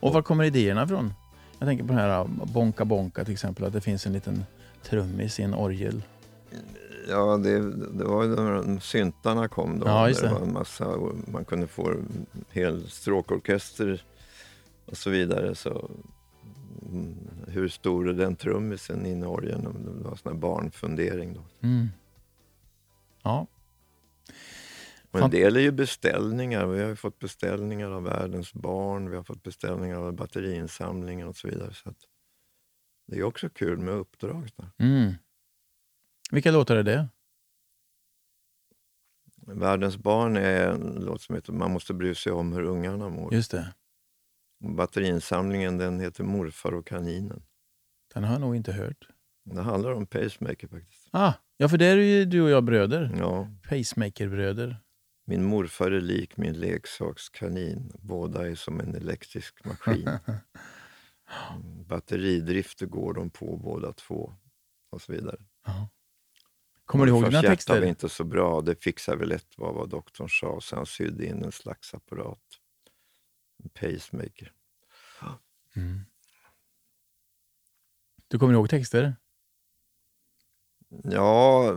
Och 0.00 0.12
var 0.12 0.22
kommer 0.22 0.44
idéerna 0.44 0.84
ifrån? 0.84 1.14
Jag 1.58 1.68
tänker 1.68 1.84
på 1.84 1.92
den 1.92 1.98
här 1.98 2.26
Bonka 2.44 2.84
Bonka 2.84 3.24
till 3.24 3.32
exempel, 3.32 3.64
att 3.64 3.72
det 3.72 3.80
finns 3.80 4.06
en 4.06 4.12
liten 4.12 4.44
trummis 4.82 5.40
i 5.40 5.42
en 5.42 5.54
orgel. 5.54 6.02
Ja, 7.08 7.36
det, 7.36 7.58
det 7.98 8.04
var 8.04 8.24
ju 8.24 8.28
när 8.28 8.80
syntarna 8.80 9.48
kom 9.48 9.78
då. 9.80 9.86
Ja, 9.86 10.08
just 10.08 10.20
där 10.20 10.28
det. 10.28 10.34
var 10.34 10.42
en 10.42 10.52
massa, 10.52 10.96
man 11.32 11.44
kunde 11.44 11.66
få 11.66 11.90
en 11.90 12.26
hel 12.50 12.90
stråkorkester 12.90 14.02
och 14.86 14.96
så 14.96 15.10
vidare. 15.10 15.54
Så, 15.54 15.90
hur 17.46 17.68
stor 17.68 18.08
är 18.08 18.12
den 18.12 18.36
trummisen 18.36 19.06
i 19.06 19.24
orgeln? 19.24 19.62
Det 19.64 20.04
var 20.04 20.10
en 20.10 20.16
sån 20.16 20.32
här 20.32 20.38
barnfundering. 20.38 21.34
Då. 21.34 21.44
Mm. 21.60 21.88
Ja. 23.22 23.46
Och 25.10 25.20
en 25.20 25.30
del 25.30 25.56
är 25.56 25.60
ju 25.60 25.72
beställningar. 25.72 26.66
Vi 26.66 26.82
har 26.82 26.88
ju 26.88 26.96
fått 26.96 27.18
beställningar 27.18 27.90
av 27.90 28.02
Världens 28.02 28.54
barn, 28.54 29.10
vi 29.10 29.16
har 29.16 29.22
fått 29.22 29.42
beställningar 29.42 29.96
av 29.96 30.12
batteriinsamlingen 30.12 31.28
och 31.28 31.36
så 31.36 31.48
vidare. 31.48 31.74
Så 31.74 31.94
det 33.06 33.18
är 33.18 33.22
också 33.22 33.48
kul 33.48 33.78
med 33.78 33.94
uppdrag. 33.94 34.50
Mm. 34.78 35.12
Vilka 36.30 36.50
låtar 36.50 36.76
är 36.76 36.82
det? 36.82 37.08
Världens 39.46 39.96
barn 39.96 40.36
är 40.36 40.68
en 40.68 40.98
låt 41.00 41.22
som 41.22 41.34
heter 41.34 41.52
Man 41.52 41.72
måste 41.72 41.94
bry 41.94 42.14
sig 42.14 42.32
om 42.32 42.52
hur 42.52 42.62
ungarna 42.62 43.08
mår. 43.08 43.34
Just 43.34 43.50
det. 43.50 43.74
Batteriinsamlingen 44.64 45.78
den 45.78 46.00
heter 46.00 46.24
Morfar 46.24 46.72
och 46.74 46.86
kaninen. 46.86 47.42
Den 48.14 48.24
har 48.24 48.32
jag 48.32 48.40
nog 48.40 48.56
inte 48.56 48.72
hört. 48.72 49.08
Det 49.44 49.62
handlar 49.62 49.92
om 49.92 50.06
pacemaker 50.06 50.68
faktiskt. 50.68 51.08
Ah, 51.10 51.32
ja, 51.56 51.68
för 51.68 51.78
det 51.78 51.86
är 51.86 51.96
ju 51.96 52.24
du 52.24 52.42
och 52.42 52.50
jag 52.50 52.64
bröder. 52.64 53.16
Ja, 53.18 53.48
Pacemaker-bröder. 53.68 54.76
Min 55.26 55.44
morfar 55.44 55.90
är 55.90 56.00
lik 56.00 56.36
min 56.36 56.52
leksakskanin. 56.52 57.92
Båda 57.98 58.48
är 58.48 58.54
som 58.54 58.80
en 58.80 58.94
elektrisk 58.94 59.64
maskin. 59.64 60.10
Mm, 61.54 61.84
Batteridrifter 61.84 62.86
går 62.86 63.14
de 63.14 63.30
på 63.30 63.56
båda 63.56 63.92
två. 63.92 64.34
Och 64.90 65.02
så 65.02 65.12
vidare. 65.12 65.36
Kommer 66.84 67.06
du 67.06 67.10
ihåg 67.12 67.24
dina 67.24 67.32
hjärta 67.32 67.46
var 67.48 67.54
texter? 67.54 67.84
inte 67.84 68.08
så 68.08 68.24
bra. 68.24 68.60
Det 68.60 68.82
fixar 68.82 69.16
väl 69.16 69.28
lätt 69.28 69.58
var 69.58 69.72
vad 69.72 69.88
doktorn 69.88 70.28
sa. 70.28 70.60
Så 70.60 70.76
han 70.76 70.86
sydde 70.86 71.26
in 71.26 71.44
en 71.44 71.52
slags 71.52 71.94
apparat. 71.94 72.38
Pacemaker. 73.68 74.52
Mm. 75.76 76.00
Du 78.28 78.38
kommer 78.38 78.52
ihåg 78.52 78.70
texter? 78.70 79.16
Ja, 81.04 81.72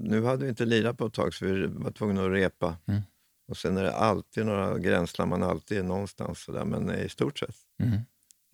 nu 0.00 0.24
hade 0.24 0.42
vi 0.44 0.48
inte 0.48 0.64
lirat 0.64 0.98
på 0.98 1.06
ett 1.06 1.14
tag 1.14 1.34
så 1.34 1.44
vi 1.44 1.66
var 1.66 1.90
tvungna 1.90 2.24
att 2.24 2.30
repa. 2.30 2.76
Mm. 2.86 3.00
Och 3.46 3.56
sen 3.56 3.76
är 3.76 3.82
det 3.82 3.92
alltid 3.94 4.46
några 4.46 4.78
gränslar 4.78 5.26
man 5.26 5.42
alltid 5.42 5.78
är 5.78 5.82
någonstans 5.82 6.40
sådär. 6.44 6.64
Men 6.64 6.90
i 6.90 7.08
stort 7.08 7.38
sett 7.38 7.56
Mm. 7.78 7.98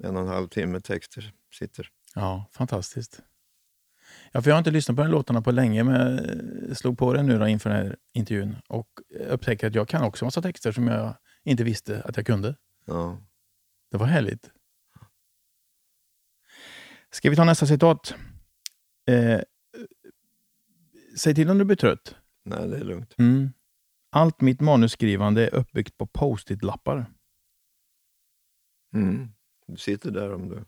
en 0.03 0.17
och 0.17 0.23
en 0.23 0.29
halv 0.29 0.49
timme 0.49 0.81
texter 0.81 1.33
sitter. 1.53 1.91
Ja, 2.15 2.45
fantastiskt. 2.53 3.21
Ja, 4.33 4.43
för 4.43 4.51
jag 4.51 4.55
har 4.55 4.59
inte 4.59 4.71
lyssnat 4.71 4.97
på 4.97 5.03
de 5.03 5.11
låtarna 5.11 5.43
på 5.43 5.51
länge, 5.51 5.85
men 5.85 6.21
jag 6.69 6.77
slog 6.77 6.99
på 6.99 7.13
den 7.13 7.27
nu 7.27 7.39
då 7.39 7.49
inför 7.49 7.71
den 7.71 7.79
här 7.79 7.97
intervjun 8.13 8.57
och 8.69 8.89
upptäckte 9.29 9.67
att 9.67 9.75
jag 9.75 9.89
kan 9.89 10.03
också 10.03 10.25
massa 10.25 10.43
texter 10.43 10.73
som 10.73 10.87
jag 10.87 11.15
inte 11.45 11.65
visste 11.65 12.03
att 12.03 12.17
jag 12.17 12.27
kunde. 12.27 12.57
Ja. 12.89 13.21
Det 13.91 13.99
var 13.99 14.07
härligt. 14.07 14.51
Ska 17.11 17.31
vi 17.31 17.37
ta 17.37 17.45
nästa 17.45 17.67
citat? 17.67 18.15
Eh, 19.09 19.41
säg 21.19 21.35
till 21.35 21.51
om 21.51 21.59
du 21.59 21.65
blir 21.65 21.77
trött. 21.77 22.17
Nej, 22.45 22.69
det 22.69 22.77
är 22.77 22.85
lugnt. 22.85 23.15
Mm. 23.19 23.51
Allt 24.11 24.41
mitt 24.41 24.61
manusskrivande 24.61 25.47
är 25.47 25.55
uppbyggt 25.55 25.99
på 25.99 26.07
post-it-lappar. 26.07 27.07
Mm. 28.95 29.29
Du 29.67 29.77
sitter 29.77 30.11
där 30.11 30.35
om 30.35 30.49
du 30.49 30.65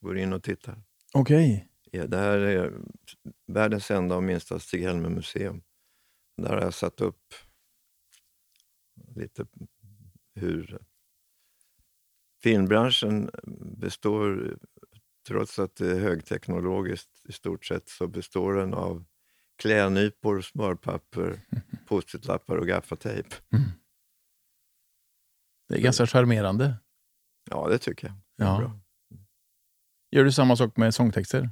går 0.00 0.18
in 0.18 0.32
och 0.32 0.42
tittar. 0.42 0.82
Okej. 1.12 1.68
Ja, 1.90 2.06
det 2.06 2.16
här 2.16 2.38
är 2.38 2.72
världens 3.46 3.90
enda 3.90 4.16
och 4.16 4.22
minsta 4.22 4.58
Stig-Helmer-museum. 4.58 5.62
Där 6.36 6.48
har 6.48 6.60
jag 6.60 6.74
satt 6.74 7.00
upp 7.00 7.34
lite 9.16 9.46
hur 10.34 10.78
filmbranschen 12.44 13.30
består, 13.78 14.56
trots 15.28 15.58
att 15.58 15.76
det 15.76 15.90
är 15.90 16.00
högteknologiskt 16.00 17.10
i 17.28 17.32
stort 17.32 17.64
sett, 17.64 17.88
så 17.88 18.06
består 18.06 18.54
den 18.54 18.74
av 18.74 19.04
klädnypor, 19.62 20.40
smörpapper, 20.40 21.40
post-it-lappar 21.86 22.56
och 22.56 22.66
gaffatejp. 22.66 23.28
Det 25.68 25.74
är 25.74 25.80
ganska 25.80 26.06
charmerande. 26.06 26.76
Ja, 27.50 27.68
det 27.68 27.78
tycker 27.78 28.06
jag. 28.06 28.16
Det 28.36 28.44
Ja. 28.44 28.58
bra. 28.58 28.80
Gör 30.10 30.24
du 30.24 30.32
samma 30.32 30.56
sak 30.56 30.76
med 30.76 30.94
sångtexter? 30.94 31.50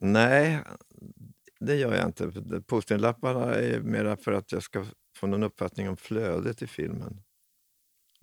Nej, 0.00 0.64
det 1.60 1.76
gör 1.76 1.94
jag 1.94 2.06
inte. 2.06 2.32
Post-it-lapparna 2.66 3.54
är 3.54 3.80
mera 3.80 4.16
för 4.16 4.32
att 4.32 4.52
jag 4.52 4.62
ska 4.62 4.84
få 5.16 5.26
någon 5.26 5.42
uppfattning 5.42 5.88
om 5.88 5.96
flödet 5.96 6.62
i 6.62 6.66
filmen. 6.66 7.22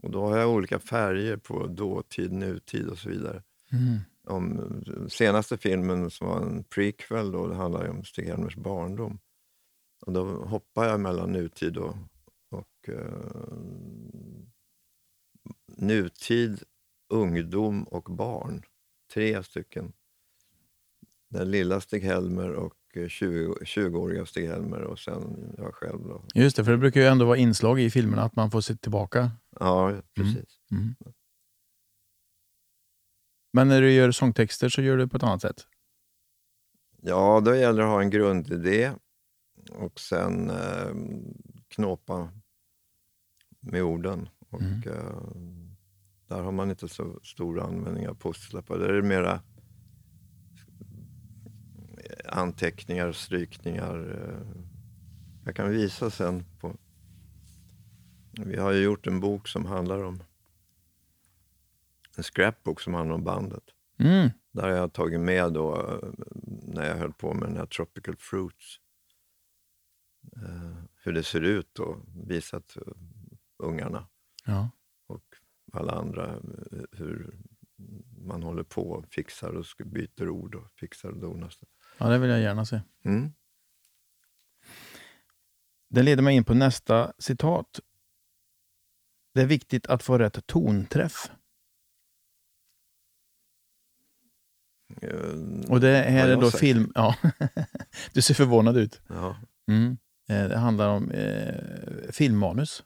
Och 0.02 0.12
då 0.12 0.28
har 0.28 0.38
jag 0.38 0.50
olika 0.50 0.80
färger 0.80 1.38
på 1.38 1.68
dåtid, 1.68 2.32
nutid 2.32 2.88
och 2.88 2.97
så 2.97 3.10
vidare. 3.10 3.43
Mm. 3.72 4.00
Om 4.28 4.56
den 4.86 5.10
senaste 5.10 5.58
filmen 5.58 6.10
som 6.10 6.28
var 6.28 6.41
en 6.41 6.64
prequel, 6.64 7.32
då, 7.32 7.47
det 7.47 7.56
handlar 7.56 7.89
om 7.89 8.04
Stig-Helmers 8.04 8.58
barndom. 8.58 9.20
Och 10.02 10.14
då 10.14 10.26
hoppar 10.26 10.86
jag 10.86 11.00
mellan 11.00 11.32
nutid 11.32 11.78
och, 11.78 11.95
och 12.50 12.89
eh, 12.89 13.54
nutid, 15.78 16.64
ungdom 17.10 17.84
och 17.84 18.04
barn. 18.04 18.62
Tre 19.14 19.43
stycken. 19.43 19.93
Den 21.30 21.52
lilla 21.52 21.80
Stig-Helmer 21.80 22.50
och 22.50 22.76
eh, 22.93 23.08
20 23.08 23.54
20-åriga 23.54 24.26
Stig-Helmer 24.26 24.82
och 24.82 25.00
sen 25.00 25.54
jag 25.58 25.76
själv. 25.76 26.00
Då. 26.08 26.24
Just 26.36 26.58
det, 26.58 26.64
för 26.64 26.72
det 26.72 26.78
brukar 26.78 27.02
ju 27.02 27.08
ändå 27.08 27.26
vara 27.26 27.38
inslag 27.38 27.80
i 27.80 27.89
filmerna 27.89 28.24
att 28.24 28.36
man 28.36 28.52
får 28.52 28.62
se 28.62 28.76
tillbaka. 28.76 29.32
Ja, 29.60 30.01
precis. 30.14 30.60
Mm. 30.72 30.95
Men 33.53 33.68
när 33.68 33.82
du 33.82 33.91
gör 33.91 34.12
sångtexter 34.12 34.70
så 34.70 34.82
gör 34.82 34.97
du 34.97 35.07
på 35.07 35.18
ett 35.18 35.24
annat 35.24 35.41
sätt? 35.41 35.68
Ja, 37.01 37.41
då 37.45 37.55
gäller 37.55 37.80
det 37.82 37.86
att 37.88 37.91
ha 37.93 38.01
en 38.01 38.10
grundidé 38.10 38.91
och 39.72 39.99
sen 39.99 40.49
eh, 40.49 40.93
knåpa 41.68 42.32
med 43.60 43.84
orden. 43.84 44.30
Och, 44.49 44.62
Mm. 44.62 44.84
eh, 44.88 45.22
där 46.28 46.41
har 46.41 46.51
man 46.51 46.70
inte 46.70 46.88
så 46.88 47.20
stor 47.24 47.60
användning 47.60 48.07
av 48.07 48.14
postlappar. 48.16 48.78
Där 48.78 48.89
är 48.89 49.01
det 49.01 49.07
mera 49.07 49.41
anteckningar, 52.26 53.12
strykningar. 53.12 54.12
eh. 54.30 54.62
Jag 55.45 55.55
kan 55.55 55.70
visa 55.72 56.10
sen. 56.10 56.45
på 56.60 56.78
Vi 58.32 58.58
har 58.58 58.72
ju 58.72 58.82
gjort 58.84 59.08
en 59.08 59.20
bok 59.20 59.48
som 59.48 59.66
handlar 59.66 60.04
om 60.04 60.24
en 62.18 62.24
scrapbook 62.24 62.82
som 62.82 62.94
handlar 62.94 63.16
om 63.16 63.24
bandet. 63.24 63.64
Mm. 64.00 64.30
Där 64.52 64.64
har 64.64 64.70
jag 64.70 64.94
tagit 64.94 65.20
med 65.20 65.54
då 65.54 65.76
eh, 65.76 66.10
när 66.64 66.86
jag 66.88 66.96
höll 66.96 67.14
på 67.14 67.34
med 67.34 67.50
den 67.50 67.58
här 67.58 67.66
Tropical 67.66 68.16
Fruits. 68.16 68.80
Eh, 70.36 70.84
hur 71.04 71.14
det 71.14 71.24
ser 71.24 71.42
ut 71.42 71.80
och 71.80 71.98
visat 72.28 72.78
eh, 72.78 72.84
ungarna 73.58 74.08
Ja. 74.46 74.70
och 75.08 75.24
alla 75.74 75.92
andra 75.94 76.40
hur 76.92 77.40
man 78.18 78.44
håller 78.44 78.64
på 78.64 78.90
och 78.92 79.06
fixar 79.14 79.54
och 79.54 79.66
byter 79.86 80.30
ord 80.30 80.56
och 80.56 80.72
fixar 80.76 81.10
och 81.10 81.18
donar. 81.18 81.54
ja, 81.98 82.10
det 82.10 82.18
vill 82.18 82.30
jag 82.30 82.40
gärna 82.42 82.66
se. 82.66 82.82
Mm. 83.04 83.32
Det 85.88 86.04
leder 86.04 86.24
mig 86.24 86.36
in 86.36 86.44
på 86.44 86.54
nästa 86.54 87.14
citat. 87.18 87.80
Det 89.40 89.44
är 89.44 89.48
viktigt 89.48 89.88
att 89.88 90.04
få 90.04 90.18
rätt 90.18 90.48
tonträff. 90.48 91.32
Eh, 95.02 95.70
Och 95.70 95.80
det 95.80 95.98
här 95.98 96.30
är 96.30 96.36
då 96.36 96.52
film... 96.52 96.92
Ja. 96.96 97.16
du 98.14 98.22
ser 98.22 98.34
förvånad 98.34 98.78
ut. 98.78 99.02
Ja. 99.08 99.38
Mm. 99.68 99.98
Eh, 100.30 100.50
Det 100.50 100.58
handlar 100.58 100.90
om 100.90 101.12
eh, 101.12 102.12
filmmanus. 102.12 102.84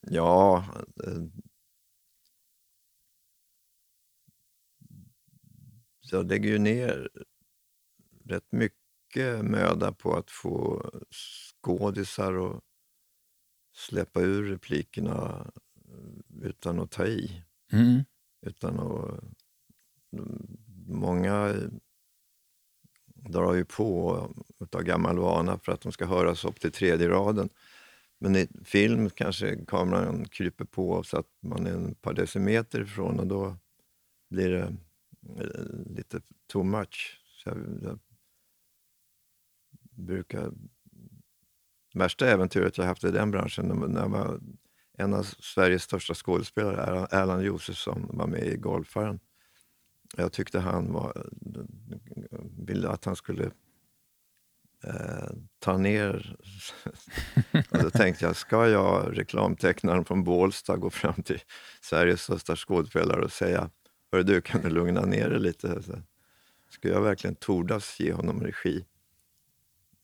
Ja, 0.00 0.64
eh, 1.06 1.22
jag 6.00 6.26
lägger 6.28 6.50
ju 6.50 6.58
ner 6.58 7.10
rätt 8.24 8.52
mycket 8.52 9.44
möda 9.44 9.92
på 9.92 10.16
att 10.16 10.30
få 10.30 10.90
skådisar 11.10 12.56
att 12.56 12.62
släppa 13.76 14.20
ur 14.20 14.50
replikerna 14.50 15.46
eh, 15.88 16.48
utan 16.48 16.80
att 16.80 16.90
ta 16.90 17.06
i. 17.06 17.42
Mm. 17.72 18.04
Utan 18.46 18.80
att, 18.80 19.24
många 20.86 21.54
drar 23.14 23.54
ju 23.54 23.64
på 23.64 24.20
utav 24.60 24.82
gammal 24.82 25.18
vana 25.18 25.58
för 25.58 25.72
att 25.72 25.80
de 25.80 25.92
ska 25.92 26.06
höras 26.06 26.44
upp 26.44 26.60
till 26.60 26.72
tredje 26.72 27.08
raden. 27.08 27.48
Men 28.18 28.36
i 28.36 28.48
film 28.64 29.10
kanske 29.10 29.64
kameran 29.64 30.24
kryper 30.28 30.64
på 30.64 31.02
så 31.02 31.18
att 31.18 31.28
man 31.40 31.66
är 31.66 31.90
ett 31.90 32.02
par 32.02 32.14
decimeter 32.14 32.80
ifrån 32.80 33.20
och 33.20 33.26
då 33.26 33.56
blir 34.30 34.50
det 34.50 34.76
eh, 35.38 35.94
lite 35.96 36.20
too 36.46 36.62
much. 36.62 37.20
Så 37.24 37.48
jag, 37.48 37.58
jag 37.82 37.98
brukar... 39.90 40.52
Värsta 41.96 42.26
äventyret 42.26 42.78
jag 42.78 42.84
haft 42.84 43.04
i 43.04 43.10
den 43.10 43.30
branschen 43.30 43.68
när 43.68 44.00
jag 44.00 44.08
var 44.08 44.40
en 44.98 45.14
av 45.14 45.22
Sveriges 45.22 45.82
största 45.82 46.14
skådespelare, 46.14 47.06
Erland- 47.10 47.42
Josefsson, 47.42 48.06
var 48.12 48.26
med 48.26 48.46
i 48.46 48.56
Golfaren. 48.56 49.20
Jag 50.16 50.32
tyckte 50.32 50.60
han 50.60 50.92
var, 50.92 51.26
ville 52.58 52.88
att 52.88 53.04
han 53.04 53.16
skulle 53.16 53.44
eh, 54.84 55.30
ta 55.58 55.76
ner... 55.78 56.36
och 57.70 57.82
då 57.82 57.90
tänkte 57.90 58.24
jag, 58.24 58.36
ska 58.36 58.68
jag, 58.68 59.18
reklamtecknaren 59.18 60.04
från 60.04 60.24
Bålsta, 60.24 60.76
gå 60.76 60.90
fram 60.90 61.22
till 61.22 61.40
Sveriges 61.80 62.22
största 62.22 62.56
skådespelare 62.56 63.24
och 63.24 63.32
säga, 63.32 63.70
hörru 64.12 64.22
du, 64.22 64.40
kan 64.40 64.62
du 64.62 64.70
lugna 64.70 65.04
ner 65.04 65.30
dig 65.30 65.40
lite? 65.40 65.82
Ska 66.70 66.88
jag 66.88 67.00
verkligen 67.00 67.36
tordas 67.36 68.00
ge 68.00 68.12
honom 68.12 68.42
regi? 68.42 68.84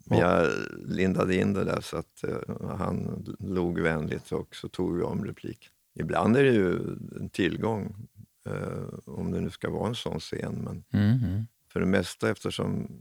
Men 0.04 0.18
jag 0.18 0.50
lindade 0.86 1.36
in 1.36 1.52
det 1.52 1.64
där 1.64 1.80
så 1.80 1.96
att 1.96 2.24
eh, 2.24 2.76
han 2.76 3.24
log 3.38 3.80
vänligt 3.80 4.32
och 4.32 4.54
så 4.56 4.68
tog 4.68 4.96
vi 4.96 5.02
om 5.02 5.24
replik. 5.24 5.70
Ibland 5.94 6.36
är 6.36 6.44
det 6.44 6.52
ju 6.52 6.76
en 7.20 7.28
tillgång, 7.32 8.08
eh, 8.46 8.88
om 9.06 9.30
det 9.32 9.40
nu 9.40 9.50
ska 9.50 9.70
vara 9.70 9.88
en 9.88 9.94
sån 9.94 10.20
scen. 10.20 10.54
Men 10.64 10.84
Mm. 11.02 11.24
Mm. 11.24 11.42
för 11.68 11.80
det 11.80 11.86
mesta, 11.86 12.30
eftersom 12.30 13.00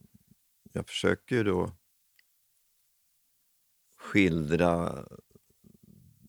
jag 0.73 0.87
försöker 0.87 1.35
ju 1.35 1.43
då 1.43 1.71
skildra 3.99 5.05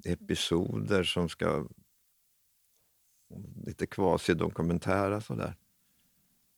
episoder 0.04 1.02
som 1.04 1.28
ska 1.28 1.68
lite 3.66 3.86
kvasidokumentära 3.86 5.20
sådär. 5.20 5.56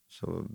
Så 0.09 0.47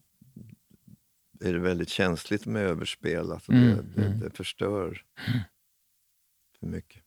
är 1.39 1.53
det 1.53 1.59
väldigt 1.59 1.89
känsligt 1.89 2.45
med 2.45 2.63
överspel. 2.63 3.31
Alltså 3.31 3.51
Mm, 3.51 3.67
det, 3.67 4.01
det, 4.01 4.07
mm. 4.07 4.19
det 4.19 4.29
förstör 4.29 5.05
för 6.59 6.67
mycket. 6.67 7.03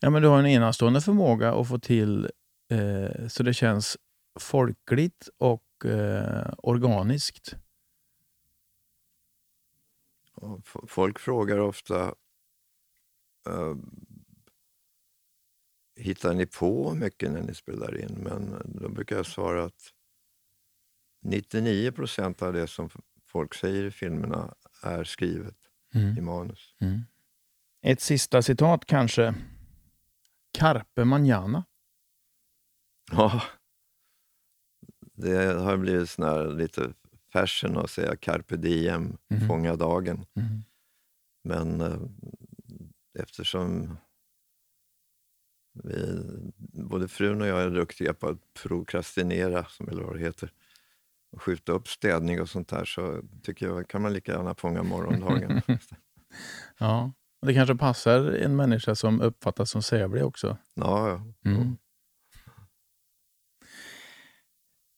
Ja, 0.00 0.10
men 0.10 0.22
du 0.22 0.28
har 0.28 0.38
en 0.38 0.46
enastående 0.46 1.00
förmåga 1.00 1.54
att 1.54 1.68
få 1.68 1.78
till 1.78 2.30
eh, 2.70 3.28
så 3.28 3.42
det 3.42 3.54
känns 3.54 3.96
folkligt 4.40 5.28
och 5.38 5.84
eh, 5.84 6.54
organiskt. 6.58 7.54
Folk 10.86 11.18
frågar 11.18 11.58
ofta 11.58 12.14
eh, 13.48 13.74
Hittar 15.96 16.34
ni 16.34 16.46
på 16.46 16.94
mycket 16.94 17.32
när 17.32 17.42
ni 17.42 17.54
spelar 17.54 18.00
in? 18.00 18.14
Men 18.22 18.62
då 18.64 18.88
brukar 18.88 19.16
jag 19.16 19.26
svara 19.26 19.64
att 19.64 19.92
99 21.22 21.92
procent 21.92 22.42
av 22.42 22.52
det 22.52 22.66
som 22.66 22.90
folk 23.34 23.54
säger 23.54 23.84
i 23.84 23.90
filmerna 23.90 24.54
är 24.82 25.04
skrivet 25.04 25.56
i 26.18 26.20
manus. 26.20 26.74
Mm. 26.80 27.00
Ett 27.82 28.00
sista 28.00 28.42
citat 28.42 28.86
kanske. 28.86 29.34
Carpe 30.58 31.04
manana. 31.04 31.64
Ja, 33.12 33.42
det 35.14 35.44
har 35.54 35.76
blivit 35.76 36.10
sån 36.10 36.24
här 36.24 36.46
lite 36.46 36.92
fashion 37.32 37.76
att 37.76 37.90
säga 37.90 38.16
carpe 38.16 38.56
diem, 38.56 39.16
Mhm. 39.28 39.48
fånga 39.48 39.76
dagen. 39.76 40.26
Mm. 40.34 40.60
Men 41.44 41.80
eh, 41.80 41.98
eftersom 43.18 43.96
vi, 45.82 46.20
både 46.58 47.08
frun 47.08 47.40
och 47.40 47.46
jag 47.46 47.62
är 47.62 47.70
duktiga 47.70 48.14
på 48.14 48.28
att 48.28 48.54
prokrastinera, 48.54 49.64
som 49.64 49.88
eller 49.88 50.02
vad 50.02 50.16
det 50.16 50.20
heter, 50.24 50.52
och 51.34 51.42
skjuta 51.42 51.72
upp 51.72 51.88
städning 51.88 52.40
och 52.40 52.48
sånt 52.48 52.68
där, 52.68 52.84
så 52.84 53.22
tycker 53.42 53.66
jag 53.66 53.88
kan 53.88 54.02
man 54.02 54.12
lika 54.12 54.32
gärna 54.32 54.54
fånga 54.54 54.82
morgondagen. 54.82 55.62
Ja. 56.78 57.12
Och 57.40 57.46
Det 57.46 57.54
kanske 57.54 57.74
passar 57.74 58.32
en 58.32 58.56
människa 58.56 58.94
som 58.94 59.20
uppfattas 59.20 59.70
som 59.70 59.82
sävlig 59.82 60.24
också. 60.24 60.56
ja, 60.74 61.08
ja. 61.08 61.50
Mm. 61.50 61.76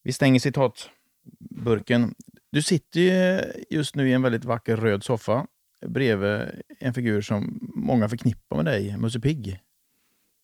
Vi 0.03 0.13
stänger 0.13 0.39
citatburken. 0.39 2.15
Du 2.51 2.61
sitter 2.61 2.99
ju 2.99 3.41
just 3.69 3.95
nu 3.95 4.09
i 4.09 4.13
en 4.13 4.21
väldigt 4.21 4.45
vacker 4.45 4.77
röd 4.77 5.03
soffa 5.03 5.47
bredvid 5.85 6.41
en 6.79 6.93
figur 6.93 7.21
som 7.21 7.59
många 7.75 8.09
förknippar 8.09 8.55
med 8.55 8.65
dig, 8.65 8.97
Musse 8.97 9.19
Pigg. 9.19 9.59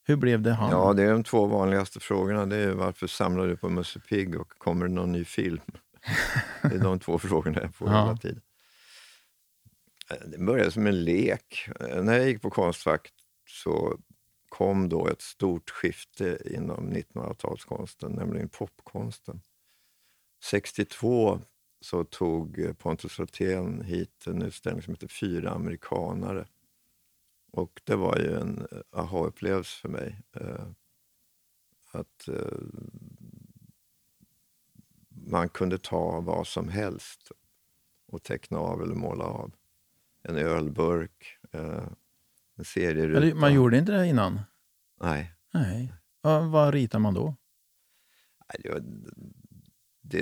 Hur 0.06 0.16
blev 0.16 0.42
det 0.42 0.52
han? 0.54 0.72
ja, 0.72 0.94
det 0.94 1.04
är 1.04 1.12
de 1.12 1.24
två 1.24 1.46
vanligaste 1.46 2.00
frågorna. 2.00 2.46
Det 2.46 2.56
är 2.58 2.72
varför 2.72 3.08
samlar 3.08 3.48
du 3.48 3.58
på 3.58 3.70
Musse 3.70 4.00
Pigg 4.00 4.40
och 4.40 4.50
kommer 4.50 4.88
det 4.88 4.94
någon 4.94 5.12
ny 5.12 5.26
film? 5.26 5.62
Det 6.62 6.76
är 6.76 6.80
de 6.80 7.00
två 7.00 7.20
frågorna 7.20 7.62
jag 7.62 7.76
får 7.76 7.88
Ja. 7.90 8.04
hela 8.06 8.18
tiden. 8.18 8.42
Eh, 10.12 10.18
Det 10.28 10.38
började 10.38 10.72
som 10.72 10.88
en 10.88 11.04
lek. 11.04 11.68
Eh, 11.80 12.04
När 12.04 12.14
jag 12.14 12.28
gick 12.28 12.42
på 12.42 12.50
Konstfack 12.50 13.14
så 13.50 14.00
kom 14.50 14.90
då 14.90 15.08
ett 15.08 15.22
stort 15.22 15.70
skifte 15.70 16.38
inom 16.46 16.90
1900-talskonsten, 16.94 18.10
nämligen 18.16 18.50
popkonsten. 18.50 19.42
62 20.44 21.42
så 21.82 22.04
tog 22.04 22.78
Pontus 22.78 23.20
Hultén 23.20 23.82
hit 23.82 24.28
en 24.28 24.42
utställning 24.42 24.82
som 24.84 24.94
heter 24.94 25.08
Fyra 25.08 25.50
amerikanare. 25.52 26.48
Och 27.52 27.82
det 27.84 27.96
var 27.96 28.18
ju 28.18 28.36
en 28.36 28.68
aha-upplevelse 28.96 29.82
för 29.82 29.90
mig. 29.90 30.20
Eh, 30.36 30.68
att 31.92 32.30
man 35.28 35.50
kunde 35.50 35.78
ta 35.78 36.22
vad 36.22 36.48
som 36.48 36.70
helst 36.70 37.32
och 38.08 38.24
teckna 38.24 38.58
av 38.58 38.82
eller 38.82 38.96
måla 38.96 39.24
av. 39.24 39.54
En 40.24 40.38
ölburk, 40.38 41.38
eh, 41.52 41.88
en 42.58 42.66
serieruta. 42.66 43.36
Man 43.36 43.54
gjorde 43.54 43.78
inte 43.78 43.92
det 43.92 44.08
innan? 44.08 44.42
Nej. 45.02 45.34
Nej. 45.54 45.94
Vad, 46.22 46.52
vad 46.52 46.74
ritar 46.74 47.00
man 47.00 47.14
då? 47.14 47.36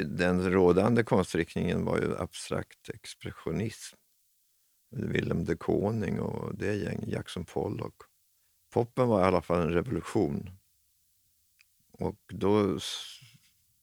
Den 0.05 0.51
rådande 0.51 1.03
konstriktningen 1.03 1.85
var 1.85 1.97
ju 1.97 2.17
abstrakt 2.17 2.89
expressionism. 2.89 3.95
Willem 4.91 5.45
de 5.45 5.55
Kooning 5.55 6.19
och 6.19 6.55
det 6.55 6.75
gäng, 6.75 7.03
Jackson 7.07 7.45
Pollock. 7.45 7.95
Poppen 8.73 9.07
var 9.07 9.21
i 9.21 9.23
alla 9.23 9.41
fall 9.41 9.61
en 9.61 9.73
revolution. 9.73 10.49
Och 11.91 12.19
då 12.27 12.79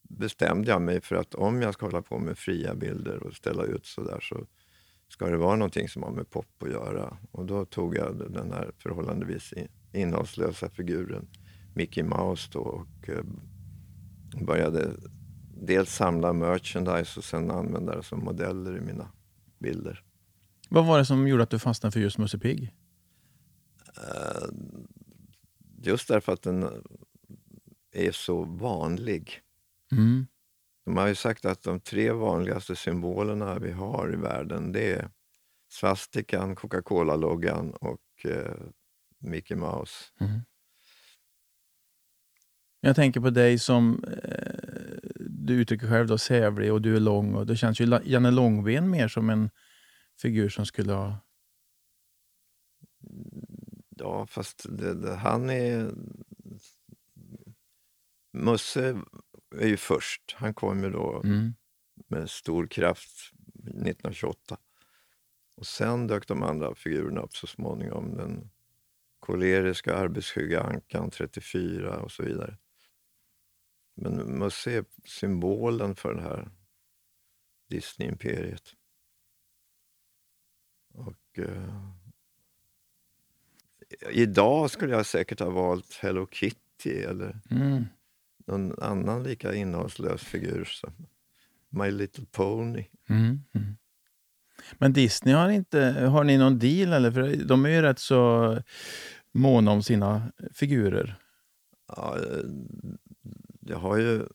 bestämde 0.09 0.71
jag 0.71 0.81
mig 0.81 1.01
för 1.01 1.15
att 1.15 1.35
om 1.35 1.61
jag 1.61 1.73
ska 1.73 1.85
hålla 1.85 2.01
på 2.01 2.19
med 2.19 2.37
fria 2.37 2.75
bilder 2.75 3.23
och 3.23 3.33
ställa 3.33 3.63
ut 3.63 3.85
så 3.85 4.03
där 4.03 4.19
så 4.19 4.45
ska 5.07 5.25
det 5.29 5.37
vara 5.37 5.55
någonting 5.55 5.89
som 5.89 6.03
har 6.03 6.11
med 6.11 6.29
pop 6.29 6.63
att 6.63 6.71
göra. 6.71 7.17
Och 7.31 7.45
då 7.45 7.65
tog 7.65 7.95
jag 7.97 8.31
den 8.33 8.51
här 8.53 8.71
förhållandevis 8.77 9.53
innehållslösa 9.93 10.69
figuren 10.69 11.27
Mickey 11.75 12.03
Mouse 12.03 12.49
då 12.51 12.59
och 12.59 13.09
eh, 13.09 13.23
började 14.45 14.91
dels 15.61 15.95
samla 15.95 16.33
merchandise 16.33 17.19
och 17.19 17.23
sen 17.23 17.51
använda 17.51 17.95
det 17.95 18.03
som 18.03 18.19
modeller 18.19 18.77
i 18.77 18.81
mina 18.81 19.11
bilder. 19.59 20.03
Vad 20.69 20.85
var 20.85 20.97
det 20.97 21.05
som 21.05 21.27
gjorde 21.27 21.43
att 21.43 21.49
du 21.49 21.59
fastnade 21.59 21.91
för 21.91 21.99
just 21.99 22.17
Musse 22.17 22.39
Pigg? 22.39 22.73
Eh, 23.97 24.49
Just 25.81 26.07
därför 26.07 26.31
att 26.31 26.41
den 26.41 26.83
är 27.91 28.11
så 28.11 28.43
vanlig. 28.43 29.41
Mm. 29.91 30.27
De 30.85 30.97
har 30.97 31.07
ju 31.07 31.15
sagt 31.15 31.45
att 31.45 31.61
de 31.61 31.79
tre 31.79 32.11
vanligaste 32.11 32.75
symbolerna 32.75 33.59
vi 33.59 33.71
har 33.71 34.13
i 34.13 34.15
världen 34.15 34.71
det 34.71 34.91
är 34.91 35.09
svastikan, 35.71 36.55
Coca-Cola-loggan 36.55 37.71
och 37.71 38.25
eh, 38.25 38.53
Mickey 39.19 39.55
Mouse. 39.55 40.05
Mm. 40.19 40.39
Jag 42.81 42.95
tänker 42.95 43.19
på 43.19 43.29
dig 43.29 43.59
som 43.59 44.03
eh, 44.03 45.09
du 45.15 45.53
uttrycker 45.53 45.87
själv 45.87 46.07
då, 46.07 46.17
sävlig 46.17 46.73
och 46.73 46.81
du 46.81 46.95
är 46.95 46.99
lång. 46.99 47.35
och 47.35 47.45
Det 47.45 47.55
känns 47.55 47.81
ju 47.81 47.99
Janne 48.03 48.31
Långben 48.31 48.89
mer 48.89 49.07
som 49.07 49.29
en 49.29 49.49
figur 50.21 50.49
som 50.49 50.65
skulle 50.65 50.93
ha... 50.93 51.17
Ja, 53.89 54.27
fast 54.27 54.65
det, 54.69 54.93
det, 54.93 55.15
han 55.15 55.49
är... 55.49 55.91
Musse 58.33 59.01
är 59.51 59.67
ju 59.67 59.77
först. 59.77 60.35
Han 60.37 60.53
kom 60.53 60.83
ju 60.83 60.89
då 60.89 61.21
Mm. 61.23 61.53
med 62.07 62.29
stor 62.29 62.67
kraft 62.67 63.31
1928. 63.63 64.57
Och 65.55 65.67
sen 65.67 66.07
dök 66.07 66.27
de 66.27 66.43
andra 66.43 66.75
figurerna 66.75 67.21
upp 67.21 67.35
så 67.35 67.47
småningom. 67.47 68.17
Den 68.17 68.49
koleriska 69.19 69.95
arbetsskygga 69.95 70.61
ankan 70.61 71.09
34 71.11 71.99
och 72.01 72.11
så 72.11 72.23
vidare. 72.23 72.57
Men 73.95 74.39
Musse 74.39 74.71
är 74.71 74.85
symbolen 75.05 75.95
för 75.95 76.13
det 76.13 76.21
här 76.21 76.49
Disney-imperiet. 77.67 78.75
Och 80.93 81.39
eh, 81.39 81.89
idag 84.11 84.71
skulle 84.71 84.93
jag 84.95 85.05
säkert 85.05 85.39
ha 85.39 85.49
valt 85.49 85.93
Hello 85.93 86.27
Kitty 86.31 86.89
eller 87.01 87.39
Mm. 87.51 87.85
Någon 88.49 88.79
annan 88.81 89.23
lika 89.23 89.53
innehållslös 89.53 90.23
figur 90.23 90.63
som 90.63 90.93
My 91.69 91.91
Little 91.91 92.25
Pony. 92.31 92.85
Mm. 93.09 93.43
Mm. 93.53 93.77
Men 94.73 94.93
Disney 94.93 95.33
har 95.33 95.49
inte... 95.49 95.81
Har 95.91 96.23
ni 96.23 96.37
någon 96.37 96.59
deal? 96.59 96.93
Eller? 96.93 97.11
För 97.11 97.45
de 97.45 97.65
är 97.65 97.69
ju 97.69 97.81
rätt 97.81 97.99
så 97.99 98.57
måna 99.31 99.71
om 99.71 99.83
sina 99.83 100.31
figurer. 100.53 101.15
Ja, 101.87 102.17
eh, 102.17 102.43
jag 103.61 103.77
har 103.77 103.97
ju 103.97 104.27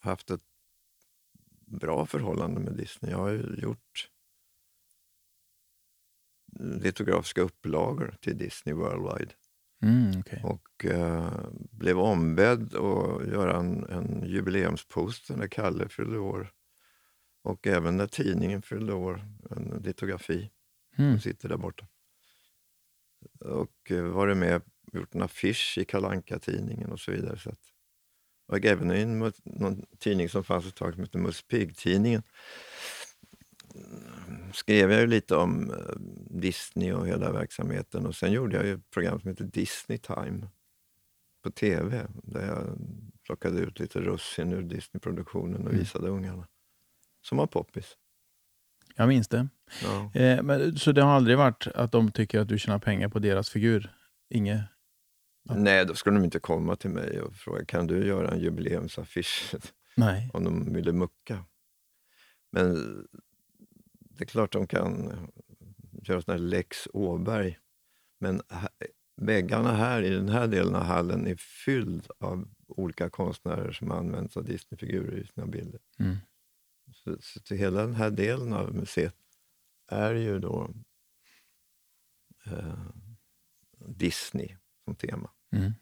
haft 0.00 0.30
ett 0.30 0.42
bra 1.66 2.06
förhållande 2.06 2.60
med 2.60 2.72
Disney. 2.72 3.10
Jag 3.10 3.18
har 3.18 3.30
ju 3.30 3.56
gjort 3.62 4.08
litografiska 6.60 7.40
upplagor 7.40 8.14
till 8.20 8.38
Disney 8.38 8.74
Worldwide 8.74 9.32
Mm, 9.82 10.20
okej. 10.20 10.40
och 10.44 10.84
eh, 10.84 11.48
blev 11.70 11.98
ombedd 11.98 12.74
att 12.74 13.26
göra 13.26 13.56
en, 13.56 13.84
en 13.84 14.22
jubileumsposter 14.26 15.36
när 15.36 15.46
Kalle 15.46 15.88
fyllde 15.88 16.18
år 16.18 16.52
och 17.42 17.66
även 17.66 17.96
när 17.96 18.06
tidningen 18.06 18.62
fyllde 18.62 18.92
år, 18.92 19.24
en 19.50 19.82
litografi. 19.84 20.50
Mm. 20.98 21.12
som 21.12 21.20
sitter 21.20 21.48
där 21.48 21.56
borta. 21.56 21.86
Och 23.40 23.90
eh, 23.90 24.02
varit 24.02 24.36
med 24.36 24.62
gjort 24.92 25.14
en 25.14 25.22
affisch 25.22 25.78
i 25.78 25.84
kalanka 25.84 26.38
tidningen 26.38 26.92
och 26.92 27.00
så 27.00 27.10
vidare. 27.10 27.38
Så 27.38 27.50
att, 27.50 27.60
och 28.46 28.64
även 28.64 28.92
i 28.92 29.00
en, 29.00 29.32
någon 29.44 29.84
tidning 29.98 30.28
som 30.28 30.44
fanns 30.44 30.66
ett 30.66 30.74
tag 30.74 30.94
som 30.94 31.02
hette 31.02 31.18
Musse 31.18 31.44
Pigg-tidningen. 31.46 32.22
Skrev 34.52 34.90
jag 34.92 35.00
ju 35.00 35.06
lite 35.06 35.36
om 35.36 35.70
eh, 35.70 35.76
Disney 36.30 36.92
och 36.92 37.06
hela 37.06 37.32
verksamheten 37.32 38.06
och 38.06 38.14
sen 38.14 38.32
gjorde 38.32 38.56
jag 38.56 38.66
ju 38.66 38.74
ett 38.74 38.90
program 38.90 39.20
som 39.20 39.28
heter 39.30 39.44
Disney 39.44 39.98
Time 39.98 40.46
på 41.42 41.50
tv 41.50 42.06
där 42.22 42.46
jag 42.46 42.78
plockade 43.26 43.60
ut 43.60 43.78
lite 43.78 44.00
russin 44.00 44.52
ur 44.52 44.62
Disney-produktionen 44.62 45.54
och 45.62 45.68
Mm. 45.68 45.78
visade 45.78 46.08
ungarna. 46.08 46.48
Som 47.22 47.38
var 47.38 47.46
poppis. 47.46 47.96
Jag 48.96 49.08
minns 49.08 49.28
det. 49.28 49.48
Ja. 49.82 50.10
Eh, 50.20 50.42
men, 50.42 50.76
så 50.78 50.92
det 50.92 51.02
har 51.02 51.12
aldrig 51.12 51.38
varit 51.38 51.66
att 51.66 51.92
de 51.92 52.12
tycker 52.12 52.40
att 52.40 52.48
du 52.48 52.58
tjänar 52.58 52.78
pengar 52.78 53.08
på 53.08 53.18
deras 53.18 53.50
figur? 53.50 53.94
Inget? 54.30 54.60
Ja. 55.48 55.54
Nej, 55.54 55.86
då 55.86 55.94
skulle 55.94 56.16
de 56.16 56.24
inte 56.24 56.38
komma 56.40 56.76
till 56.76 56.90
mig 56.90 57.20
och 57.20 57.34
fråga 57.34 57.64
kan 57.64 57.86
du 57.86 58.06
göra 58.06 58.30
en 58.30 58.40
jubileumsaffisch 58.40 59.54
Nej. 59.96 60.30
om 60.34 60.44
de 60.44 60.72
ville 60.74 60.92
mucka. 60.92 61.44
Men 62.52 62.76
det 64.16 64.24
är 64.24 64.26
klart 64.26 64.52
de 64.52 64.66
kan 64.66 65.12
göra 66.02 66.22
sån 66.22 66.32
här 66.32 66.38
Lex 66.38 66.88
Åberg. 66.92 67.58
Men 68.20 68.42
väggarna 69.16 69.72
här 69.72 70.02
i 70.02 70.10
den 70.10 70.28
här 70.28 70.46
delen 70.46 70.74
av 70.74 70.82
hallen 70.82 71.26
är 71.26 71.36
fylld 71.36 72.08
av 72.18 72.48
olika 72.68 73.10
konstnärer 73.10 73.72
som 73.72 73.90
använt 73.90 74.36
av 74.36 74.44
Disneyfigurer 74.44 75.18
i 75.18 75.26
sina 75.26 75.46
bilder. 75.46 75.80
Mm. 75.98 76.16
Så, 76.94 77.16
så 77.20 77.40
till 77.40 77.56
hela 77.56 77.80
den 77.80 77.94
här 77.94 78.10
delen 78.10 78.52
av 78.52 78.74
museet 78.74 79.16
är 79.88 80.14
ju 80.14 80.38
då 80.38 80.70
eh, 82.46 82.86
Disney 83.78 84.56
som 84.84 84.94
tema. 84.94 85.30
Mm. 85.52 85.72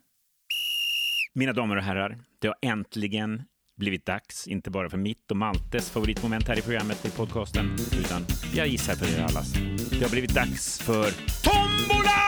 Mina 1.34 1.52
damer 1.52 1.76
och 1.76 1.82
herrar, 1.82 2.18
det 2.38 2.48
har 2.48 2.56
äntligen 2.62 3.42
blivit 3.80 4.06
dags, 4.06 4.48
inte 4.48 4.70
bara 4.70 4.90
för 4.90 4.98
mitt 4.98 5.30
och 5.30 5.36
Maltes 5.36 5.90
favoritmoment 5.90 6.48
här 6.48 6.58
i 6.58 6.62
programmet 6.62 7.04
i 7.06 7.10
podcasten, 7.10 7.76
utan 8.00 8.26
jag 8.54 8.66
gissar 8.68 8.94
för 8.94 9.18
er 9.18 9.22
allas. 9.24 9.52
Det 9.90 10.02
har 10.02 10.10
blivit 10.10 10.34
dags 10.34 10.78
för 10.82 11.10
Tombolan! 11.44 12.20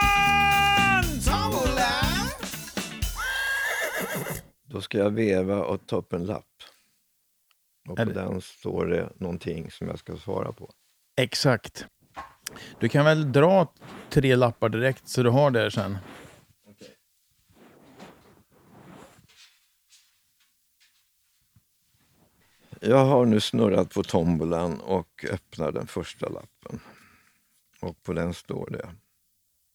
Då 4.65 4.81
ska 4.81 4.97
jag 4.97 5.11
veva 5.11 5.63
och 5.63 5.87
ta 5.87 5.95
upp 5.95 6.13
en 6.13 6.25
lapp. 6.25 6.45
Och 7.89 7.97
på 7.97 8.05
det- 8.05 8.13
den 8.13 8.41
står 8.41 8.85
det 8.85 9.09
någonting 9.19 9.71
som 9.71 9.87
jag 9.87 9.99
ska 9.99 10.17
svara 10.17 10.51
på. 10.51 10.69
Exakt. 11.17 11.85
Du 12.79 12.89
kan 12.89 13.05
väl 13.05 13.31
dra 13.31 13.71
tre 14.09 14.35
lappar 14.35 14.69
direkt 14.69 15.07
så 15.07 15.23
du 15.23 15.29
har 15.29 15.51
det 15.51 15.71
sen. 15.71 15.97
Jag 22.85 23.05
har 23.05 23.25
nu 23.25 23.39
snurrat 23.39 23.93
på 23.93 24.03
tombolan 24.03 24.79
och 24.79 25.25
öppnar 25.29 25.71
den 25.71 25.87
första 25.87 26.29
lappen. 26.29 26.79
Och 27.81 28.03
på 28.03 28.13
den 28.13 28.33
står 28.33 28.69
det. 28.69 28.95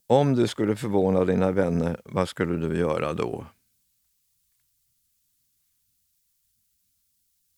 Om 0.06 0.34
du 0.34 0.46
skulle 0.48 0.76
förvåna 0.76 1.24
dina 1.24 1.50
vänner, 1.50 2.00
vad 2.04 2.28
skulle 2.28 2.68
du 2.68 2.78
göra 2.78 3.12
då? 3.12 3.46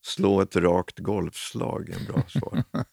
Slå 0.05 0.41
ett 0.41 0.55
rakt 0.55 0.99
golfslag 0.99 1.89
är 1.89 1.99
en 1.99 2.05
bra 2.05 2.23
svar. 2.27 2.63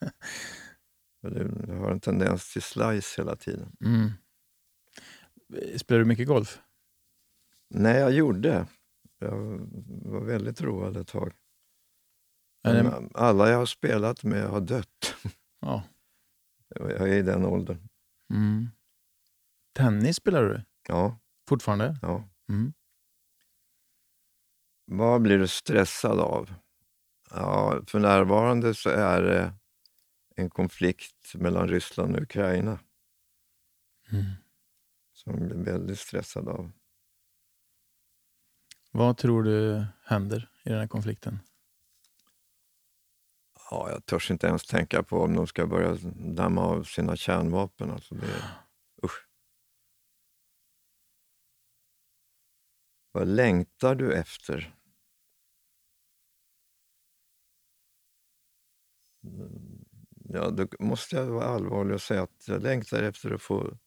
Du 1.21 1.73
har 1.73 1.91
en 1.91 2.01
tendens 2.01 2.53
till 2.53 2.63
slice 2.63 3.21
hela 3.23 3.37
tiden. 3.37 3.77
Mm. 3.85 4.11
Spelar 5.79 5.99
du 5.99 6.05
mycket 6.05 6.29
golf? 6.29 6.59
Nej, 7.69 8.01
jag 8.01 8.13
gjorde. 8.13 8.67
Jag 9.19 9.37
var 10.05 10.21
väldigt 10.21 10.61
road 10.61 10.97
ett 10.97 11.09
tag. 11.09 11.33
Är 12.69 12.75
det, 12.75 12.83
Men 12.83 13.11
alla 13.14 13.51
jag 13.51 13.59
har 13.59 13.66
spelat 13.66 14.25
med 14.25 14.49
har 14.49 14.61
dött. 14.61 15.14
ja. 15.61 15.83
Jag 16.69 16.91
är 16.91 17.07
i 17.07 17.23
den 17.23 17.45
åldern. 17.45 17.89
mm. 18.31 18.69
Tennis 19.73 20.16
spelar 20.16 20.43
du 20.43 20.62
Ja, 20.89 21.19
fortfarande? 21.49 21.99
ja. 22.03 22.25
Mm. 22.49 22.73
Vad 24.85 25.23
blir 25.23 25.39
du 25.39 25.49
stressad 25.49 26.21
av? 26.21 26.55
Ja, 27.31 27.81
för 27.87 27.99
närvarande 27.99 28.75
så 28.75 28.91
är 28.91 29.23
det 29.23 29.53
en 30.37 30.51
konflikt 30.51 31.35
mellan 31.35 31.69
Ryssland 31.69 32.16
och 32.16 32.23
Ukraina 32.23 32.79
Mm. 34.11 34.25
som 35.12 35.33
jag 35.39 35.49
blir 35.49 35.64
väldigt 35.73 35.99
stressad 35.99 36.49
av. 36.49 36.73
Vad 38.91 39.16
tror 39.16 39.43
du 39.43 39.85
händer 40.05 40.51
i 40.62 40.69
den 40.69 40.79
här 40.79 40.87
konflikten? 40.87 41.39
Ja, 43.71 43.91
jag 43.91 44.07
törs 44.07 44.31
inte 44.31 44.47
ens 44.47 44.66
tänka 44.66 45.03
på 45.03 45.19
om 45.23 45.35
de 45.35 45.47
ska 45.47 45.66
börja 45.66 45.99
damma 46.35 46.62
av 46.62 46.83
sina 46.83 47.16
kärnvapen. 47.16 47.91
Alltså 47.91 48.14
det, 48.14 48.45
usch. 49.05 49.29
Vad 53.12 53.29
längtar 53.29 53.95
du 53.95 54.14
efter? 54.14 54.75
Ja, 60.25 60.51
då 60.51 60.66
måste 60.79 61.16
jag 61.16 61.27
vara 61.27 61.45
allvarlig 61.45 61.95
och 61.95 62.03
säga 62.03 62.23
att 62.23 62.49
jag 62.49 62.62
längtar 62.62 63.03
efter 63.03 63.31
att 63.31 63.43
få 63.43 63.79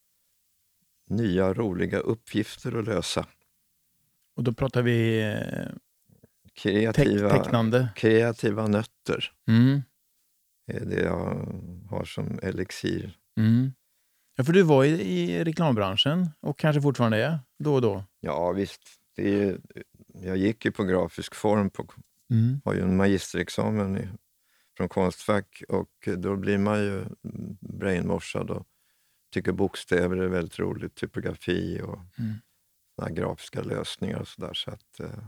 nya 1.10 1.54
roliga 1.54 2.00
uppgifter 2.00 2.80
att 2.80 2.86
lösa. 2.86 3.28
Och 4.36 4.44
då 4.44 4.54
pratar 4.54 4.82
vi 4.82 5.22
eh, 5.22 5.72
Kreativa, 6.62 7.30
tecknande. 7.30 7.90
kreativa 7.96 8.68
nötter 8.68 9.32
Mm. 9.48 9.82
är 10.72 10.86
det 10.86 11.02
jag 11.02 11.48
har 11.90 12.06
som 12.06 12.40
elixir. 12.44 13.18
Mm. 13.38 13.72
Ja, 14.36 14.44
för 14.44 14.54
du 14.54 14.62
var 14.64 14.84
i, 14.86 14.90
i 15.02 15.44
reklambranschen 15.44 16.30
och 16.40 16.60
kanske 16.60 16.82
fortfarande 16.82 17.24
är 17.24 17.40
då 17.60 17.74
och 17.76 17.82
då. 17.82 18.04
Ja, 18.20 18.52
visst. 18.52 18.82
Det 19.16 19.44
är, 19.44 19.58
jag 20.24 20.38
gick 20.38 20.66
ju 20.66 20.72
på 20.72 20.84
grafisk 20.84 21.36
form, 21.36 21.70
på, 21.70 21.86
Mm. 22.32 22.62
har 22.66 22.74
ju 22.74 22.82
en 22.82 22.98
magisterexamen 22.98 23.98
i, 23.98 24.08
från 24.78 24.90
Konstfack 24.90 25.64
och 25.70 26.10
då 26.18 26.36
blir 26.36 26.58
man 26.58 26.80
ju 26.80 27.04
brainwashad 27.60 28.50
och 28.50 28.68
tycker 29.34 29.52
bokstäver 29.52 30.18
är 30.18 30.28
väldigt 30.28 30.60
roligt, 30.60 30.96
typografi 30.96 31.82
och 31.84 32.00
Mm. 32.20 33.16
grafiska 33.16 33.62
lösningar 33.62 34.20
och 34.20 34.28
sådär. 34.28 34.54
Så 34.54 34.72
att, 34.72 35.00
eh, 35.00 35.24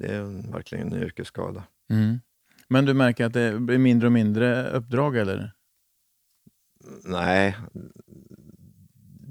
det 0.00 0.06
är 0.14 0.20
en, 0.20 0.50
verkligen 0.52 0.92
en 0.92 1.02
yrkesskada. 1.02 1.64
Mm. 1.90 2.20
Men 2.68 2.84
du 2.84 2.94
märker 2.94 3.24
att 3.24 3.32
det 3.32 3.60
blir 3.60 3.78
mindre 3.78 4.06
och 4.06 4.12
mindre 4.12 4.70
uppdrag, 4.70 5.16
eller? 5.16 5.52
Nej, 7.04 7.56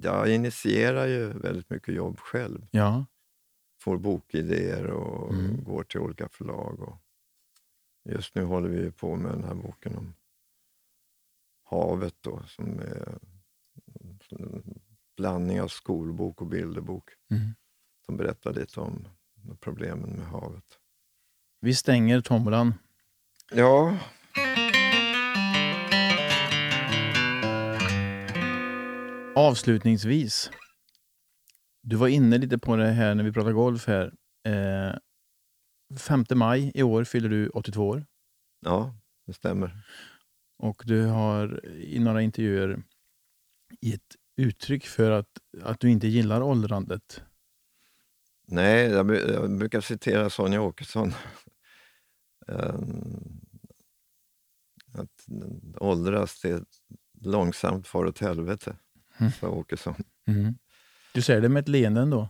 jag 0.02 0.34
initierar 0.34 1.08
ju 1.08 1.30
väldigt 1.30 1.70
mycket 1.70 1.96
jobb 1.96 2.20
själv. 2.20 2.68
Ja. 2.72 3.06
Får 3.82 3.98
bokidéer 3.98 4.86
och 4.86 5.34
Mm. 5.34 5.64
går 5.64 5.84
till 5.84 6.00
olika 6.00 6.30
förlag. 6.30 6.80
Och 6.80 6.98
just 8.10 8.36
nu 8.36 8.44
håller 8.44 8.70
vi 8.70 8.92
på 8.92 9.16
med 9.16 9.32
den 9.32 9.44
här 9.44 9.56
boken 9.56 9.96
om 9.98 10.14
havet 11.64 12.16
då, 12.22 12.44
som 12.48 12.80
är 12.80 13.18
en 14.30 14.80
blandning 15.18 15.62
av 15.62 15.68
skolbok 15.68 16.42
och 16.42 16.48
bilderbok. 16.48 17.10
Mm. 17.32 17.48
Som 18.06 18.18
berättar 18.18 18.54
lite 18.54 18.80
om 18.80 19.08
problemen 19.56 20.10
med 20.10 20.26
havet. 20.28 20.64
Vi 21.62 21.76
stänger 21.76 22.22
tombolan. 22.22 22.74
Ja, 23.52 23.98
Avslutningsvis. 29.36 30.52
Du 31.82 31.96
var 31.96 32.08
inne 32.08 32.38
lite 32.38 32.58
på 32.58 32.76
det 32.76 32.88
här 32.88 33.16
när 33.16 33.24
vi 33.24 33.32
pratade 33.32 33.54
golf 33.54 33.88
här. 33.88 34.14
Eh, 34.48 34.96
5 36.00 36.26
maj 36.36 36.72
i 36.76 36.84
år 36.84 37.04
fyller 37.04 37.30
du 37.30 37.50
82 37.50 37.88
år. 37.88 38.06
ja, 38.66 38.96
det 39.28 39.34
stämmer. 39.34 39.82
Och 40.64 40.84
du 40.86 41.06
har 41.06 41.66
i 41.66 42.00
några 42.00 42.22
intervjuer 42.22 42.84
gett 43.82 44.16
uttryck 44.38 44.86
för 44.86 45.12
att, 45.12 45.30
att 45.64 45.80
du 45.80 45.90
inte 45.90 46.08
gillar 46.08 46.42
åldrandet. 46.42 47.24
Nej, 48.52 48.90
jag, 48.90 49.16
jag 49.16 49.58
brukar 49.58 49.82
citera 49.82 50.30
Sonja 50.30 50.62
Åkesson. 50.62 51.14
Ehm, 52.48 53.40
att 54.94 55.26
åldras, 55.78 56.42
det 56.42 56.50
är 56.50 56.64
långsamt 57.22 57.88
far 57.88 58.06
åt 58.06 58.20
helvete, 58.20 58.76
Mm. 59.20 59.32
sa 59.32 59.50
Åkesson. 59.50 59.96
Mm. 60.28 60.54
Du 61.14 61.22
säger 61.22 61.42
det 61.42 61.50
med 61.50 61.62
ett 61.62 61.68
leende 61.68 62.02
ändå. 62.02 62.30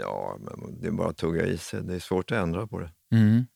Ja, 0.00 0.38
men 0.40 0.80
det 0.80 0.86
är 0.86 0.92
bara 0.92 1.08
att 1.10 1.16
tugga 1.16 1.46
i 1.46 1.58
sig. 1.58 1.82
Det 1.82 1.94
är 1.94 1.98
svårt 1.98 2.32
att 2.32 2.38
ändra 2.38 2.66
på 2.66 2.78
det. 2.78 2.92
Mm. 3.10 3.46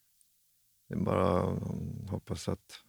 Det 0.87 0.95
är 0.95 0.99
bara 0.99 1.41
att 1.41 2.09
hoppas 2.09 2.49
att 2.49 2.79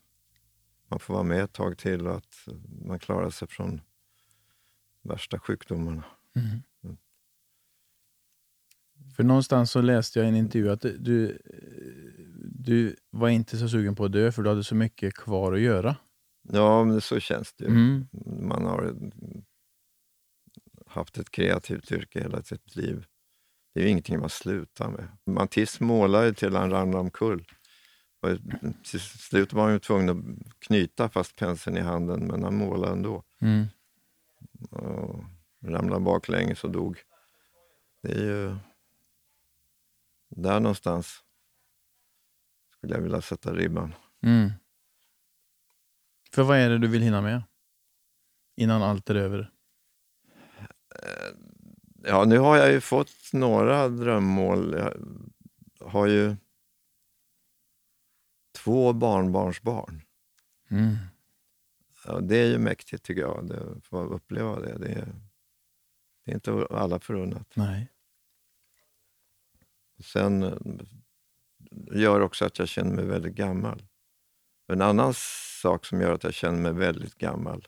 man 0.87 0.99
får 0.99 1.13
vara 1.13 1.23
med 1.23 1.43
ett 1.43 1.53
tag 1.53 1.77
till 1.77 2.07
och 2.07 2.15
att 2.17 2.47
man 2.85 2.99
klarar 2.99 3.29
sig 3.29 3.47
från 3.47 3.81
värsta 5.01 5.39
sjukdomarna. 5.39 6.03
Mm. 6.35 6.61
För 9.15 9.23
någonstans 9.23 9.71
så 9.71 9.81
läste 9.81 10.19
jag 10.19 10.25
i 10.25 10.29
en 10.29 10.35
intervju 10.35 10.71
att 10.71 10.81
du, 10.81 11.41
du 12.55 12.95
var 13.09 13.29
inte 13.29 13.57
så 13.57 13.69
sugen 13.69 13.95
på 13.95 14.05
att 14.05 14.11
dö 14.11 14.31
för 14.31 14.43
du 14.43 14.49
hade 14.49 14.63
så 14.63 14.75
mycket 14.75 15.13
kvar 15.13 15.53
att 15.53 15.59
göra. 15.59 15.95
Ja, 16.49 16.83
men 16.83 17.01
så 17.01 17.19
känns 17.19 17.53
det 17.53 17.65
ju. 17.65 17.71
Mm. 17.71 18.07
Man 18.49 18.65
har 18.65 18.95
haft 20.87 21.17
ett 21.17 21.31
kreativt 21.31 21.91
yrke 21.91 22.19
hela 22.19 22.43
sitt 22.43 22.75
liv. 22.75 23.05
Det 23.73 23.79
är 23.79 23.83
ju 23.83 23.89
ingenting 23.89 24.19
man 24.19 24.29
slutar 24.29 24.89
med. 24.89 25.07
Matisse 25.25 25.83
målade 25.83 26.33
till 26.33 26.55
han 26.55 26.71
ramlade 26.71 26.99
omkull. 26.99 27.45
Och 28.21 28.29
till 28.83 28.99
slut 28.99 29.53
var 29.53 29.63
han 29.63 29.73
ju 29.73 29.79
tvungen 29.79 30.09
att 30.09 30.59
knyta 30.59 31.09
fast 31.09 31.35
penseln 31.35 31.77
i 31.77 31.81
handen, 31.81 32.27
men 32.27 32.43
han 32.43 32.55
målade 32.55 32.93
ändå. 32.93 33.23
Mm. 33.41 33.65
Och 34.69 35.23
ramlade 35.65 36.01
baklänges 36.01 36.63
och 36.63 36.71
dog. 36.71 36.97
Det 38.01 38.11
är 38.11 38.23
ju 38.23 38.55
där 40.35 40.59
någonstans 40.59 41.23
skulle 42.71 42.93
jag 42.93 43.01
vilja 43.01 43.21
sätta 43.21 43.53
ribban. 43.53 43.95
Mm. 44.21 44.51
För 46.31 46.43
vad 46.43 46.57
är 46.57 46.69
det 46.69 46.77
du 46.77 46.87
vill 46.87 47.01
hinna 47.01 47.21
med? 47.21 47.43
Innan 48.55 48.81
allt 48.81 49.09
är 49.09 49.15
över? 49.15 49.51
Ja, 52.03 52.25
nu 52.25 52.37
har 52.37 52.57
jag 52.57 52.71
ju 52.71 52.81
fått 52.81 53.33
några 53.33 53.89
drömmål. 53.89 54.75
Jag 55.79 55.87
har 55.87 56.07
ju 56.07 56.35
två 58.55 58.93
barnbarnsbarn. 58.93 60.01
Mm. 60.69 60.95
Ja, 62.05 62.19
det 62.19 62.35
är 62.37 62.45
ju 62.45 62.57
mäktigt 62.57 63.03
tycker 63.03 63.21
jag, 63.21 63.53
att 63.53 63.85
få 63.85 64.03
uppleva 64.03 64.59
det. 64.59 64.77
Det 64.77 64.91
är, 64.91 65.15
det 66.25 66.31
är 66.31 66.35
inte 66.35 66.67
alla 66.69 66.99
förunnat. 66.99 67.55
Nej. 67.55 67.92
Sen 70.03 70.43
eh, 70.43 70.53
gör 71.91 72.19
också 72.19 72.45
att 72.45 72.59
jag 72.59 72.67
känner 72.67 72.95
mig 72.95 73.05
väldigt 73.05 73.35
gammal. 73.35 73.83
En 74.67 74.81
annan 74.81 75.13
sak 75.61 75.85
som 75.85 76.01
gör 76.01 76.11
att 76.11 76.23
jag 76.23 76.33
känner 76.33 76.59
mig 76.59 76.73
väldigt 76.73 77.17
gammal, 77.17 77.67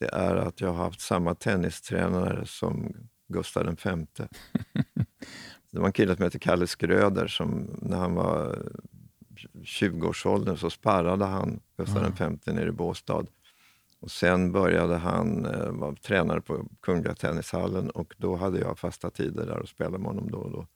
det 0.00 0.06
är 0.06 0.36
att 0.36 0.60
jag 0.60 0.72
har 0.72 0.84
haft 0.84 1.00
samma 1.00 1.34
tennistränare 1.34 2.46
som 2.46 2.94
Gustav 3.28 3.76
V. 3.84 4.06
Det 5.70 5.78
var 5.78 5.86
en 5.86 5.92
kille 5.92 6.16
som 6.16 6.24
heter 6.24 6.38
Kalle 6.38 6.66
Skröder 6.66 7.26
som 7.26 7.78
när 7.82 7.96
han 7.96 8.14
var 8.14 8.58
20-årsåldern 9.62 10.56
så 10.56 10.70
sparrade 10.70 11.24
han 11.24 11.60
Gustav 11.76 12.14
V 12.18 12.52
nere 12.52 12.68
i 12.68 12.72
Båstad. 12.72 13.26
Och 14.00 14.10
sen 14.10 14.52
började 14.52 14.96
han 14.96 15.46
eh, 15.46 15.70
vara 15.70 15.94
tränare 15.96 16.40
på 16.40 16.68
Kungliga 16.80 17.14
Tennishallen 17.14 17.90
och 17.90 18.14
då 18.18 18.36
hade 18.36 18.58
jag 18.58 18.78
fasta 18.78 19.10
tider 19.10 19.46
där 19.46 19.58
och 19.58 19.68
spelade 19.68 19.98
med 19.98 20.06
honom 20.06 20.30
då 20.30 20.38
och 20.38 20.50
då. 20.50 20.66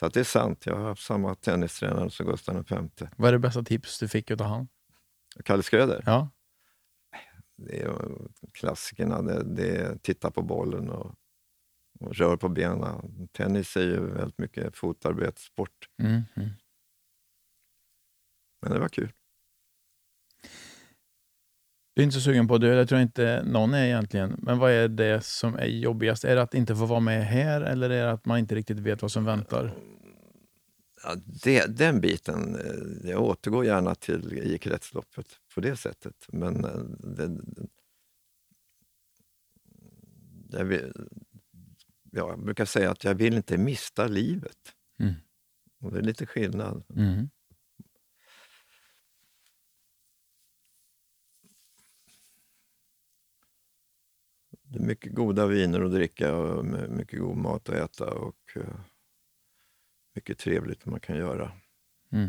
Så 0.00 0.06
att 0.06 0.14
det 0.14 0.20
är 0.20 0.24
sant, 0.24 0.66
jag 0.66 0.76
har 0.76 0.84
haft 0.88 1.02
samma 1.02 1.34
tennistränare 1.34 2.10
som 2.10 2.26
Gustav 2.26 2.64
V. 2.70 3.06
Vad 3.16 3.28
är 3.28 3.32
det 3.32 3.38
bästa 3.38 3.62
tips 3.62 3.98
du 3.98 4.08
fick 4.08 4.30
av 4.30 4.40
han? 4.42 4.68
Kalle 5.44 5.62
Skröder, 5.62 6.02
Ja. 6.06 6.30
det 7.56 7.82
är 7.82 7.92
klassikerna. 8.52 9.22
Det, 9.22 9.54
det 9.54 9.76
är 9.76 9.96
titta 9.96 10.30
på 10.30 10.42
bollen 10.42 10.90
och, 10.90 11.14
och 12.00 12.14
rör 12.14 12.36
på 12.36 12.48
benen. 12.48 13.28
Tennis 13.32 13.76
är 13.76 13.80
ju 13.82 14.00
väldigt 14.00 14.38
mycket 14.38 14.76
fotarbetssport, 14.76 15.88
Mm. 15.98 16.22
Mm. 16.36 16.50
men 18.62 18.72
det 18.72 18.78
var 18.78 18.88
kul. 18.88 19.12
Du 21.98 22.02
är 22.02 22.04
inte 22.04 22.14
så 22.14 22.20
sugen 22.20 22.48
på 22.48 22.54
att 22.54 22.60
dö, 22.60 22.74
det 22.74 22.86
tror 22.86 23.00
jag 23.00 23.06
inte 23.06 23.42
någon 23.46 23.74
är 23.74 23.84
egentligen. 23.84 24.36
Men 24.38 24.58
vad 24.58 24.70
är 24.70 24.88
det 24.88 25.24
som 25.24 25.54
är 25.54 25.66
jobbigast? 25.66 26.24
Är 26.24 26.36
det 26.36 26.42
att 26.42 26.54
inte 26.54 26.76
få 26.76 26.86
vara 26.86 27.00
med 27.00 27.26
här 27.26 27.60
eller 27.60 27.90
är 27.90 28.06
det 28.06 28.12
att 28.12 28.24
man 28.24 28.38
inte 28.38 28.54
riktigt 28.54 28.78
vet 28.78 29.02
vad 29.02 29.12
som 29.12 29.24
väntar? 29.24 29.74
Ja, 31.04 31.16
det, 31.42 31.76
den 31.76 32.00
biten, 32.00 32.54
eh, 32.54 33.10
jag 33.10 33.22
återgår 33.22 33.64
gärna 33.64 33.94
till 33.94 34.32
i 34.32 34.58
kretsloppet 34.58 35.26
på 35.54 35.60
det 35.60 35.76
sättet. 35.76 36.26
Men 36.28 36.64
eh, 36.64 36.80
det, 36.98 37.40
jag, 40.50 40.64
vill, 40.64 40.92
ja, 42.12 42.28
jag 42.30 42.44
brukar 42.44 42.64
säga 42.64 42.90
att 42.90 43.04
jag 43.04 43.14
vill 43.14 43.34
inte 43.34 43.58
mista 43.58 44.06
livet. 44.06 44.74
Mm. 45.00 45.14
Och 45.80 45.92
det 45.92 45.98
är 45.98 46.02
lite 46.02 46.26
skillnad. 46.26 46.84
Mm. 46.96 47.28
Det 54.70 54.78
är 54.78 54.82
mycket 54.82 55.14
goda 55.14 55.46
viner 55.46 55.80
att 55.80 55.92
dricka 55.92 56.36
och 56.36 56.64
my- 56.64 56.88
mycket 56.88 57.20
god 57.20 57.36
mat 57.36 57.68
att 57.68 57.74
äta 57.74 58.14
och 58.14 58.56
eh, 58.56 58.80
mycket 60.14 60.38
trevligt 60.38 60.86
man 60.86 61.00
kan 61.00 61.16
göra. 61.16 61.52
Mm. 62.12 62.28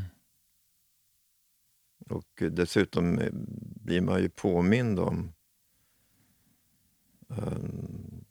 Och 2.09 2.43
dessutom 2.51 3.19
eh, 3.19 3.29
blir 3.83 4.01
man 4.01 4.21
ju 4.21 4.29
påmind 4.29 4.99
om 4.99 5.33
eh, 7.29 7.57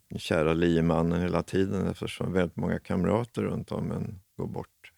den 0.09 0.19
kära 0.19 0.53
liemannen 0.53 1.21
hela 1.21 1.43
tiden 1.43 1.87
eftersom 1.87 2.33
väldigt 2.33 2.57
många 2.57 2.79
kamrater 2.79 3.43
runt 3.43 3.73
om 3.73 3.93
en 3.93 4.21
går 4.37 4.47
bort. 4.47 4.93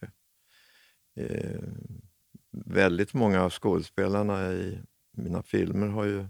Eh, 1.15 1.61
väldigt 2.51 3.13
många 3.13 3.41
av 3.41 3.49
skådespelarna 3.49 4.53
i 4.53 4.79
mina 5.11 5.43
filmer 5.43 5.87
har 5.87 6.05
ju 6.05 6.25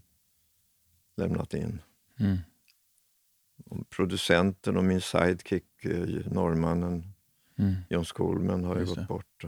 lämnat 1.17 1.53
in. 1.53 1.81
Mm. 2.19 2.37
Producenten 3.89 4.77
och 4.77 4.83
min 4.83 5.01
sidekick, 5.01 5.85
eh, 5.85 6.31
norrmannen 6.31 7.03
Mm. 7.57 7.75
John 7.89 8.05
Skolman 8.05 8.63
har 8.63 8.75
ju 8.75 8.79
Just 8.81 8.95
gått 8.95 8.99
det. 8.99 9.07
bort. 9.07 9.45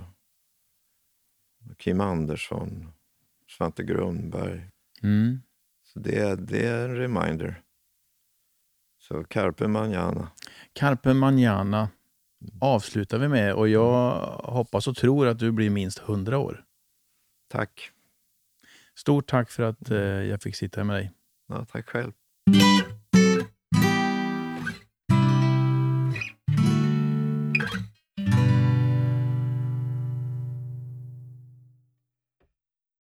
Kim 1.78 2.02
Andersson, 2.02 2.92
Svante 3.58 3.84
Grundberg. 3.84 4.70
Mm. 5.04 5.40
Så 5.84 6.00
det, 6.00 6.20
är- 6.20 6.36
det 6.36 6.68
är 6.68 6.90
en 6.90 6.96
reminder. 6.96 7.62
Så 9.00 9.24
carpe 9.24 9.68
manana. 9.68 10.32
Carpe 10.74 11.14
manana 11.14 11.90
avslutar 12.62 13.20
vi 13.20 13.28
med 13.28 13.54
och 13.54 13.70
jag 13.70 14.20
hoppas 14.44 14.88
och 14.88 14.96
tror 14.96 15.28
att 15.28 15.40
du 15.40 15.52
blir 15.52 15.70
minst 15.70 16.00
100 16.00 16.38
år. 16.38 16.64
Tack. 17.48 17.92
Stort 18.96 19.28
tack 19.28 19.50
för 19.52 19.64
att 19.64 19.90
eh, 19.92 19.98
jag 19.98 20.42
fick 20.42 20.56
sitta 20.56 20.80
här 20.82 20.86
med 20.86 20.96
dig. 20.96 21.12
Ja, 21.48 21.66
tack 21.66 21.90
själv. 21.90 22.12